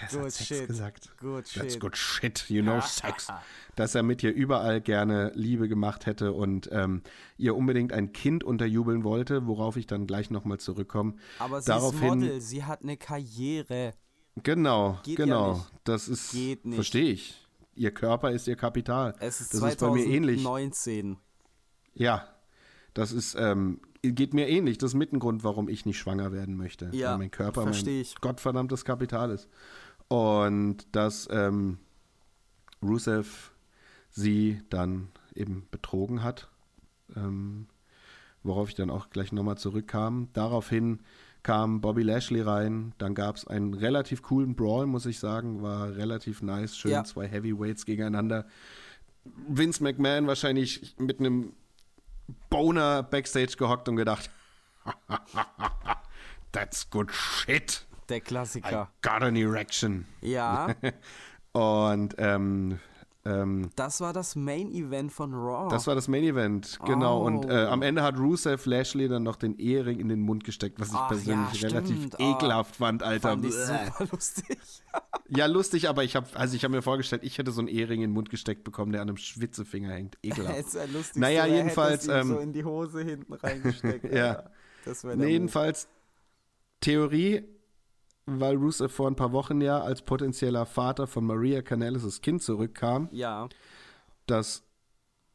[0.00, 0.66] Cass Good hat Sex shit.
[0.66, 1.10] gesagt.
[1.18, 1.80] Good That's shit.
[1.80, 3.28] good shit, you know sex.
[3.76, 7.02] Dass er mit ihr überall gerne Liebe gemacht hätte und ähm,
[7.36, 11.14] ihr unbedingt ein Kind unterjubeln wollte, worauf ich dann gleich nochmal zurückkomme.
[11.38, 13.92] Aber sie Daraufhin, ist Model, sie hat eine Karriere.
[14.42, 15.52] Genau, Geht ja genau.
[15.54, 15.70] nicht.
[15.84, 16.76] Das ist, Geht nicht.
[16.76, 17.46] verstehe ich.
[17.74, 19.14] Ihr Körper ist ihr Kapital.
[19.20, 20.42] Es ist das ist bei mir ähnlich.
[20.42, 21.16] 2019.
[21.94, 22.26] Ja,
[22.94, 24.78] das ist, ähm, geht mir ähnlich.
[24.78, 26.90] Das ist mit ein Grund, warum ich nicht schwanger werden möchte.
[26.92, 28.14] Ja, weil mein Körper mein ich.
[28.20, 29.48] gottverdammtes Kapital ist.
[30.10, 31.78] Und dass ähm,
[32.82, 33.52] Rusev
[34.10, 36.48] sie dann eben betrogen hat,
[37.14, 37.68] ähm,
[38.42, 40.28] worauf ich dann auch gleich nochmal zurückkam.
[40.32, 40.98] Daraufhin
[41.44, 45.94] kam Bobby Lashley rein, dann gab es einen relativ coolen Brawl, muss ich sagen, war
[45.94, 47.04] relativ nice, schön Ja.
[47.04, 48.46] zwei Heavyweights gegeneinander.
[49.46, 51.52] Vince McMahon wahrscheinlich mit einem
[52.48, 54.28] Boner backstage gehockt und gedacht,
[56.52, 57.86] that's good shit.
[58.10, 58.90] Der I Klassiker.
[59.02, 60.06] got an erection.
[60.20, 60.74] Ja,
[61.52, 62.78] Und ähm,
[63.24, 65.68] ähm, das war das Main Event von Raw.
[65.68, 67.20] das war das Main Event, genau.
[67.20, 67.26] Oh.
[67.26, 70.80] Und äh, am Ende hat Rusev Lashley dann noch den Ehering in den Mund gesteckt,
[70.80, 72.08] was ich Ach, persönlich ja, relativ.
[72.18, 73.30] Oh, ekelhaft fand, Alter.
[73.30, 74.58] Fand ich super lustig.
[75.32, 78.00] Ja, lustig, aber ich habe also ich habe mir vorgestellt, ich hätte so einen Ehering
[78.00, 80.18] in den Mund gesteckt bekommen, der an einem Schwitzefinger hängt.
[80.24, 80.56] Ekelhaft.
[80.56, 84.12] Hätt's ja lustig Naja, jedenfalls, ihm so ähm, in die Hose hinten reingesteckt.
[84.12, 84.28] Ja.
[84.30, 84.50] Alter.
[84.84, 85.86] Das Nee, jedenfalls
[86.80, 87.44] Theorie,
[88.38, 93.08] weil Rusev vor ein paar Wochen ja als potenzieller Vater von Maria Canellis' Kind zurückkam,
[93.10, 93.48] Ja,
[94.26, 94.62] dass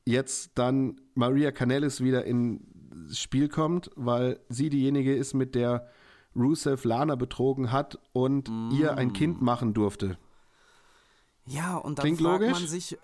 [0.05, 5.87] jetzt dann Maria Canellis wieder ins Spiel kommt, weil sie diejenige ist, mit der
[6.35, 10.17] Rusev Lana betrogen hat und ihr ein Kind machen durfte.
[11.45, 12.67] ja, und dann Klingt fragt man logisch?
[12.67, 12.97] sich,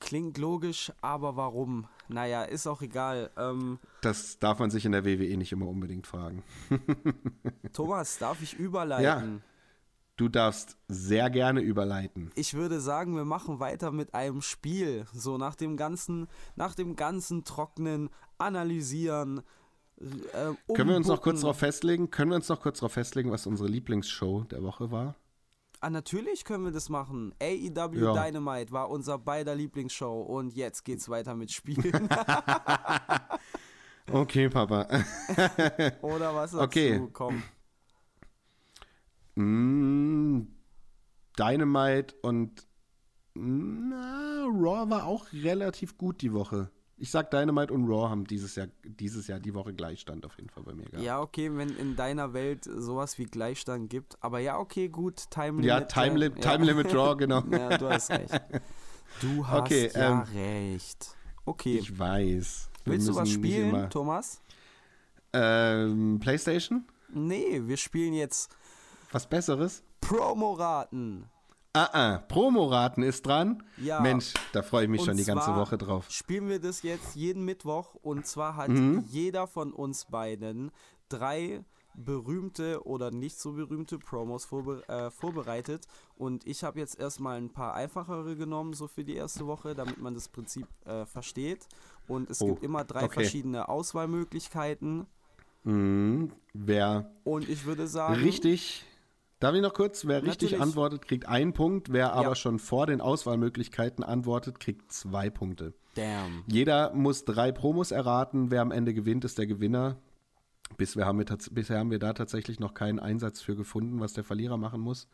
[0.00, 1.86] klingt logisch, aber warum?
[2.08, 3.30] Naja, ist auch egal.
[3.36, 6.42] Ähm, Das darf man sich in der WWE nicht immer unbedingt fragen.
[7.72, 9.42] Thomas, darf ich überleiten?
[10.16, 12.30] Du darfst sehr gerne überleiten.
[12.36, 15.04] Ich würde sagen, wir machen weiter mit einem Spiel.
[15.12, 18.08] So nach dem ganzen, nach dem ganzen trockenen
[18.38, 19.42] Analysieren.
[19.98, 22.10] Äh, Können wir uns noch kurz darauf festlegen?
[22.10, 25.16] Können wir uns noch kurz darauf festlegen, was unsere Lieblingsshow der Woche war?
[25.80, 27.34] Ah, natürlich können wir das machen.
[27.40, 28.12] AEW Ja.
[28.24, 32.08] Dynamite war unser beider Lieblingsshow und jetzt geht's weiter mit Spielen.
[34.12, 34.86] Okay, Papa.
[36.00, 36.96] Oder was sagst Okay.
[36.96, 37.08] du?
[37.08, 37.42] Komm.
[39.34, 40.42] Mm,
[41.36, 42.66] Dynamite und
[43.34, 46.70] na, Raw war auch relativ gut die Woche.
[46.98, 50.48] Ich sag Dynamite und Raw haben dieses Jahr, dieses Jahr die Woche Gleichstand auf jeden
[50.48, 51.04] Fall bei mir gehabt.
[51.04, 54.16] Ja, okay, wenn in deiner Welt sowas wie Gleichstand gibt.
[54.22, 55.28] Aber ja, okay, gut.
[55.30, 55.92] Time Ja, Limit.
[55.92, 57.42] Time, äh, Lim Time Limit Raw, genau.
[57.50, 58.40] ja, du hast recht.
[59.20, 61.14] Du hast Okay, ja ähm, recht.
[61.44, 61.78] Okay.
[61.78, 62.70] Ich weiß.
[62.86, 64.40] Willst du was spielen, Thomas?
[65.32, 66.86] Ähm, PlayStation?
[67.10, 68.50] Nee, wir spielen jetzt
[69.12, 69.82] Was Besseres?
[70.00, 71.26] Promoraten.
[71.76, 73.62] Ah, ah, Promoraten ist dran.
[73.76, 74.00] Ja.
[74.00, 76.06] Mensch, da freue ich mich Und schon die ganze Woche drauf.
[76.08, 79.04] Spielen wir das jetzt jeden Mittwoch und zwar hat Mhm.
[79.08, 80.70] jeder von uns beiden
[81.10, 81.62] drei
[81.94, 87.50] berühmte oder nicht so berühmte Promos vorbe äh, vorbereitet und ich habe jetzt erstmal ein
[87.50, 91.66] paar einfachere genommen, so für die erste Woche, damit man das Prinzip äh, versteht
[92.06, 93.14] und es Oh, gibt immer drei okay.
[93.20, 95.06] verschiedene Auswahlmöglichkeiten
[95.64, 96.32] Mhm.
[96.54, 98.84] Wer und ich würde sagen, richtig,
[99.40, 100.62] darf ich noch kurz, wer richtig Natürlich.
[100.62, 101.92] antwortet, kriegt einen Punkt.
[101.92, 102.34] Wer aber Ja.
[102.34, 105.74] schon vor den Auswahlmöglichkeiten antwortet, kriegt zwei Punkte.
[105.94, 106.44] damn.
[106.46, 108.50] Jeder muss drei Promos erraten.
[108.50, 109.96] Wer am Ende gewinnt, ist der Gewinner.
[110.76, 114.24] Bisher haben, wir bisher haben wir da tatsächlich noch keinen Einsatz für gefunden, was der
[114.24, 115.08] Verlierer machen muss.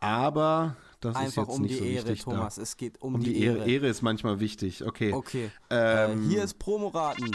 [0.00, 2.22] Aber das ist Einfach jetzt um nicht die so Ehre, wichtig.
[2.24, 2.56] Thomas.
[2.56, 2.62] Da.
[2.62, 3.64] Es geht um, Um die, Ehre.
[3.64, 4.84] Ehre ist manchmal wichtig.
[4.84, 5.12] Okay.
[5.12, 5.50] Okay.
[5.70, 7.30] Ähm, äh, hier ist Promoraten.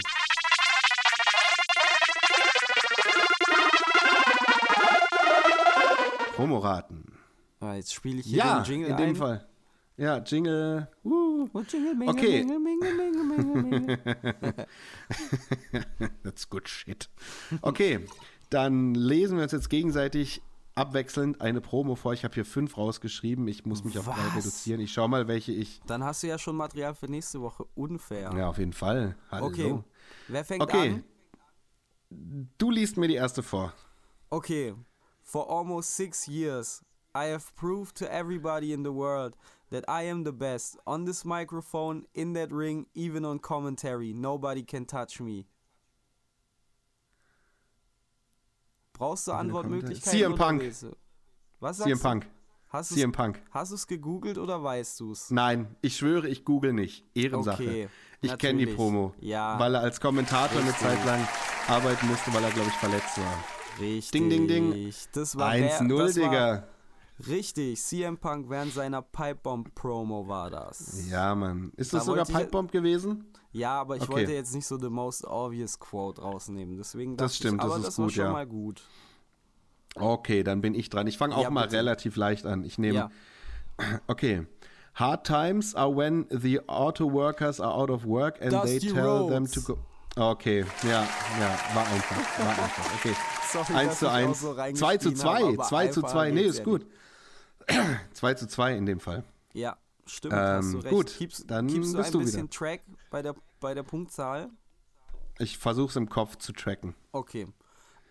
[6.38, 7.04] Promoraten.
[7.60, 9.16] Ah, jetzt spiele ich hier Ja, den Jingle in dem ein.
[9.16, 9.48] Fall.
[9.98, 10.88] Ja, Jingle.
[11.04, 12.44] Uh, Jingle, Mingle, Okay.
[12.44, 14.08] Mingle, Mingle,
[16.24, 17.10] that's good shit.
[17.62, 18.06] Okay,
[18.52, 20.42] dann lesen wir uns jetzt gegenseitig
[20.76, 22.14] abwechselnd eine Promo vor.
[22.14, 23.48] Ich habe hier fünf rausgeschrieben.
[23.48, 24.80] Ich muss mich auf drei reduzieren.
[24.82, 25.82] Ich schau mal, welche ich.
[25.88, 27.66] Dann hast du ja schon Material für nächste Woche.
[27.74, 28.32] Unfair.
[28.38, 29.16] Ja, auf jeden Fall.
[29.32, 29.48] Hallo.
[29.48, 29.80] Okay.
[30.28, 30.90] Wer fängt Okay.
[30.92, 31.04] an?
[32.60, 33.74] Du liest mir die erste vor.
[34.30, 34.76] Okay.
[35.28, 36.82] For almost six years,
[37.14, 39.36] I have proved to everybody in the world
[39.72, 40.78] that I am the best.
[40.88, 44.14] On this microphone, in that ring, even on commentary.
[44.14, 45.46] Nobody can touch me.
[48.94, 50.12] Brauchst du Antwortmöglichkeiten?
[50.12, 50.62] CM Punk.
[51.60, 52.04] Was sagst CM du?
[52.04, 52.26] Punk.
[52.70, 53.42] Hast CM Punk.
[53.52, 55.30] Hast du es gegoogelt oder weißt du es?
[55.30, 57.04] Nein, ich schwöre, ich google nicht.
[57.14, 57.64] Ehrensache.
[57.64, 57.90] Okay,
[58.22, 58.74] ich kenne die.
[58.74, 59.14] Promo.
[59.20, 59.60] Ja.
[59.60, 60.88] Weil er als Kommentator eine Richtig.
[60.88, 61.28] Zeit lang
[61.68, 63.57] arbeiten musste, weil er, glaube ich, verletzt war.
[63.80, 64.12] Richtig.
[64.12, 64.94] Ding, ding, ding.
[65.14, 66.64] Das war 1-0, das war- Digga.
[67.28, 71.10] Richtig, CM Punk während seiner Pipebomb-Promo war das.
[71.10, 71.72] Ja, Mann.
[71.76, 73.26] Ist Da das sogar wollte ich- Pipebomb gewesen?
[73.52, 74.12] Ja, aber ich Okay.
[74.12, 76.78] wollte jetzt nicht so the most obvious quote rausnehmen.
[76.78, 78.32] Deswegen Das stimmt, ich, das aber ist das war gut, schon ja.
[78.32, 78.82] mal gut.
[79.96, 81.08] Okay, dann bin ich dran.
[81.08, 81.78] Ich fange auch Ja, mal bitte.
[81.78, 82.64] relativ leicht an.
[82.64, 82.96] Ich nehme.
[82.96, 83.10] Ja.
[84.08, 84.46] Okay.
[84.96, 89.28] Hard times are when the auto workers are out of work and they Dusty tell
[89.28, 89.52] them Rhodes.
[89.52, 89.80] to go.
[90.18, 91.08] Okay, ja,
[91.40, 92.96] ja, war einfach, war einfach.
[92.96, 93.16] Okay.
[93.52, 94.40] Sorry, 1 dass zu ich auch 1.
[94.40, 96.32] so 2 zu reingeschrien 2, habe, aber 2 zu einfacher 2.
[96.32, 96.86] Nee, ist ja gut.
[98.14, 99.24] 2 zu 2 in dem Fall.
[99.54, 100.90] Ja, stimmt, hast Ähm, du recht.
[100.90, 102.50] gut, Keepst, dann keepst du bist ein du bisschen wieder.
[102.50, 104.50] Track bei der, bei der Punktzahl?
[105.40, 106.96] Ich versuche es im Kopf zu tracken.
[107.12, 107.48] Okay.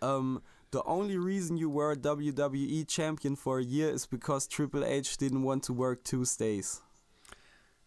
[0.00, 0.40] Um,
[0.72, 5.42] the only reason you were WWE champion for a year is because Triple H didn't
[5.44, 6.82] want to work Tuesdays.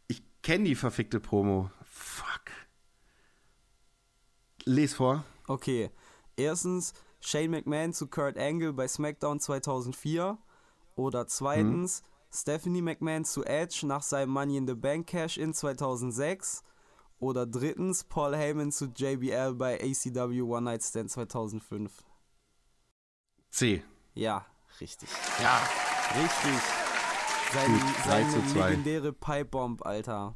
[0.07, 1.71] Ich kenne die verfickte Promo.
[1.85, 2.48] Fuck.
[4.65, 5.23] Les vor.
[5.47, 5.89] Okay.
[6.37, 10.37] Erstens Shane McMahon zu Kurt Angle bei SmackDown 2004.
[10.95, 16.63] Oder zweitens Stephanie McMahon zu Edge nach seinem Money in the Bank Cash-In 2006.
[17.19, 21.91] Oder drittens Paul Heyman zu JBL bei ACW One Night Stand 2005.
[23.49, 23.83] C.
[24.13, 24.45] Ja,
[24.79, 25.09] richtig.
[25.41, 25.61] Ja,
[26.15, 26.61] richtig.
[27.51, 30.35] Seine, Gut, seine legendäre Pipebomb, Alter.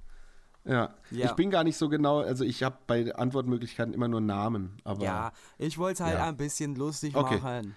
[0.65, 0.93] Ja.
[1.11, 1.25] Ja.
[1.25, 4.77] Ich bin gar nicht so genau, also ich habe bei Antwortmöglichkeiten immer nur Namen.
[4.83, 6.29] Aber Ja, ich wollte halt Ja.
[6.29, 7.39] ein bisschen lustig Okay.
[7.39, 7.75] machen.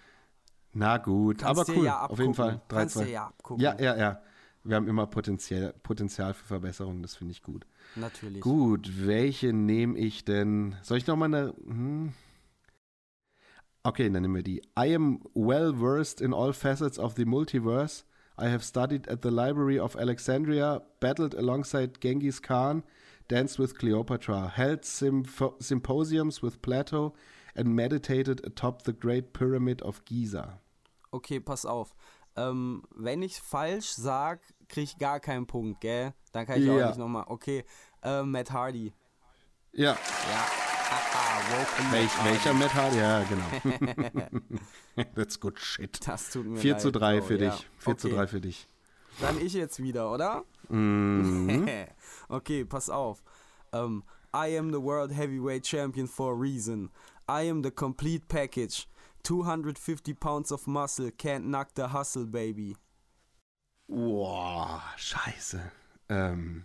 [0.73, 1.85] Na gut, Kannst aber cool.
[1.85, 2.35] ja Auf jeden.
[2.35, 2.61] Fall.
[2.69, 3.05] 3, Kannst 2.
[3.05, 3.63] dir ja abgucken.
[3.63, 4.21] Ja, ja, ja.
[4.63, 7.67] Wir haben immer Potenzial, Potenzial für Verbesserungen, das finde ich gut.
[7.95, 8.41] Natürlich.
[8.41, 10.75] Gut, welche nehme ich denn?
[10.83, 11.55] Soll ich noch mal eine.
[11.67, 12.13] Hm?
[13.85, 14.63] Okay, dann nehmen wir die.
[14.79, 18.05] I am well versed in all facets of the multiverse.
[18.39, 22.83] I have studied at the Library of Alexandria, battled alongside Genghis Khan,
[23.29, 27.15] danced with Cleopatra, held symposiums with Plato,
[27.55, 30.61] and meditated atop the Great Pyramid of Giza.
[31.13, 31.95] Okay, pass auf.
[32.37, 36.13] Ähm, wenn ich falsch sag, krieg ich gar keinen Punkt, gell?
[36.33, 36.75] Dann kann ich Ja.
[36.85, 37.25] auch nicht nochmal.
[37.29, 37.65] Okay,
[38.03, 38.93] äh, Matt Hardy.
[39.73, 40.66] Ja, Ja.
[41.91, 42.97] Welch, welcher Matt Hardy?
[42.97, 44.29] Ja, genau.
[45.15, 45.99] That's good shit.
[46.07, 47.51] Das tut mir 4 leid, zu 3 Bro, für ja.
[47.51, 47.67] dich.
[47.79, 48.69] 4 zu Okay, 3 für dich.
[49.21, 50.45] Dann ich jetzt wieder, oder?
[50.69, 51.69] Mhm.
[52.29, 53.23] okay, pass auf.
[53.73, 56.91] Ähm, I am the World Heavyweight Champion for a reason.
[57.29, 58.87] I am the complete package.
[59.23, 62.77] 250 pounds of muscle can't knock the hustle, baby.
[63.89, 65.61] Boah, scheiße.
[66.09, 66.65] Ähm.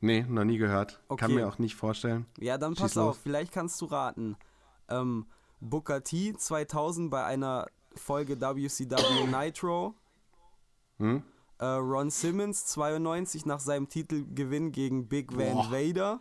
[0.00, 0.94] Nee, noch nie gehört.
[1.08, 1.34] Kann Okay.
[1.34, 2.26] mir auch nicht vorstellen.
[2.38, 3.16] Ja, dann Schieß pass los.
[3.16, 4.36] auf, vielleicht kannst du raten.
[4.88, 5.26] Ähm,
[5.60, 9.94] Booker T 2000 bei einer Folge WCW Nitro.
[10.98, 11.22] Hm?
[11.58, 15.70] Äh, Ron Simmons 92 nach seinem Titelgewinn gegen Big Van Boah.
[15.70, 16.20] Vader.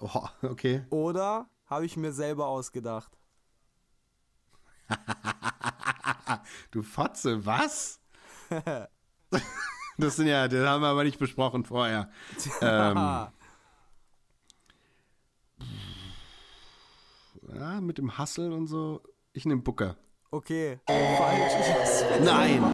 [0.00, 0.84] Oh, okay.
[0.90, 3.12] Oder habe ich mir selber ausgedacht?
[6.72, 8.00] Du Fotze, was?
[9.98, 12.10] das sind ja, das haben wir aber nicht besprochen vorher.
[12.60, 12.96] Ähm,
[17.54, 19.02] ja, mit dem Hustle und so.
[19.32, 19.96] Ich nehme Booker.
[20.30, 21.52] Okay, falsch.
[21.60, 22.72] Ich Nein.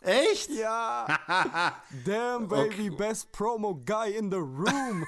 [0.00, 0.50] Echt?
[0.50, 1.06] Ja.
[2.04, 5.04] Damn, baby, best promo guy in the room.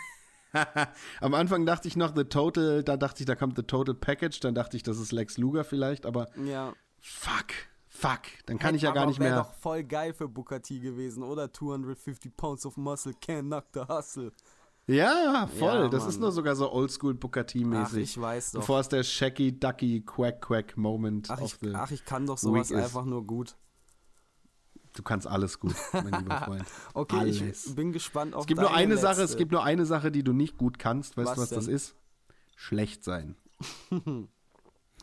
[1.21, 4.41] Am Anfang dachte ich noch The Total, da dachte ich, da kommt The Total Package,
[4.41, 6.73] dann dachte ich, das ist Lex Luger vielleicht, aber ja.
[7.01, 7.53] fuck,
[7.99, 9.37] fuck, dann kann ich ja gar nicht mehr.
[9.37, 11.53] doch voll geil für Booker T gewesen, oder?
[11.53, 14.33] 250 pounds of muscle can't knock the hustle.
[14.89, 15.69] Ja, voll.
[15.85, 16.09] Ja, das Mann.
[16.11, 18.03] ist nur sogar so Oldschool Booker Ach, T-mäßig.
[18.05, 18.61] ich weiß doch.
[18.61, 22.71] Bevor es der Shacky Ducky Quack Quack Moment Ach ich, ach, ich kann doch sowas
[22.71, 22.77] ist.
[22.85, 23.57] einfach nur gut.
[24.95, 26.65] du kannst alles gut, mein lieber Freund.
[26.95, 27.67] Okay, Alles.
[27.67, 29.37] ich bin gespannt auf Es gibt nur eine Sache, es letzte.
[29.39, 31.17] gibt nur eine Sache, die du nicht gut kannst.
[31.17, 31.75] Weißt du, Was was das denn?
[31.75, 31.97] ist?
[32.55, 33.35] Schlecht sein.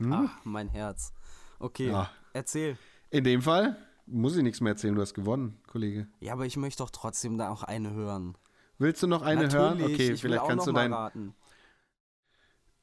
[0.09, 1.13] Ach, mein Herz.
[1.59, 2.09] Okay, Ja.
[2.33, 2.77] Erzähl.
[3.09, 6.07] In dem Fall muss ich nichts mehr erzählen, du hast gewonnen, Kollege.
[6.19, 8.35] Ja, aber ich möchte doch trotzdem da auch eine hören.
[8.79, 9.83] Willst du noch eine Natürlich, hören?
[9.83, 10.93] Okay, vielleicht kannst noch du mal dein.
[10.93, 11.35] raten.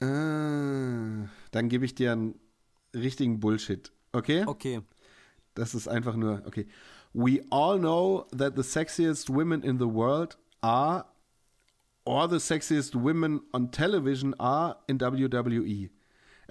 [0.01, 2.40] Äh, dann gebe ich dir einen
[2.94, 3.92] richtigen Bullshit.
[4.12, 4.44] Okay?
[4.46, 4.80] Okay,
[5.55, 6.66] Das ist einfach nur, okay.
[7.12, 11.05] We all know that the sexiest women in the world are,
[12.05, 15.90] or the sexiest women on television are in WWE.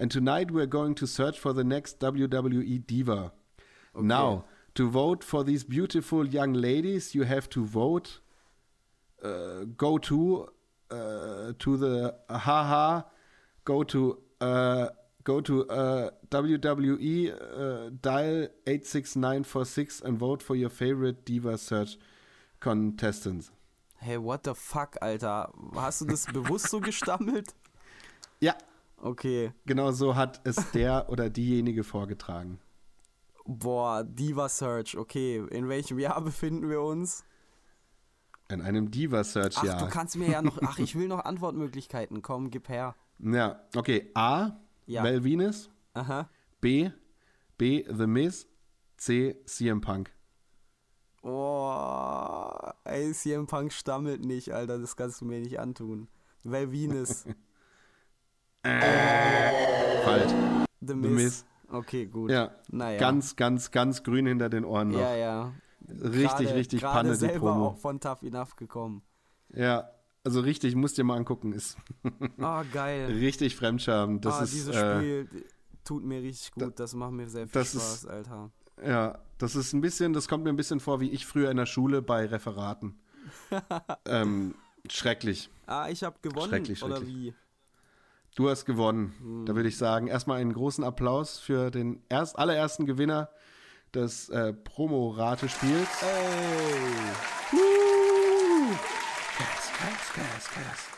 [0.00, 3.32] And tonight we're going to search for the next WWE diva.
[3.94, 4.44] Now,
[4.74, 8.20] to vote for these beautiful young ladies, you have to vote,
[9.22, 10.48] uh, go to,
[10.90, 13.02] uh, to the, haha,
[13.64, 14.88] go to, uh,
[15.22, 21.98] go to uh, WWE, uh, dial 86946 and vote for your favorite Diva Search
[22.58, 23.50] contestants.
[23.98, 25.48] hey, what the fuck, Alter?
[25.74, 27.54] Hast du das bewusst so gestammelt?
[28.42, 28.54] Ja,
[29.02, 32.60] Okay, genau so hat es der oder diejenige vorgetragen.
[33.46, 35.42] boah, Diva Search, okay.
[35.50, 37.24] In welchem Jahr befinden wir uns?
[38.50, 39.78] In einem Diva Search, Ach, ja.
[39.78, 42.94] du kannst mir ja noch, ach, ich will noch Antwortmöglichkeiten, komm, gib her.
[43.18, 44.10] Ja, okay.
[44.14, 44.50] A.
[44.86, 45.02] Ja.
[45.04, 45.70] Val Venus.
[45.94, 46.28] Aha.
[46.60, 46.90] B.
[47.56, 47.84] B.
[47.88, 48.46] The Miz.
[48.96, 49.36] C.
[49.46, 50.10] CM Punk.
[51.22, 52.50] Oh,
[52.84, 56.08] ey, CM Punk stammelt nicht, Alter, das kannst du mir nicht antun.
[56.44, 56.68] Val
[58.62, 60.32] Venus, Falsch.
[60.80, 61.10] The The Miz.
[61.10, 61.44] Miz.
[61.68, 62.30] Okay, gut.
[62.30, 62.50] Ja.
[62.70, 62.98] Naja.
[62.98, 65.00] Ganz, ganz, ganz grün hinter den Ohren noch.
[65.00, 65.52] Ja, ja.
[65.88, 67.66] Richtig, Gerade- richtig gerade Panne, die Promo.
[67.68, 69.02] auch von Tough Enough gekommen.
[69.54, 69.90] Ja,
[70.24, 71.52] also richtig, musst dir mal angucken.
[71.52, 71.76] Ist
[72.38, 73.06] Ah, geil.
[73.20, 74.20] richtig fremdscham.
[74.20, 75.28] Das ah, ist, dieses äh, Spiel
[75.84, 76.78] tut mir richtig gut.
[76.78, 78.50] Das macht mir sehr viel das Spaß, ist- Alter.
[78.84, 81.56] Ja, das ist ein bisschen, das kommt mir ein bisschen vor, wie ich früher in
[81.56, 82.98] der Schule bei Referaten.
[84.06, 84.54] ähm,
[84.88, 85.50] schrecklich.
[85.66, 87.14] Ah, ich habe gewonnen, Schrecklich, oder schrecklich.
[87.16, 87.34] wie?
[88.40, 89.12] Du hast gewonnen.
[89.20, 89.44] Hm.
[89.44, 93.28] Da würde ich sagen, erstmal einen großen Applaus für den erst, allerersten Gewinner
[93.92, 96.02] des äh, Promo-Ratespiels.
[96.02, 97.58] Ey!
[99.36, 100.88] Gas, Gas, Gas, Gas.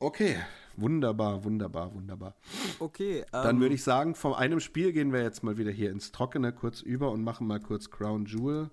[0.00, 0.38] Okay,
[0.76, 2.34] wunderbar, wunderbar, wunderbar.
[2.80, 5.92] Okay, Dann ähm, würde ich sagen, von einem Spiel gehen wir jetzt mal wieder hier
[5.92, 8.70] ins Trockene kurz über und machen mal kurz Crown Jewel.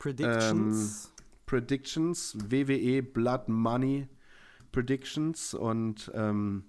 [0.00, 1.12] Predictions.
[1.46, 4.08] Predictions, WWE Blood Money
[4.72, 6.64] Predictions und ähm,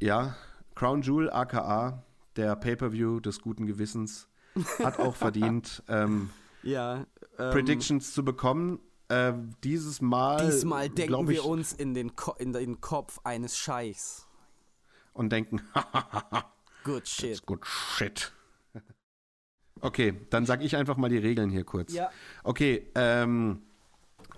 [0.00, 0.36] ja,
[0.74, 2.04] Crown Jewel aka
[2.36, 4.28] der Pay-Per-View des guten Gewissens.
[4.78, 6.30] Hat auch verdient, ähm,
[6.62, 7.06] Ja.
[7.38, 8.80] Ähm, Predictions zu bekommen.
[9.08, 9.32] Äh,
[9.64, 10.46] dieses Mal.
[10.46, 14.26] Diesmal denken ich, wir uns in den, Ko in den Kopf eines Scheichs.
[15.12, 15.62] Und denken,
[16.84, 17.44] Good shit.
[17.44, 18.32] Gut, shit.
[19.80, 21.92] Okay, dann sag ich einfach mal die Regeln hier kurz.
[21.92, 22.10] Ja.
[22.42, 23.62] Okay, ähm,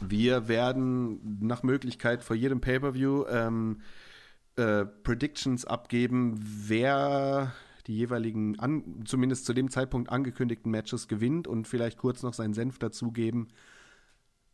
[0.00, 3.80] wir werden nach Möglichkeit vor jedem Pay-Per-View ähm,
[4.61, 7.52] äh, Predictions abgeben, wer
[7.86, 12.54] die jeweiligen, an, zumindest zu dem Zeitpunkt angekündigten Matches gewinnt und vielleicht kurz noch seinen
[12.54, 13.48] Senf dazugeben,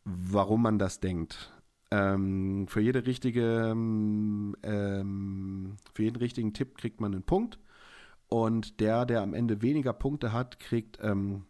[0.05, 1.51] warum man das denkt.
[1.91, 7.59] Ähm, für jede richtige, ähm, ähm, für jeden richtigen Tipp kriegt man einen Punkt.
[8.27, 11.45] Und der, der am Ende weniger Punkte hat, kriegt ähm,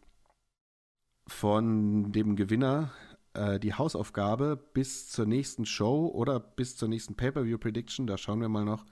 [1.27, 2.91] von dem Gewinner
[3.37, 8.49] äh, die Hausaufgabe bis zur nächsten Show oder bis zur nächsten Pay-Per-View-Prediction, da schauen wir
[8.49, 8.85] mal noch,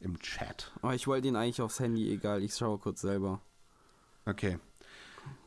[0.00, 0.70] im Chat.
[0.82, 3.40] Aber ich wollte ihn eigentlich aufs Handy, egal, ich schaue kurz selber.
[4.26, 4.58] Okay.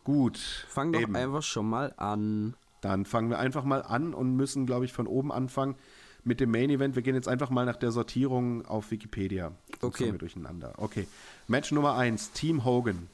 [0.04, 0.38] Gut.
[0.68, 1.16] Fang doch Eben.
[1.16, 2.56] einfach schon mal an.
[2.82, 5.76] Dann fangen wir einfach mal an und müssen, glaube ich, von oben anfangen
[6.24, 6.96] mit dem Main Event.
[6.96, 9.52] Wir gehen jetzt einfach mal nach der Sortierung auf Wikipedia.
[9.82, 10.04] Sonst Okay.
[10.04, 10.74] kommen wir durcheinander.
[10.78, 11.08] Okay.
[11.48, 13.08] Match Nummer 1, Team Hogan.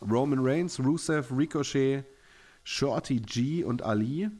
[0.00, 2.04] Roman Reigns, Rusev, Ricochet,
[2.64, 4.30] Shorty G und Ali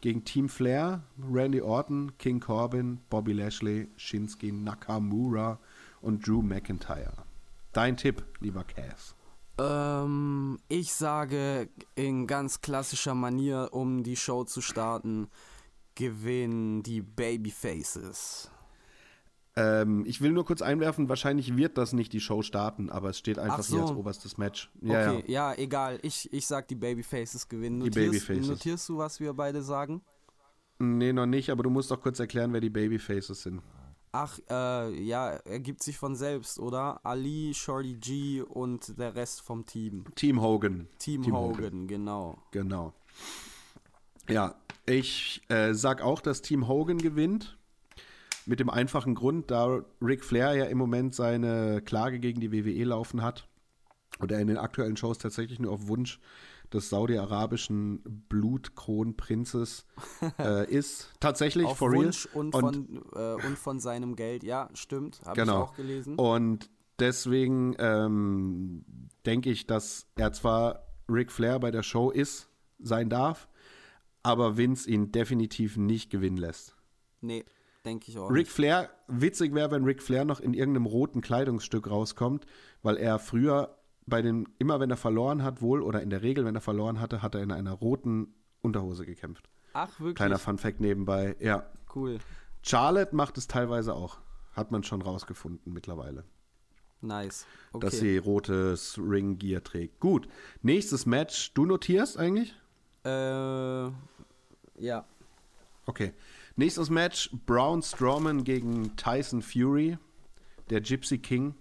[0.00, 5.58] gegen Team Flair, Randy Orton, King Corbin, Bobby Lashley, Shinsuke Nakamura
[6.02, 7.24] und Drew McIntyre.
[7.72, 9.14] Dein Tipp, lieber Cass.
[9.58, 15.28] Ähm, ich sage in ganz klassischer Manier, um die Show zu starten,
[15.94, 18.50] gewinnen die Babyfaces.
[19.56, 23.18] Ähm, ich will nur kurz einwerfen, wahrscheinlich wird das nicht die Show starten, aber es
[23.18, 23.96] steht einfach Ach hier als so.
[23.96, 24.70] oberstes Match.
[24.80, 25.54] Ja, okay, ja.
[25.54, 26.00] egal.
[26.02, 27.80] Ich, ich sag, die Babyfaces gewinnen.
[27.80, 28.48] Die Notierst, Babyfaces.
[28.48, 30.02] Notierst du, was wir beide sagen?
[30.04, 30.10] ja.
[30.80, 33.62] Nee, noch nicht, aber du musst doch kurz erklären, wer die Babyfaces sind.
[34.10, 37.04] Ach, äh, ja, ergibt sich von selbst, oder?
[37.04, 40.04] Ali, Shorty G und der Rest vom Team.
[40.14, 40.88] Team Hogan.
[40.98, 42.38] Team, Hogan, genau.
[42.52, 42.92] Genau.
[44.28, 44.54] Ja,
[44.86, 47.58] ich äh, sag auch, dass Team Hogan gewinnt.
[48.46, 52.84] Mit dem einfachen Grund, da Ric Flair ja im Moment seine Klage gegen die WWE
[52.84, 53.48] laufen hat
[54.18, 56.20] und er in den aktuellen Shows tatsächlich nur auf Wunsch
[56.72, 59.86] des saudi-arabischen Blutkronprinzes
[60.38, 61.10] äh, ist.
[61.20, 62.04] Tatsächlich, Auf for real.
[62.04, 64.42] Wunsch und, von, äh, und von seinem Geld.
[64.42, 65.20] Ja, stimmt.
[65.24, 65.52] Habe Genau.
[65.64, 66.14] ich auch gelesen.
[66.16, 68.84] Und deswegen ähm,
[69.24, 73.48] denke ich, dass er zwar Ric Flair bei der Show ist, sein darf,
[74.22, 76.74] aber Vince ihn definitiv nicht gewinnen lässt.
[77.20, 77.44] Nee,
[77.84, 78.48] denke ich auch Ric.
[78.48, 82.46] Flair, witzig wäre, wenn Ric Flair noch in irgendeinem roten Kleidungsstück rauskommt,
[82.82, 83.76] weil er früher
[84.06, 87.00] bei den, immer wenn er verloren hat, wohl oder in der Regel, wenn er verloren
[87.00, 89.48] hatte, hat er in einer roten Unterhose gekämpft.
[89.72, 90.16] Ach, wirklich?
[90.16, 91.36] Kleiner Fun Fact nebenbei.
[91.40, 91.66] Ja.
[91.94, 92.18] Cool.
[92.62, 94.18] Charlotte macht es teilweise auch.
[94.52, 96.24] Hat man schon rausgefunden mittlerweile.
[97.00, 97.46] Nice.
[97.72, 97.86] Okay.
[97.86, 100.00] dass sie rotes Ring Gear trägt.
[100.00, 100.28] Gut,
[100.62, 101.52] nächstes Match.
[101.54, 102.54] Du notierst eigentlich?
[103.04, 103.84] äh,
[104.78, 105.04] ja.
[105.86, 106.14] Okay.
[106.56, 109.98] Nächstes Match: Braun Strowman gegen Tyson Fury,
[110.70, 111.54] der Gypsy King.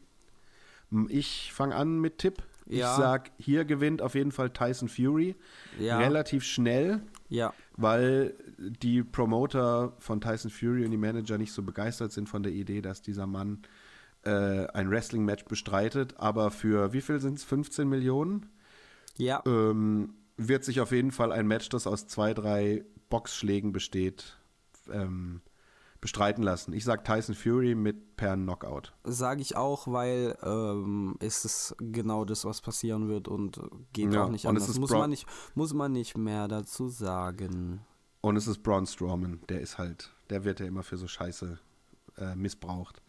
[1.09, 2.43] Ich fange an mit Tipp.
[2.65, 2.91] Ja.
[2.91, 5.35] Ich sag, hier gewinnt auf jeden Fall Tyson Fury.
[5.79, 5.97] Ja.
[5.97, 12.11] Relativ schnell, Ja, weil die Promoter von Tyson Fury und die Manager nicht so begeistert
[12.13, 13.63] sind von der Idee, dass dieser Mann
[14.23, 16.15] äh, ein Wrestling-Match bestreitet.
[16.17, 17.43] Aber für wie viel sind es?
[17.43, 18.45] 15 Millionen?
[19.17, 19.41] ja.
[19.45, 24.37] ähm, wird sich auf jeden Fall ein Match, das aus zwei, drei Boxschlägen besteht,
[24.91, 25.41] ähm,
[26.01, 26.73] bestreiten lassen.
[26.73, 28.93] Ich sag Tyson Fury mit per Knockout.
[29.05, 33.61] Sage ich auch, weil ähm, es ist genau das, was passieren wird und
[33.93, 34.77] geht Ja, auch nicht es anders.
[34.79, 35.25] Muss Bro- man nicht,
[35.55, 37.79] muss man nicht mehr dazu sagen.
[38.21, 41.57] Und es ist Braun Strowman, der ist halt, der wird ja immer für so Scheiße
[42.17, 43.01] äh, missbraucht.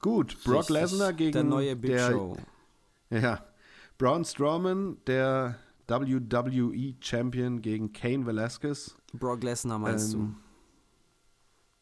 [0.00, 0.68] Gut, Brock.
[0.68, 2.36] Lesnar gegen der neue Big der, Show.
[3.10, 3.44] Ja,
[3.98, 5.56] Braun Strowman, der
[5.86, 8.94] WWE Champion gegen Kane Velasquez.
[9.14, 10.36] Brock Lesnar meinst Ähm,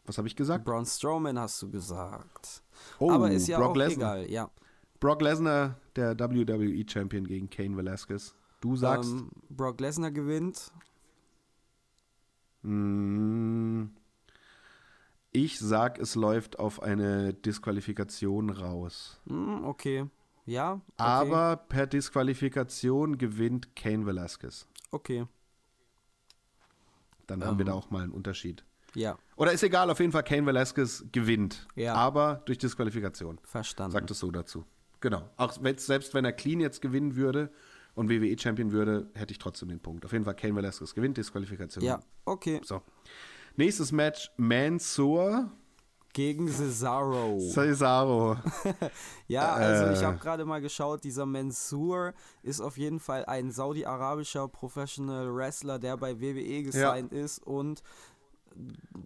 [0.06, 0.64] Was habe ich gesagt?
[0.64, 2.62] Braun Strowman hast du gesagt.
[2.98, 4.16] Oh, Aber ist ja Brock auch Lesnar.
[4.18, 4.50] egal, ja.
[5.00, 8.34] Brock Lesnar, der WWE Champion gegen Kane Velasquez.
[8.60, 10.70] Du sagst, Ähm, Brock Lesnar gewinnt.
[12.62, 13.86] Mm,
[15.32, 19.20] Ich sag, es läuft auf eine Disqualifikation raus.
[19.26, 20.06] Hm, okay.
[20.46, 20.80] Ja, okay.
[20.96, 24.66] Aber per Disqualifikation gewinnt Kane Velasquez.
[24.90, 25.26] Okay,
[27.26, 27.72] Dann haben wir Ähm.
[27.72, 28.64] da auch mal einen Unterschied.
[28.96, 31.66] Ja, Oder ist egal, auf jeden Fall Kane Velasquez gewinnt.
[31.74, 31.94] Ja.
[31.94, 33.38] Aber durch Disqualifikation.
[33.44, 33.92] verstanden.
[33.92, 34.64] Sagt es so dazu.
[35.00, 35.28] Genau.
[35.36, 37.50] Auch selbst wenn er clean jetzt gewinnen würde
[37.94, 40.04] und WWE Champion würde, hätte ich trotzdem den Punkt.
[40.04, 41.84] Auf jeden Fall Kane Velasquez gewinnt, Disqualifikation.
[41.84, 42.60] Ja, okay.
[42.64, 42.82] So.
[43.56, 45.50] Nächstes Match: Mansoor
[46.12, 47.38] Gegen Cesaro.
[47.40, 48.38] Cesaro.
[49.28, 50.04] Ja, also ich Äh.
[50.06, 55.96] habe gerade mal geschaut, dieser Mansoor ist auf jeden Fall ein saudi-arabischer Professional Wrestler, der
[55.98, 57.82] bei WWE gesigned ist und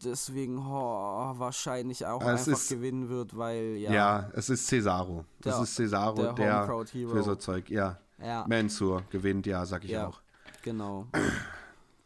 [0.04, 3.92] deswegen oh, wahrscheinlich auch Es einfach ist- gewinnen wird, weil ja.
[3.92, 5.24] Ja, es ist Cesaro.
[5.40, 7.98] Das Der- ist Cesaro, der der, für so Zeug, ja.
[8.22, 8.44] Ja.
[8.48, 10.08] Mansoor gewinnt, ja, sag ich Ja.
[10.08, 10.20] auch.
[10.62, 11.06] Genau.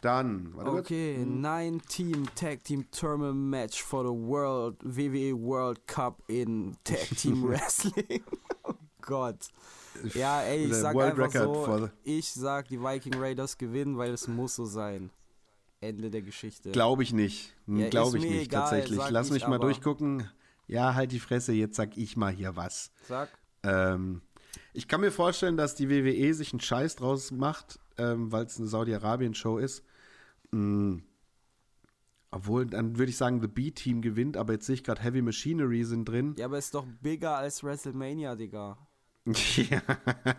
[0.00, 0.84] Dann, warte kurz.
[0.86, 7.08] Okay, Nine Team Tag Team Tournament Match for the World WWE World Cup in Tag
[7.16, 8.22] Team Wrestling.
[8.64, 9.48] oh Gott.
[10.12, 13.96] Ja, ey, ich The sag World einfach Record so, ich sag, die Viking Raiders gewinnen,
[13.96, 15.10] weil es muss so sein.
[15.84, 16.70] Ende der Geschichte.
[16.70, 17.54] Glaube ich nicht.
[17.66, 19.00] Ja, Glaube ich nicht, egal, tatsächlich.
[19.10, 20.28] Lass ich mich mal durchgucken.
[20.66, 22.90] Ja, halt die Fresse, jetzt sag ich mal hier was.
[23.06, 23.28] Sag.
[23.62, 24.22] Ähm,
[24.72, 28.58] ich kann mir vorstellen, dass die WWE sich einen Scheiß draus macht, ähm, weil es
[28.58, 29.84] eine Saudi-Arabien-Show ist.
[30.50, 30.98] Mm.
[32.30, 35.84] Obwohl, dann würde ich sagen, The B-Team gewinnt, aber jetzt sehe ich gerade Heavy Machinery
[35.84, 36.34] sind drin.
[36.36, 38.76] Ja, aber ist doch bigger als WrestleMania, Digga.
[39.24, 39.82] ja.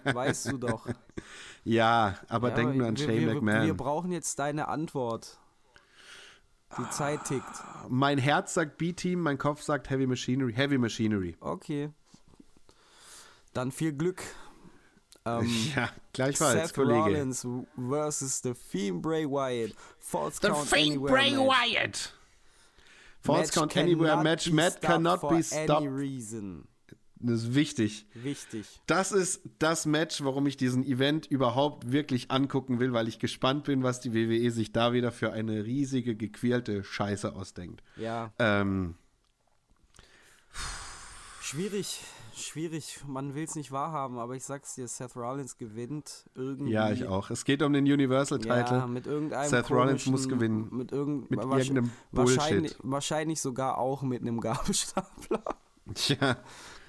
[0.13, 0.87] Weißt du doch.
[1.65, 3.65] ja, aber ja, denk nur an wir, Shane wir, McMahon.
[3.65, 5.37] Wir brauchen jetzt deine Antwort.
[6.77, 7.43] Die Zeit tickt.
[7.89, 10.53] mein Herz sagt B-Team, mein Kopf sagt Heavy Machinery.
[10.53, 11.35] Heavy Machinery.
[11.39, 11.89] Okay.
[13.53, 14.21] Dann viel Glück.
[15.25, 16.99] Ähm, ja, gleichfalls, Seth Kollege.
[16.99, 17.47] Rollins
[17.77, 19.73] versus The Fiend Bray Wyatt.
[19.99, 21.47] False The Count Fiend Anywhere Bray match.
[21.47, 22.13] Wyatt.
[23.21, 24.45] False Match Count Anywhere cannot Match.
[24.45, 25.87] be Matt stopped cannot for be any stopped.
[25.87, 26.67] reason.
[27.17, 28.05] Das ist wichtig.
[28.13, 28.81] Wichtig.
[28.87, 33.63] Das ist das Match, warum ich diesen Event überhaupt wirklich angucken will, weil ich gespannt
[33.63, 37.81] bin, was die WWE sich da wieder für eine riesige, gequälte Scheiße ausdenkt.
[37.95, 38.95] Ja, Ähm,
[41.41, 42.01] schwierig.
[42.35, 42.99] Schwierig.
[43.07, 46.71] Man will es nicht wahrhaben, aber ich sag's dir, Seth Rollins gewinnt irgendwie.
[46.73, 47.29] ja, ich auch.
[47.29, 48.77] Es geht um den Universal-Title.
[48.77, 50.67] Ja, mit irgendeinem Seth Rollins muss gewinnen.
[50.71, 52.91] Mit, irgend, Mit irgendeinem wahrscheinlich, Bullshit.
[52.91, 55.43] wahrscheinlich sogar auch mit einem Gabelstapler.
[55.93, 56.35] Tja.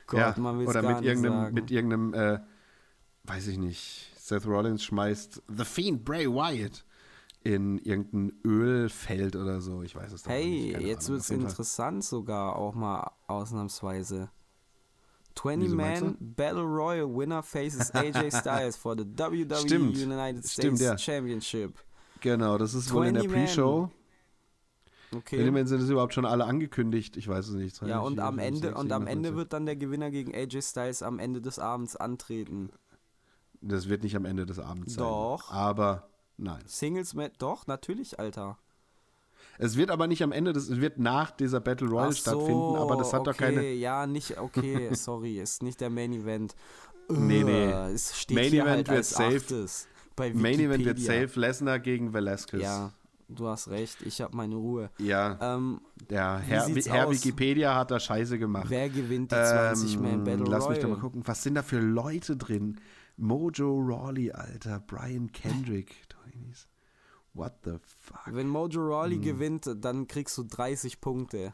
[0.06, 0.34] Gott, ja.
[0.38, 1.54] man will's Oder mit irgendeinem, sagen.
[1.54, 2.38] mit irgendeinem, äh,
[3.24, 6.84] weiß ich nicht, Seth Rollins schmeißt The Fiend Bray Wyatt
[7.42, 9.82] in irgendein Ölfeld oder so.
[9.82, 10.72] Ich weiß es doch Hey, nicht.
[10.74, 11.50] keine jetzt wird's Auf jeden Fall.
[11.50, 14.30] interessant sogar auch mal ausnahmsweise.
[15.36, 19.96] 20 Wieso meinst Man Battle Royal Winner faces AJ Styles for the WWE Stimmt.
[19.96, 20.96] United States Stimmt, ja.
[20.98, 21.78] Championship.
[22.20, 23.46] Genau, das ist wohl in der 20 Man.
[23.46, 23.90] Pre-Show.
[25.14, 25.38] Okay.
[25.38, 27.16] Element sind es überhaupt schon alle angekündigt?
[27.16, 27.80] Ich weiß es nicht.
[27.82, 31.18] Ja, und am Ende und am Ende wird dann der Gewinner gegen AJ Styles am
[31.18, 32.70] Ende des Abends antreten.
[33.60, 35.04] Das wird nicht am Ende des Abends sein.
[35.04, 35.50] Doch.
[35.50, 36.62] Aber nein.
[36.66, 38.58] Singles Match, doch, natürlich, Alter.
[39.58, 42.76] Es wird aber nicht am Ende, des, es wird nach dieser Battle Royale Ach stattfinden,
[42.76, 43.72] aber das hat okay, doch keine.
[43.72, 46.54] Ja, nicht, okay, sorry, ist nicht der Main Event.
[47.08, 47.70] Nee, nee.
[47.70, 49.36] Äh, Es steht Main Event halt wird safe.
[49.36, 52.62] Achtes bei Main Event wird safe Lesnar gegen Velasquez.
[52.62, 52.92] Ja,
[53.28, 54.90] du hast recht, ich habe meine Ruhe.
[54.98, 57.10] Ja, Ähm, der Herr, Herr?
[57.10, 58.66] Wikipedia hat da Scheiße gemacht.
[58.68, 60.70] wer gewinnt die 20 Man Battle Ähm, Lass Royale?
[60.70, 62.80] mich doch mal gucken, was sind da für Leute drin?
[63.16, 65.94] Mojo Rawley, Alter, Brian Kendrick.
[67.32, 68.20] What the fuck?
[68.34, 69.22] Wenn Mojo Rawley Hm.
[69.22, 71.52] gewinnt, dann kriegst du 30 Punkte.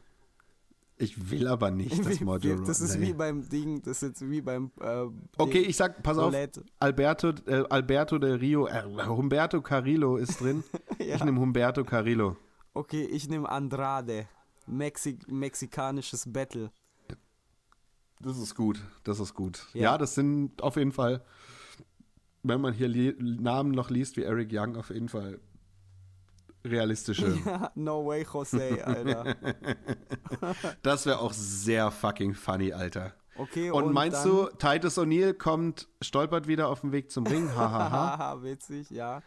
[1.03, 3.09] Ich will aber nicht, dass Mojo Das ist nee.
[3.09, 4.71] wie beim Ding, das ist jetzt wie beim.
[4.81, 6.65] Äh, Okay, ich sag, pass auf, Roulette.
[6.79, 10.63] Alberto, äh, Alberto del Rio, äh, Humberto Carrillo ist drin.
[10.99, 11.17] Ja.
[11.17, 12.37] Ich nehme Humberto Carrillo.
[12.75, 14.29] Okay, ich nehme Andrade.
[14.69, 16.71] Mexi mexikanisches Battle.
[18.21, 19.67] Das ist gut, das ist gut.
[19.75, 19.99] Ja, Ja.
[19.99, 21.25] das sind auf jeden Fall,
[22.45, 22.89] wenn man hier
[23.19, 25.41] Namen noch liest wie Eric Young, auf jeden Fall
[26.65, 27.39] realistische.
[27.47, 29.37] Ja, no way, Jose, Alter.
[30.83, 33.13] Das wäre auch sehr fucking funny, Alter.
[33.37, 37.49] Okay, Und, und, meinst du, Titus O'Neill kommt, stolpert wieder auf dem Weg zum Ring?
[37.55, 37.91] Hahaha.
[38.19, 39.23] Haha, witzig, ja.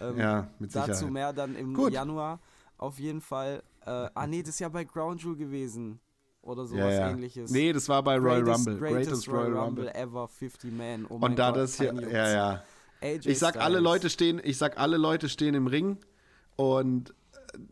[0.00, 1.12] Ähm, ja, mit dazu Sicherheit.
[1.12, 1.92] mehr dann im Gut.
[1.92, 2.40] Januar.
[2.78, 3.62] Auf jeden Fall.
[3.84, 6.00] Äh, ah, nee, das ist ja bei Ground Jewel gewesen.
[6.40, 7.10] Oder sowas Ja, ja.
[7.10, 7.50] ähnliches.
[7.50, 8.88] Nee, das war bei Royal Greatest- Rumble.
[8.92, 11.04] Greatest, Royal Rumble, ever, 50 Man.
[11.10, 12.62] Oh Und da Gott, das hier, ja, ja.
[13.02, 13.82] AJ Ich sag, alle Styles.
[13.82, 15.98] Leute stehen, ich sag, alle Leute stehen im Ring
[16.60, 17.14] und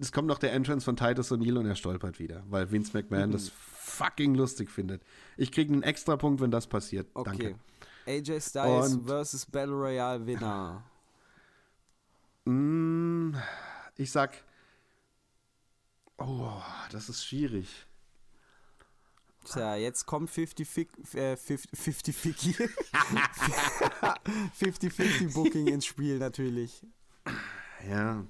[0.01, 3.03] es kommt noch der Entrance von Titus O'Neill und er stolpert wieder, weil Vince Mhm.
[3.03, 5.03] McMahon das fucking lustig findet.
[5.37, 7.07] Ich kriege einen extra Punkt, wenn das passiert.
[7.15, 7.31] Okay.
[7.31, 7.59] Danke.
[8.07, 10.83] AJ Styles Und- versus Battle Royale Winner.
[12.47, 13.35] Mm,
[13.97, 14.43] ich sag,
[16.17, 17.69] oh, das ist schwierig.
[19.45, 22.57] Tja, jetzt kommt 50 äh, 50 50
[24.93, 26.83] 50 Booking ins Spiel natürlich.
[27.89, 28.25] Ja,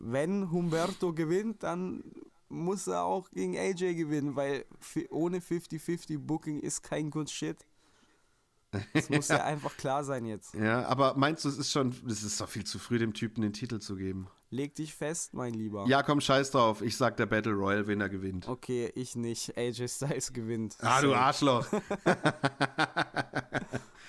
[0.00, 2.04] Wenn Humberto gewinnt, dann
[2.48, 4.64] muss er auch gegen AJ gewinnen, weil
[5.10, 7.66] ohne 50-50 Booking ist kein good shit.
[8.92, 10.54] Das muss ja einfach klar sein jetzt.
[10.54, 13.42] ja, aber meinst du, es ist schon, es ist doch viel zu früh, dem Typen
[13.42, 14.28] den Titel zu geben?
[14.50, 15.84] Leg dich fest, mein Lieber.
[15.86, 16.80] Ja, komm, scheiß drauf.
[16.80, 18.48] Ich sag, der Battle Royal Winner gewinnt.
[18.48, 19.58] Okay, ich nicht.
[19.58, 20.76] AJ Styles gewinnt.
[20.80, 21.18] Ah, du Safe.
[21.18, 21.66] Arschloch.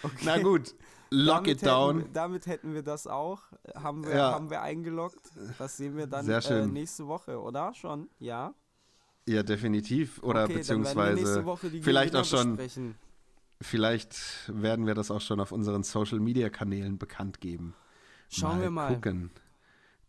[0.23, 0.75] Na gut,
[1.09, 1.99] lock damit it down.
[1.99, 3.41] Hätten, damit hätten wir das auch.
[3.75, 4.31] Haben wir, Ja.
[4.33, 5.19] haben wir eingeloggt.
[5.57, 7.73] Das sehen wir dann äh, nächste Woche, oder?
[7.73, 8.09] Schon?
[8.19, 8.53] Ja.
[9.27, 10.21] Ja, definitiv.
[10.23, 12.95] Oder okay, beziehungsweise Woche die vielleicht Gewinner auch schon, besprechen.
[13.61, 17.75] vielleicht werden wir das auch schon auf unseren Social Media Kanälen bekannt geben.
[18.29, 18.93] Schauen wir mal.
[18.95, 19.31] Gucken.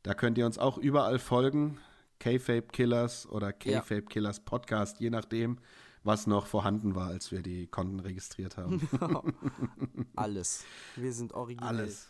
[0.03, 1.79] Da könnt ihr uns auch überall folgen.
[2.19, 5.59] K-Fape Killers oder K-Fape Killers Podcast, je nachdem,
[6.03, 8.87] was noch vorhanden war, als wir die Konten registriert haben.
[10.17, 10.65] Alles.
[10.97, 11.69] Wir sind originell.
[11.69, 12.09] Alles.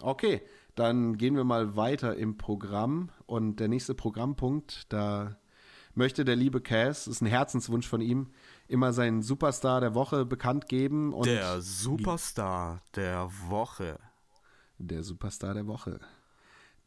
[0.00, 0.42] Okay,
[0.74, 3.10] dann gehen wir mal weiter im Programm.
[3.26, 5.36] Und der nächste Programmpunkt, da
[5.94, 8.30] möchte der liebe Cass, ist ein Herzenswunsch von ihm,
[8.66, 11.12] immer seinen Superstar der Woche bekannt geben.
[11.12, 13.98] Und Der Superstar der Woche.
[14.78, 16.00] der Superstar der Woche.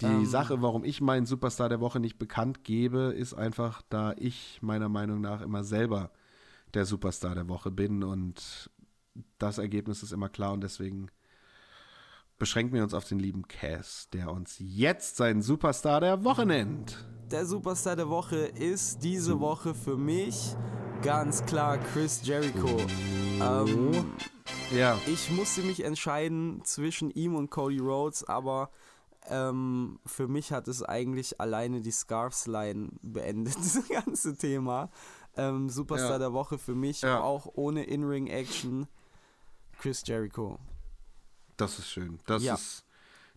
[0.01, 0.25] Die Ähm.
[0.25, 4.89] Sache, warum ich meinen Superstar der Woche nicht bekannt gebe, ist einfach, da ich meiner
[4.89, 6.11] Meinung nach immer selber
[6.73, 8.69] der Superstar der Woche bin und
[9.39, 11.07] das Ergebnis ist immer klar und deswegen
[12.37, 17.05] beschränken wir uns auf den lieben Cass, der uns jetzt seinen Superstar der Woche nennt.
[17.31, 20.55] Der Superstar der Woche ist diese Woche für mich
[21.01, 22.77] ganz klar Chris Jericho.
[23.41, 24.11] Ähm,
[24.75, 28.69] Ja, ich musste mich entscheiden zwischen ihm und Cody Rhodes, aber
[29.29, 34.89] ähm, für mich hat es eigentlich alleine die Scarves-Line beendet, das ganze Thema.
[35.35, 36.19] Ähm, Superstar Ja.
[36.19, 37.19] der Woche für mich, Ja.
[37.21, 38.87] auch ohne In-Ring-Action,
[39.79, 40.59] Chris Jericho.
[41.57, 42.19] Das ist schön.
[42.25, 42.53] Das Ja.
[42.55, 42.85] ist,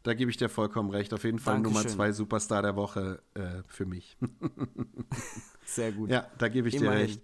[0.03, 1.13] da gebe ich dir vollkommen recht.
[1.13, 1.97] Auf jeden Fall Nummer Dankeschön.
[1.97, 4.17] zwei Superstar der Woche äh, für mich.
[5.65, 6.11] Sehr gut.
[6.11, 7.07] ja, da gebe ich dir Immerhin.
[7.07, 7.23] recht.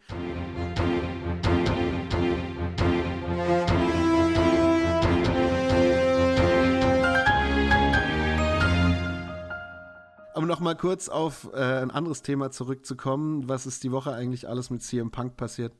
[10.34, 14.46] Um noch mal kurz auf äh, ein anderes Thema zurückzukommen, was ist die Woche eigentlich
[14.48, 15.72] alles mit CM Punk passiert?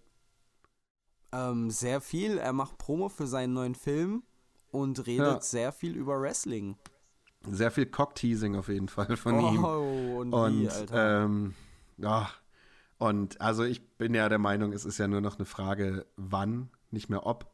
[1.32, 2.38] Ähm, sehr viel.
[2.38, 4.22] Er macht Promo für seinen neuen Film
[4.80, 5.40] und redet Ja.
[5.40, 6.76] sehr viel über Wrestling.
[7.48, 9.64] Sehr viel Cock-Teasing auf jeden Fall von ihm.
[9.64, 11.24] Oh, und, Und wie, Alter.
[11.24, 11.54] ähm,
[11.98, 12.28] ja,
[12.98, 16.70] und also ich bin ja der Meinung, es ist ja nur noch eine Frage, wann,
[16.90, 17.50] nicht mehr ob.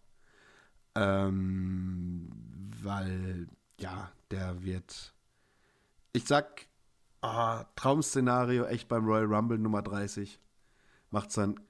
[0.95, 2.29] Ähm,
[2.83, 3.49] weil,
[3.81, 5.15] ja, der wird.
[6.13, 6.67] Ich sag,
[7.23, 10.39] ah, Traum-Szenario echt beim Royal Rumble Nummer 30.
[11.11, 11.61] Macht's dann.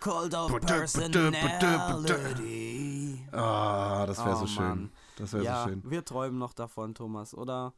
[0.00, 3.18] Cold of Personality.
[3.32, 4.64] Ah, das wäre Oh, so schön.
[4.68, 4.92] Mann.
[5.16, 5.82] Das wäre Ja, so schön.
[5.88, 7.72] wir träumen noch davon, Thomas, oder?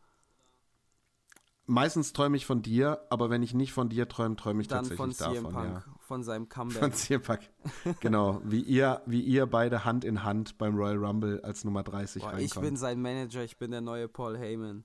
[1.66, 4.84] Meistens träume ich von dir, aber wenn ich nicht von dir träume, träume ich Dann
[4.84, 5.94] von tatsächlich CM davon, Punk, ja.
[6.00, 6.80] von seinem Comeback.
[6.80, 7.22] Von CM
[8.00, 12.22] Genau, wie ihr, wie ihr beide Hand in Hand beim Royal Rumble als Nummer 30
[12.22, 12.78] Boah, ich bin reinkommt.
[12.78, 14.84] sein Manager, ich bin der neue Paul Heyman.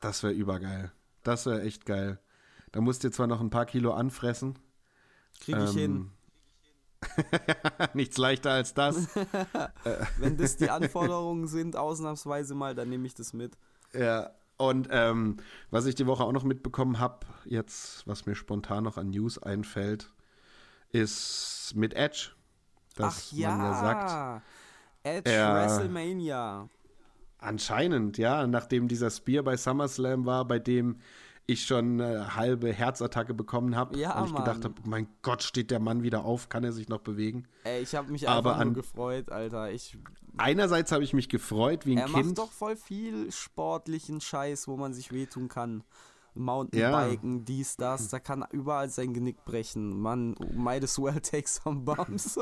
[0.00, 0.92] Das wäre übergeil.
[1.22, 2.18] Das wäre echt geil.
[2.72, 4.58] Da musst du zwar noch ein paar Kilo anfressen.
[5.40, 6.10] Krieg ich hin.
[7.94, 9.08] Nichts leichter als das.
[10.18, 13.56] Wenn das die Anforderungen sind, ausnahmsweise mal, dann nehme ich das mit.
[13.92, 14.30] ja.
[14.58, 15.38] Und ähm,
[15.70, 19.38] was ich die Woche auch noch mitbekommen habe, jetzt, was mir spontan noch an News
[19.42, 20.12] einfällt,
[20.90, 22.32] ist mit Edge.
[22.94, 24.42] Dass Ach ja, man ja sagt,
[25.02, 26.68] Edge er- WrestleMania.
[27.38, 30.98] anscheinend, ja, nachdem dieser Spear bei SummerSlam war, bei dem
[31.52, 34.64] ich schon eine halbe Herzattacke bekommen habe, Ja, weil ich gedacht Mann.
[34.64, 37.46] habe, mein Gott, steht der Mann wieder auf, kann er sich noch bewegen?
[37.64, 39.70] Ey, ich habe mich Aber einfach nur an- gefreut, Alter.
[39.70, 39.96] Ich,
[40.38, 42.26] Einerseits habe ich mich gefreut wie ein er Kind.
[42.26, 45.82] macht doch voll viel sportlichen Scheiß, wo man sich wehtun kann.
[46.34, 50.00] Mountainbiken, dies, das, da kann überall sein Genick brechen.
[50.00, 52.38] Man might as well take some bumps.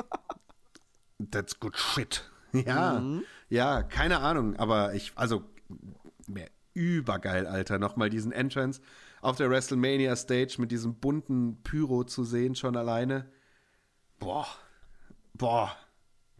[1.30, 2.30] That's good shit.
[2.52, 3.24] Ja, Mhm.
[3.50, 5.42] ja, keine Ahnung, aber ich, also,
[6.26, 6.46] mir
[6.78, 8.80] übergeil, Alter, nochmal diesen Entrance
[9.20, 13.30] auf der WrestleMania Stage mit diesem bunten Pyro zu sehen, schon alleine.
[14.20, 14.46] Boah,
[15.34, 15.74] boah,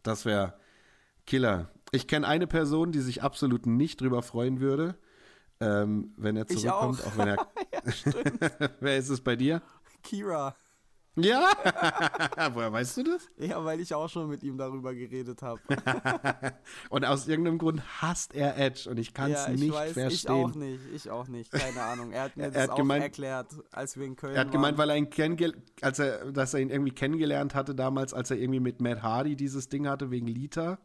[0.02, 0.54] das wäre
[1.26, 1.70] Killer.
[1.90, 4.96] Ich kenne eine Person, die sich absolut nicht drüber freuen würde,
[5.60, 7.06] ähm, wenn er Ich zurückkommt, auch.
[7.12, 7.18] auch.
[7.18, 7.46] wenn er.
[8.80, 9.60] Wer ist es bei dir?
[10.02, 10.54] Kira.
[11.24, 11.48] Ja?
[12.52, 13.28] Woher weißt du das?
[13.38, 15.60] Ja, weil ich auch schon mit ihm darüber geredet habe.
[16.90, 19.92] Und aus irgendeinem Grund hasst er Edge und ich kann es ja, ich nicht weiß,
[19.92, 20.10] verstehen.
[20.12, 22.12] ich auch nicht, ich auch nicht, keine Ahnung.
[22.12, 24.50] Er hat mir Er das hat auch gemeint- erklärt, als wir in Köln Er hat
[24.52, 24.88] gemeint, waren.
[24.88, 28.38] weil er ihn kennengel als er, dass er ihn irgendwie kennengelernt hatte damals, als er
[28.38, 30.78] irgendwie mit Matt Hardy dieses Ding hatte wegen Lita.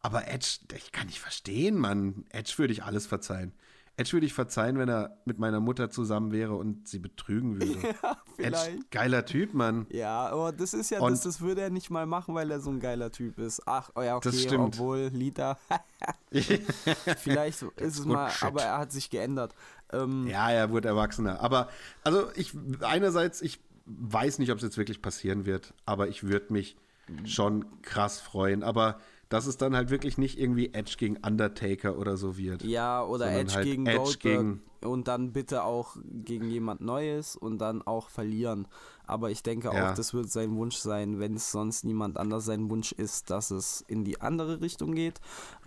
[0.00, 2.24] Aber Edge, ich kann nicht verstehen, Mann.
[2.30, 3.52] Edge würde ich alles verzeihen.
[3.98, 7.72] Edge würde ich verzeihen, wenn er mit meiner Mutter zusammen wäre und sie betrügen würde.
[7.80, 7.88] Ja,
[8.36, 8.90] Edge, vielleicht.
[8.90, 9.86] geiler Typ, Mann.
[9.90, 12.60] Ja, aber das ist ja, Und- das, das würde er nicht mal machen, weil er
[12.60, 13.62] so ein geiler Typ ist.
[13.66, 14.74] Ach, oh ja, okay, Das stimmt.
[14.76, 15.56] obwohl, Lita.
[17.18, 18.44] Vielleicht ist es mal, shit.
[18.44, 19.54] aber er hat sich geändert.
[19.92, 21.40] Ähm, Ja, er wurde erwachsener.
[21.40, 21.68] Aber,
[22.04, 26.52] also ich, einerseits, ich weiß nicht, ob es jetzt wirklich passieren wird, aber ich würde
[26.52, 26.76] mich
[27.24, 28.62] schon krass freuen.
[28.62, 28.98] Aber
[29.28, 32.62] dass es dann halt wirklich nicht irgendwie Edge gegen Undertaker oder so wird.
[32.62, 37.34] Ja, oder Edge halt gegen Edge Goldberg gegen- und dann bitte auch gegen jemand Neues
[37.34, 38.68] und dann auch verlieren.
[39.06, 39.90] Aber ich denke Ja.
[39.90, 43.50] auch, das wird sein Wunsch sein, wenn es sonst niemand anders sein Wunsch ist, dass
[43.50, 45.20] es in die andere Richtung geht.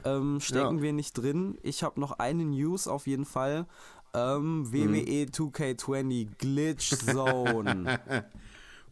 [0.05, 0.83] Ähm, stecken Ja.
[0.83, 1.57] wir nicht drin.
[1.63, 3.65] Ich habe noch eine News auf jeden Fall.
[4.13, 7.99] Ähm, WWE 2K20 Glitch Zone.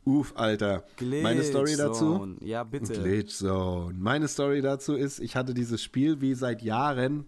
[0.08, 0.86] Uff, Alter.
[0.96, 2.36] Glitch Meine Story dazu?
[2.40, 2.94] Ja, bitte.
[2.94, 3.94] Glitch Zone.
[4.00, 7.26] Meine Story dazu ist, ich hatte dieses Spiel wie seit Jahren,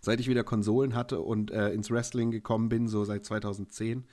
[0.00, 4.04] seit ich wieder Konsolen hatte und äh, ins Wrestling gekommen bin, so seit 2010,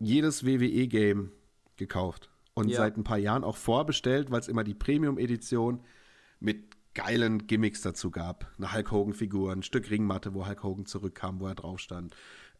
[0.00, 1.32] jedes WWE-Game
[1.76, 2.30] gekauft.
[2.54, 2.78] Und Ja.
[2.78, 5.80] seit ein paar Jahren auch vorbestellt, weil es immer die Premium-Edition
[6.40, 8.50] mit geilen Gimmicks dazu gab.
[8.56, 12.14] Eine Hulk Hogan-Figur, ein Stück Ringmatte, wo Hulk Hogan zurückkam, wo er drauf stand.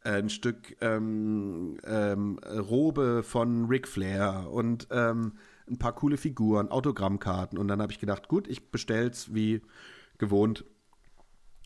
[0.04, 5.34] Äh, Ein Stück ähm, ähm, Robe von Ric Flair und ähm,
[5.68, 7.58] ein paar coole Figuren, Autogrammkarten.
[7.58, 9.62] Und dann habe ich gedacht, gut, ich bestell's wie
[10.18, 10.64] gewohnt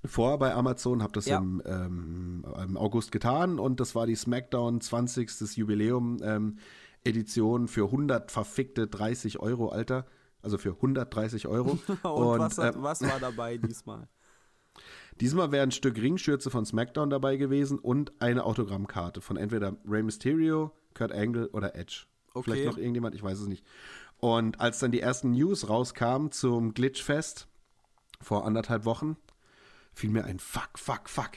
[0.04, 1.38] vor bei Amazon, habe das Ja.
[1.38, 5.56] im, ähm, im August getan und das war die SmackDown 20.
[5.56, 6.58] Jubiläum ähm,
[7.04, 10.06] Edition für 100 verfickte 30 Euro, Alter.
[10.42, 11.70] Also für 130 Euro.
[12.04, 14.08] Und, was, hat, ähm, was war dabei diesmal?
[15.20, 20.02] Diesmal wäre ein Stück Ringschürze von SmackDown dabei gewesen und eine Autogrammkarte von entweder Rey
[20.02, 22.04] Mysterio, Kurt Angle oder Edge.
[22.34, 22.44] Okay.
[22.44, 23.64] Vielleicht noch irgendjemand, ich weiß es nicht.
[24.18, 27.48] Und als dann die ersten News rauskamen zum Glitchfest
[28.20, 29.16] vor anderthalb Wochen,
[29.92, 31.30] fiel mir ein Fuck, fuck, fuck.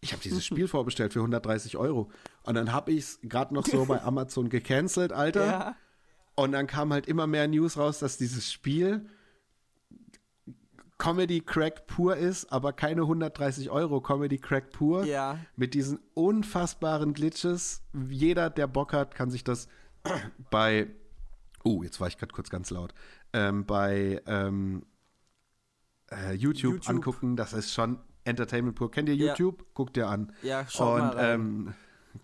[0.00, 2.10] Ich habe dieses Spiel vorbestellt für 130 Euro.
[2.44, 5.46] Und dann habe ich es gerade noch so bei Amazon gecancelt, Alter.
[5.46, 5.76] Ja.
[6.34, 9.06] Und dann kam halt immer mehr News raus, dass dieses Spiel
[10.98, 15.04] Comedy Crack pur ist, aber keine 130 Euro Comedy Crack pur.
[15.04, 15.38] Ja.
[15.56, 17.82] Mit diesen unfassbaren Glitches.
[18.08, 19.68] Jeder, der Bock hat, kann sich das
[20.50, 20.88] bei.
[21.64, 22.94] Oh, jetzt war ich gerade kurz ganz laut.
[23.32, 24.84] Ähm, bei ähm,
[26.10, 26.88] äh, YouTube, YouTube.
[26.88, 27.36] angucken.
[27.36, 28.90] Das ist schon Entertainment pur.
[28.90, 29.28] Kennt ihr Ja.
[29.28, 29.66] YouTube?
[29.74, 30.32] Guckt ihr an.
[30.42, 31.34] Ja, schaut mal Und rein.
[31.40, 31.74] ähm,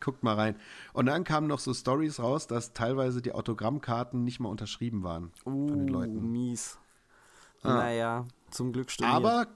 [0.00, 0.56] guckt mal rein.
[0.92, 5.30] Und dann kamen noch so Stories raus, dass teilweise die Autogrammkarten nicht mal unterschrieben waren
[5.44, 6.32] von den Uh, Leuten.
[6.32, 6.78] mies.
[7.62, 9.16] Naja, zum Glück storniert.
[9.16, 9.46] Aber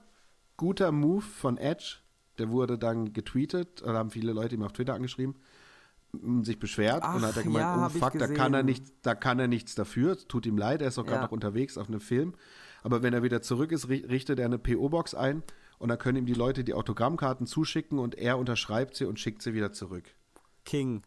[0.57, 1.97] guter Move von Edge.
[2.37, 5.35] Der wurde dann getweetet, oder haben viele Leute ihm auf Twitter angeschrieben,
[6.41, 9.13] sich beschwert Ach, und hat er gemeint, ja, oh fuck, da kann er nichts, da
[9.13, 11.23] kann er nichts dafür, tut ihm leid, er ist auch gerade Ja.
[11.25, 12.33] noch unterwegs auf einem Film.
[12.81, 15.43] Aber wenn er wieder zurück ist, ri- richtet er eine PO-Box ein
[15.79, 19.41] und dann können ihm die Leute die Autogrammkarten zuschicken und er unterschreibt sie und schickt
[19.41, 20.05] sie wieder zurück.
[20.63, 21.03] King.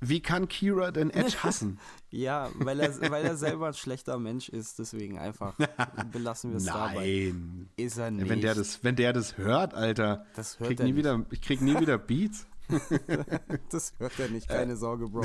[0.00, 1.78] Wie kann Kira denn Edge hassen?
[2.10, 5.54] Ja, weil er, weil er selber ein schlechter Mensch ist, deswegen einfach
[6.12, 7.32] belassen wir es dabei.
[7.34, 7.68] Nein.
[7.76, 8.28] Ist er nicht.
[8.28, 10.98] Wenn der, das, wenn der das hört, Alter, Das hört krieg er nie nicht.
[10.98, 12.46] wieder, ich krieg nie wieder Beats.
[13.70, 15.22] das hört er nicht, keine Sorge, Bro.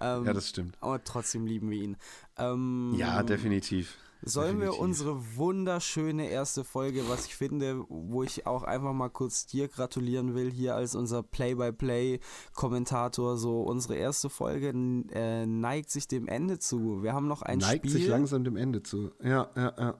[0.00, 0.76] Ähm, Ja, das stimmt.
[0.80, 1.96] aber trotzdem lieben wir ihn.
[2.38, 3.96] Ähm, Ja, definitiv.
[4.22, 4.82] Sollen wir Definitiv.
[4.82, 10.34] unsere wunderschöne erste Folge, was ich finde, wo ich auch einfach mal kurz dir gratulieren
[10.34, 14.70] will, hier als unser Play-by-Play-Kommentator, so unsere erste Folge
[15.12, 17.04] äh, neigt sich dem Ende zu.
[17.04, 17.92] Wir haben noch ein Neigt Spiel.
[17.92, 19.12] sich langsam dem Ende zu.
[19.22, 19.94] Ja, ja, ja.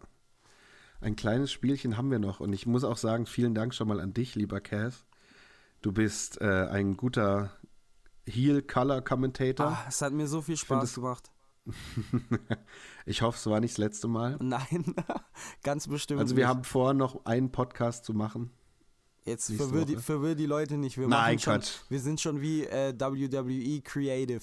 [1.01, 2.41] Ein kleines Spielchen haben wir noch.
[2.41, 5.05] Und ich muss auch sagen, vielen Dank schon mal an dich, lieber Cass.
[5.81, 7.53] Du bist äh, ein guter
[8.27, 9.67] Heel-Color-Commentator.
[9.67, 11.31] Ah, es hat mir so viel Spaß gemacht.
[13.07, 14.37] Ich hoffe, es war nicht das letzte Mal.
[14.39, 14.95] Nein,
[15.63, 16.21] ganz bestimmt.
[16.21, 16.49] Also wir nicht.
[16.49, 18.51] haben vor, noch einen Podcast zu machen.
[19.25, 20.99] Jetzt verwirr die, verwirr die Leute nicht.
[20.99, 21.63] Wir Nein, schon.
[21.89, 24.43] Wir sind schon wie äh, WWE Creative.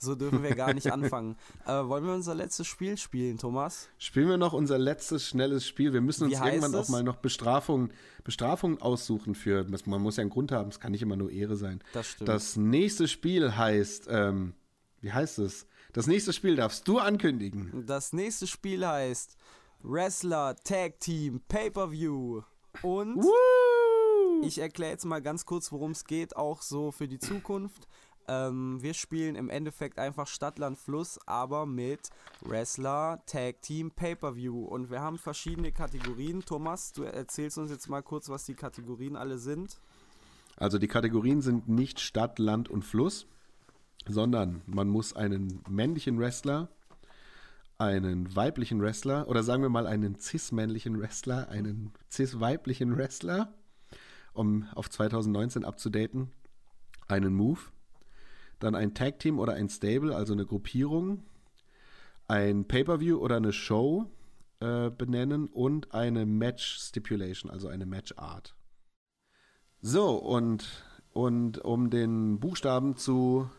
[0.00, 1.36] So dürfen wir gar nicht anfangen.
[1.64, 3.88] Aber wollen wir unser letztes Spiel spielen, Thomas?
[3.98, 5.92] Spielen wir noch unser letztes schnelles Spiel.
[5.92, 6.76] Wir müssen uns irgendwann es?
[6.76, 9.66] auch mal noch Bestrafungen, Bestrafungen aussuchen für.
[9.86, 11.82] Man muss ja einen Grund haben, es kann nicht immer nur Ehre sein.
[11.92, 12.28] Das stimmt.
[12.28, 14.54] Das nächste Spiel heißt, ähm,
[15.00, 15.66] wie heißt es?
[15.96, 17.86] Das nächste Spiel darfst du ankündigen.
[17.86, 19.34] Das nächste Spiel heißt
[19.82, 22.42] Wrestler Tag Team Pay-Per-View.
[22.82, 23.24] Und
[24.42, 27.88] ich erkläre jetzt mal ganz kurz, worum es geht, auch so für die Zukunft.
[28.28, 32.10] Ähm, wir spielen im Endeffekt einfach Stadt, Land, Fluss, aber mit
[32.42, 34.66] Wrestler Tag Team Pay-Per-View.
[34.66, 36.44] Und wir haben verschiedene Kategorien.
[36.44, 39.80] Thomas, du erzählst uns jetzt mal kurz, was die Kategorien alle sind.
[40.58, 43.26] Also die Kategorien sind nicht Stadt, Land und Fluss,
[44.08, 46.68] sondern man muss einen männlichen Wrestler,
[47.78, 53.52] einen weiblichen Wrestler oder sagen wir mal einen cis-männlichen Wrestler, einen cis-weiblichen Wrestler,
[54.32, 56.30] um auf 2019 abzudaten,
[57.08, 57.60] einen Move,
[58.58, 61.22] dann ein Tag-Team oder ein Stable, also eine Gruppierung,
[62.28, 64.10] ein Pay-Per-View oder eine Show
[64.60, 68.56] äh, benennen und eine Match-Stipulation, also eine Match-Art.
[69.82, 73.50] So, und, und um den Buchstaben zu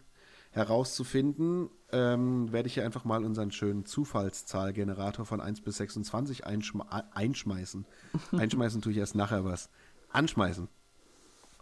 [0.58, 6.86] herauszufinden, ähm, werde ich hier einfach mal unseren schönen Zufallszahlgenerator von 1 bis 26 einschme
[7.14, 7.86] einschmeißen.
[8.32, 9.70] Einschmeißen tue ich erst nachher was.
[10.10, 10.68] Anschmeißen.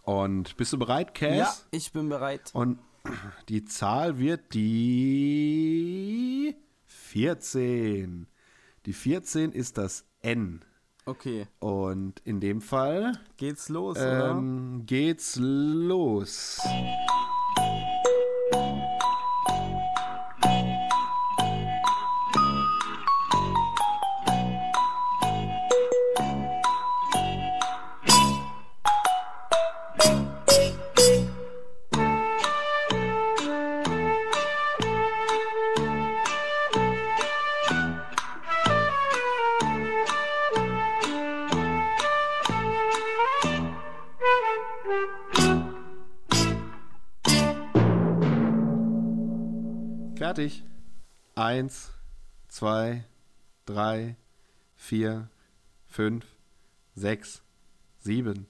[0.02, 1.36] Und bist du bereit, Cass?
[1.36, 2.50] Ja, ich bin bereit.
[2.54, 2.80] Und
[3.48, 6.56] die Zahl wird die
[6.86, 8.26] 14.
[8.86, 10.64] Die 14 ist das N.
[11.08, 14.30] Okay, Und in dem Fall geht's los, oder?
[14.30, 16.58] ähm, geht's los.
[51.46, 51.92] Eins,
[52.48, 53.04] zwei,
[53.66, 54.16] drei,
[54.74, 55.30] vier,
[55.86, 56.26] fünf,
[56.96, 57.40] sechs,
[58.00, 58.48] sieben,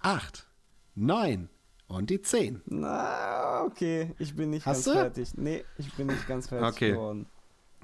[0.00, 0.46] acht,
[0.94, 1.48] neun
[1.88, 2.60] und die zehn.
[2.66, 4.92] Na, okay, ich bin nicht Hast ganz du?
[5.00, 5.30] fertig.
[5.38, 6.90] Nee, ich bin nicht ganz fertig Okay.
[6.90, 7.26] geworden.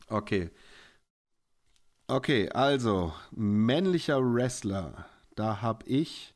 [0.09, 0.51] Okay.
[2.09, 5.07] Okay, also männlicher Wrestler.
[5.35, 6.35] Da habe ich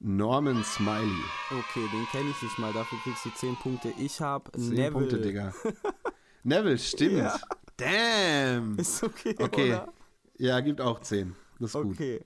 [0.00, 1.24] Norman Smiley.
[1.50, 3.88] Okay, den kenne ich nicht mal, dafür kriegst du 10 Punkte.
[3.98, 4.90] Ich habe Zehn Neville.
[4.90, 5.54] Punkte, Digga.
[6.48, 7.18] Neville, stimmt.
[7.18, 7.38] Ja.
[7.76, 8.78] Damn.
[8.78, 9.72] Ist okay, Okay.
[9.74, 9.92] oder?
[10.38, 11.36] Ja, gibt auch 10.
[11.60, 11.94] Das ist gut.
[11.94, 12.24] Okay.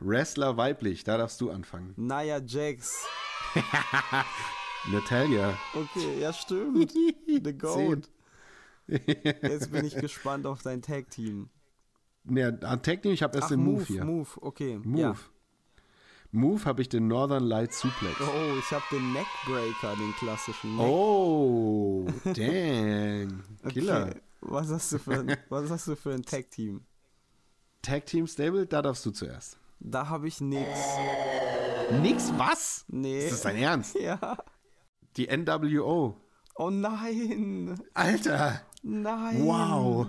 [0.00, 1.92] Wrestler weiblich, da darfst du anfangen.
[1.96, 3.06] Nia Jax.
[4.90, 5.58] Natalia.
[5.74, 6.92] Okay, ja stimmt.
[7.26, 8.08] The Goat.
[8.86, 11.50] Jetzt bin ich gespannt auf dein Tag-Team.
[12.24, 14.04] Ne, Technik, ich habe erst Ach, den Move, Move, hier.
[14.04, 14.80] Move, okay.
[14.82, 15.00] Move.
[15.00, 15.16] Ja.
[16.34, 18.16] Move habe ich den Northern Light Suplex.
[18.20, 20.76] Oh, ich habe den Neckbreaker, den klassischen.
[20.76, 23.42] Neck Oh, dang.
[23.68, 24.06] Killer.
[24.08, 24.20] Okay.
[24.40, 26.84] Was hast du für ein, was hast du für ein Tag-Team?
[27.82, 29.58] Tag Team Stable, da darfst du zuerst.
[29.78, 30.68] Da habe ich nix.
[32.00, 32.84] Nix, was?
[32.88, 33.26] Nee.
[33.26, 33.94] Ist das dein Ernst?
[34.00, 34.38] Ja.
[35.16, 36.16] Die NWO.
[36.54, 37.78] Oh nein.
[37.92, 38.62] Alter.
[38.84, 39.46] Nein.
[39.46, 40.08] Wow.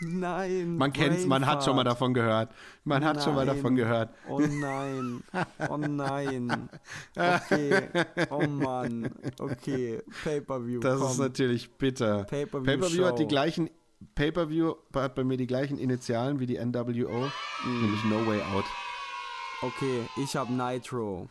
[0.00, 0.76] Nein.
[0.76, 2.54] Man kennt's, man hat schon mal davon gehört.
[2.84, 3.56] Man hat schon mal Nein.
[3.56, 4.14] davon gehört.
[4.28, 5.22] Oh nein.
[5.68, 6.68] Oh nein.
[7.16, 7.88] Okay.
[8.30, 9.10] Oh Mann.
[9.40, 10.00] Okay.
[10.22, 10.80] Pay-per-view.
[10.80, 11.10] Das komm.
[11.10, 12.24] ist natürlich bitter.
[12.24, 13.70] Pay-per-view Pay-per-view hat die gleichen
[14.14, 17.30] Pay-per-view hat bei mir die gleichen Initialen wie die NWO,
[17.64, 18.64] nämlich No Way Out.
[19.62, 21.28] Okay, ich habe Nitro.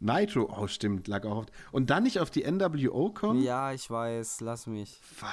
[0.00, 1.46] Nitro, oh stimmt, lag auch auf.
[1.72, 3.42] Und dann nicht auf die NWO kommen?
[3.42, 4.40] Ja, ich weiß.
[4.40, 4.98] Lass mich.
[5.02, 5.28] Fuck.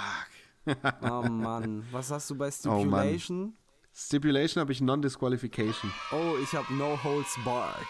[1.02, 1.84] Oh Mann.
[1.92, 2.80] Was hast du bei Oh.
[2.80, 3.54] Stipulation?
[3.94, 5.92] Stipulation habe ich Non-Disqualification.
[6.12, 7.88] Oh, ich habe No Holds Barred.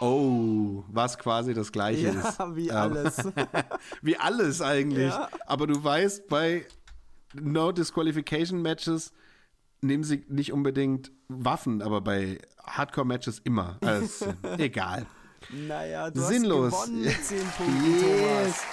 [0.00, 2.38] Oh, was quasi das gleiche ist.
[2.38, 3.16] Ja, wie Ähm, alles.
[4.02, 5.08] Wie alles eigentlich.
[5.08, 5.28] Ja.
[5.46, 6.64] Aber du weißt, bei
[7.34, 9.12] No Disqualification Matches
[9.80, 13.76] nehmen sie nicht unbedingt Waffen, aber bei Hardcore-Matches immer.
[13.80, 15.04] Also, egal.
[15.50, 16.72] Naja, du Sinnlos.
[16.72, 18.02] hast gewonnen mit 10 Punkten, Yes.
[18.02, 18.64] Thomas.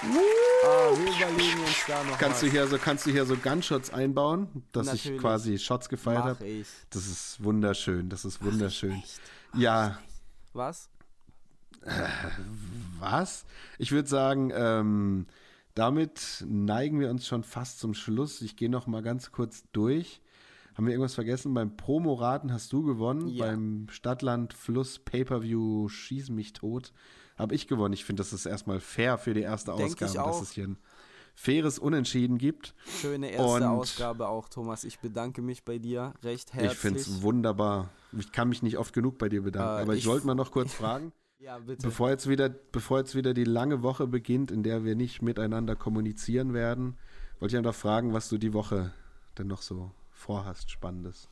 [0.00, 2.40] Ah, wir überlegen uns da noch Kannst was.
[2.40, 5.20] du hier so, kannst du hier so Gunshots einbauen, dass ich Natürlich.
[5.20, 6.46] quasi Shots gefeiert habe?
[6.46, 6.68] ich.
[6.90, 9.02] Das ist wunderschön, das ist wunderschön.
[9.54, 9.98] Ja,
[10.52, 10.88] Was?
[13.00, 13.44] was?
[13.78, 15.26] Ich würde sagen, ähm,
[15.74, 18.42] damit neigen wir uns schon fast zum Schluss.
[18.42, 20.20] Ich gehe noch mal ganz kurz durch.
[20.74, 21.54] Haben wir irgendwas vergessen?
[21.54, 23.28] Beim Promoraten hast du gewonnen.
[23.28, 23.46] Ja.
[23.46, 26.92] Beim Stadtland Fluss Pay-Per-View Schieß mich tot
[27.38, 27.94] habe ich gewonnen.
[27.94, 30.78] Ich finde, das ist erstmal fair für die erste Denk Ausgabe, dass es hier ein
[31.34, 32.74] faires Unentschieden gibt.
[33.00, 34.84] Schöne erste Und- Ausgabe auch, Thomas.
[34.84, 36.72] Ich bedanke mich bei dir recht herzlich.
[36.72, 37.90] Ich finde es wunderbar.
[38.18, 39.78] Ich kann mich nicht oft genug bei dir bedanken.
[39.78, 41.12] Äh, aber ich, ich- wollte mal noch kurz fragen.
[41.38, 41.58] Ja.
[41.60, 45.76] Bevor jetzt, wieder, bevor jetzt wieder die lange Woche beginnt, in der wir nicht miteinander
[45.76, 46.96] kommunizieren werden,
[47.38, 48.92] wollte ich einfach fragen, was du die Woche
[49.38, 51.28] denn noch so vorhast, Spannendes.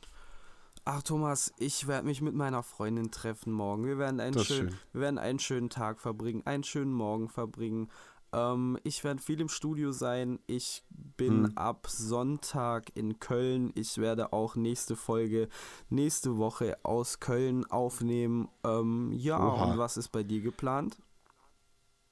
[0.89, 3.85] Ach Thomas, ich werde mich mit meiner Freundin treffen morgen.
[3.85, 4.75] Wir werden einen, schön, schön.
[4.93, 7.89] wir werden einen schönen Tag verbringen, einen schönen Morgen verbringen.
[8.31, 10.39] Ähm, ich werde viel im Studio sein.
[10.47, 10.85] Ich
[11.17, 11.57] bin Hm.
[11.57, 13.73] ab Sonntag in Köln.
[13.75, 15.49] Ich werde auch nächste Folge
[15.89, 18.47] nächste Woche aus Köln aufnehmen.
[18.63, 19.65] Ähm, ja, Oha.
[19.73, 20.97] und was ist bei dir geplant?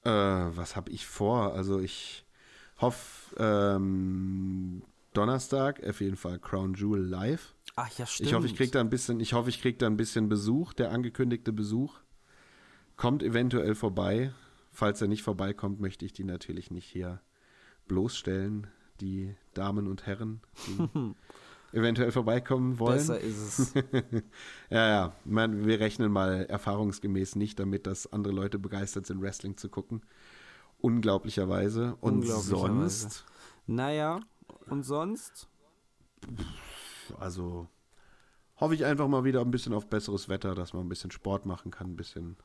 [0.04, 1.54] Äh, was habe ich vor?
[1.54, 2.26] Also ich
[2.78, 4.82] hoffe, ähm,
[5.14, 7.54] Donnerstag auf jeden Fall Crown Jewel live.
[7.76, 8.28] Ach ja, stimmt.
[8.28, 10.72] Ich hoffe, ich kriege da ein bisschen, ich hoffe, ich krieg da ein bisschen Besuch.
[10.72, 11.98] Der angekündigte Besuch
[12.96, 14.32] kommt eventuell vorbei.
[14.72, 17.20] Falls er nicht vorbeikommt, möchte ich die natürlich nicht hier
[17.86, 18.66] bloßstellen,
[19.00, 21.14] die Damen und Herren, die
[21.76, 22.96] eventuell vorbeikommen wollen.
[22.96, 23.74] Besser ist es.
[24.70, 25.12] Ja, ja.
[25.24, 30.02] Meine, wir rechnen mal erfahrungsgemäß nicht damit, dass andere Leute begeistert sind, Wrestling zu gucken.
[30.78, 31.96] Unglaublicherweise.
[32.00, 32.98] Und Unglaublicherweise.
[32.98, 33.24] sonst,
[33.66, 34.20] naja,
[34.68, 35.48] und sonst?
[37.18, 37.68] Also
[38.56, 41.46] hoffe ich einfach mal wieder ein bisschen auf besseres Wetter, dass man ein bisschen Sport
[41.46, 42.36] machen kann, ein bisschen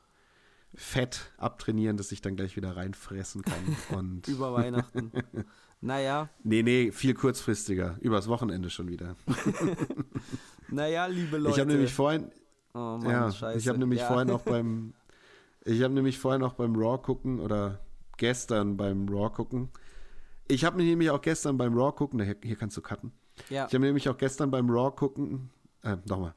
[0.73, 3.77] Fett abtrainieren, dass ich dann gleich wieder reinfressen kann.
[3.97, 5.11] Und Über Weihnachten.
[5.81, 7.97] naja, nee, nee, viel kurzfristiger.
[8.01, 9.15] Übers Wochenende schon wieder.
[10.69, 11.55] naja, liebe Leute.
[11.55, 12.31] Ich habe nämlich vorhin,
[12.73, 13.57] Oh Mann, ja, scheiße.
[13.57, 14.07] ich habe nämlich ja.
[14.07, 14.93] vorhin auch beim,
[15.65, 17.79] ich habe nämlich vorhin auch beim Raw gucken oder
[18.17, 19.69] gestern beim Raw gucken.
[20.47, 23.11] Ich habe mich nämlich auch gestern beim Raw gucken, hier, hier kannst du cutten.
[23.49, 23.65] Ja.
[23.67, 25.49] Ich habe mir nämlich auch gestern beim Raw gucken,
[25.83, 26.33] äh, nochmal.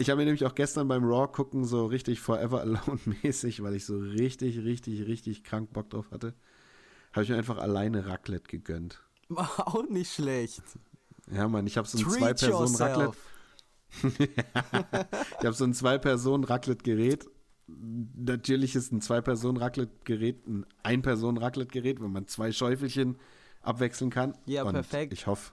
[0.00, 3.74] Ich habe mir nämlich auch gestern beim Raw gucken so richtig Forever Alone mäßig, weil
[3.74, 6.34] ich so richtig, richtig, richtig krank Bock drauf hatte,
[7.12, 9.02] habe ich mir einfach alleine Raclette gegönnt.
[9.28, 10.62] Auch nicht schlecht.
[11.30, 13.16] Ja, Mann, ich habe so ein Zwei-Personen-Raclette.
[15.40, 17.26] Ich habe so ein Zwei-Personen-Raclette-Gerät.
[17.66, 23.16] Natürlich ist ein Zwei-Personen-Raclette-Gerät ein Ein-Personen-Raclette-Gerät, wenn man zwei Schäufelchen
[23.62, 24.36] abwechseln kann.
[24.46, 25.12] Ja, Und perfekt.
[25.12, 25.52] Ich hoffe,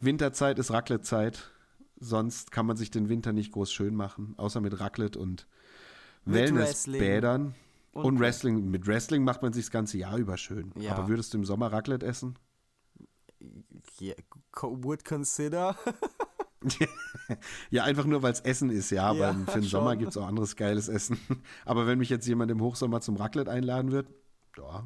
[0.00, 1.50] Winterzeit ist Raclette-Zeit.
[2.00, 5.46] Sonst kann man sich den Winter nicht groß schön machen, außer mit Raclette und
[6.24, 7.54] Wellnessbädern.
[7.92, 8.70] Und- Und, Wrestling.
[8.70, 10.72] Mit Wrestling macht man sich das ganze Jahr über schön.
[10.78, 10.92] Ja.
[10.94, 12.38] Aber würdest du im Sommer Raclette essen?
[14.00, 14.14] Yeah,
[14.62, 15.76] would consider.
[17.70, 19.12] Ja, einfach nur, weil es Essen ist, ja.
[19.12, 21.16] Ja, Aber für den Sommer gibt es auch anderes geiles Essen.
[21.64, 24.08] Aber wenn mich jetzt jemand im Hochsommer zum Raclette einladen wird,
[24.56, 24.84] ja,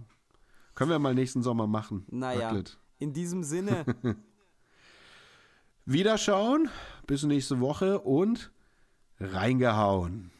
[0.74, 2.04] können wir mal nächsten Sommer machen.
[2.10, 2.72] naja, Raclette.
[2.98, 3.86] in diesem Sinne,
[5.84, 6.68] Wiederschauen,
[7.06, 8.52] bis nächste Woche und
[9.20, 10.30] reingehauen.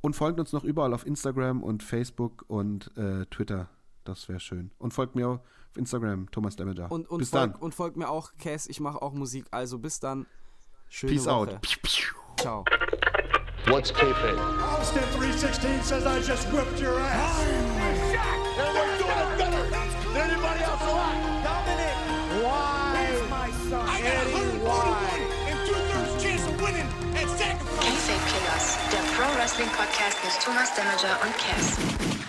[0.00, 3.68] Und folgt uns noch überall auf Instagram und Facebook und äh, Twitter.
[4.04, 4.70] Das wäre schön.
[4.78, 5.40] Und folgt mir auf
[5.76, 6.90] Instagram, Thomas Damager.
[6.90, 7.60] und, und, bis folg, dann.
[7.60, 9.46] und folgt mir auch, Cass, ich mache auch Musik.
[9.50, 10.26] Also bis dann.
[10.88, 11.32] Schöne Peace Woche.
[11.34, 11.60] out.
[12.38, 12.64] Ciao.
[13.66, 14.38] What's kayfabe?
[14.78, 18.75] Austin 316 says I just whipped your ass.
[29.46, 32.25] Wrestling Podcast mit Thomas Demager und Cass.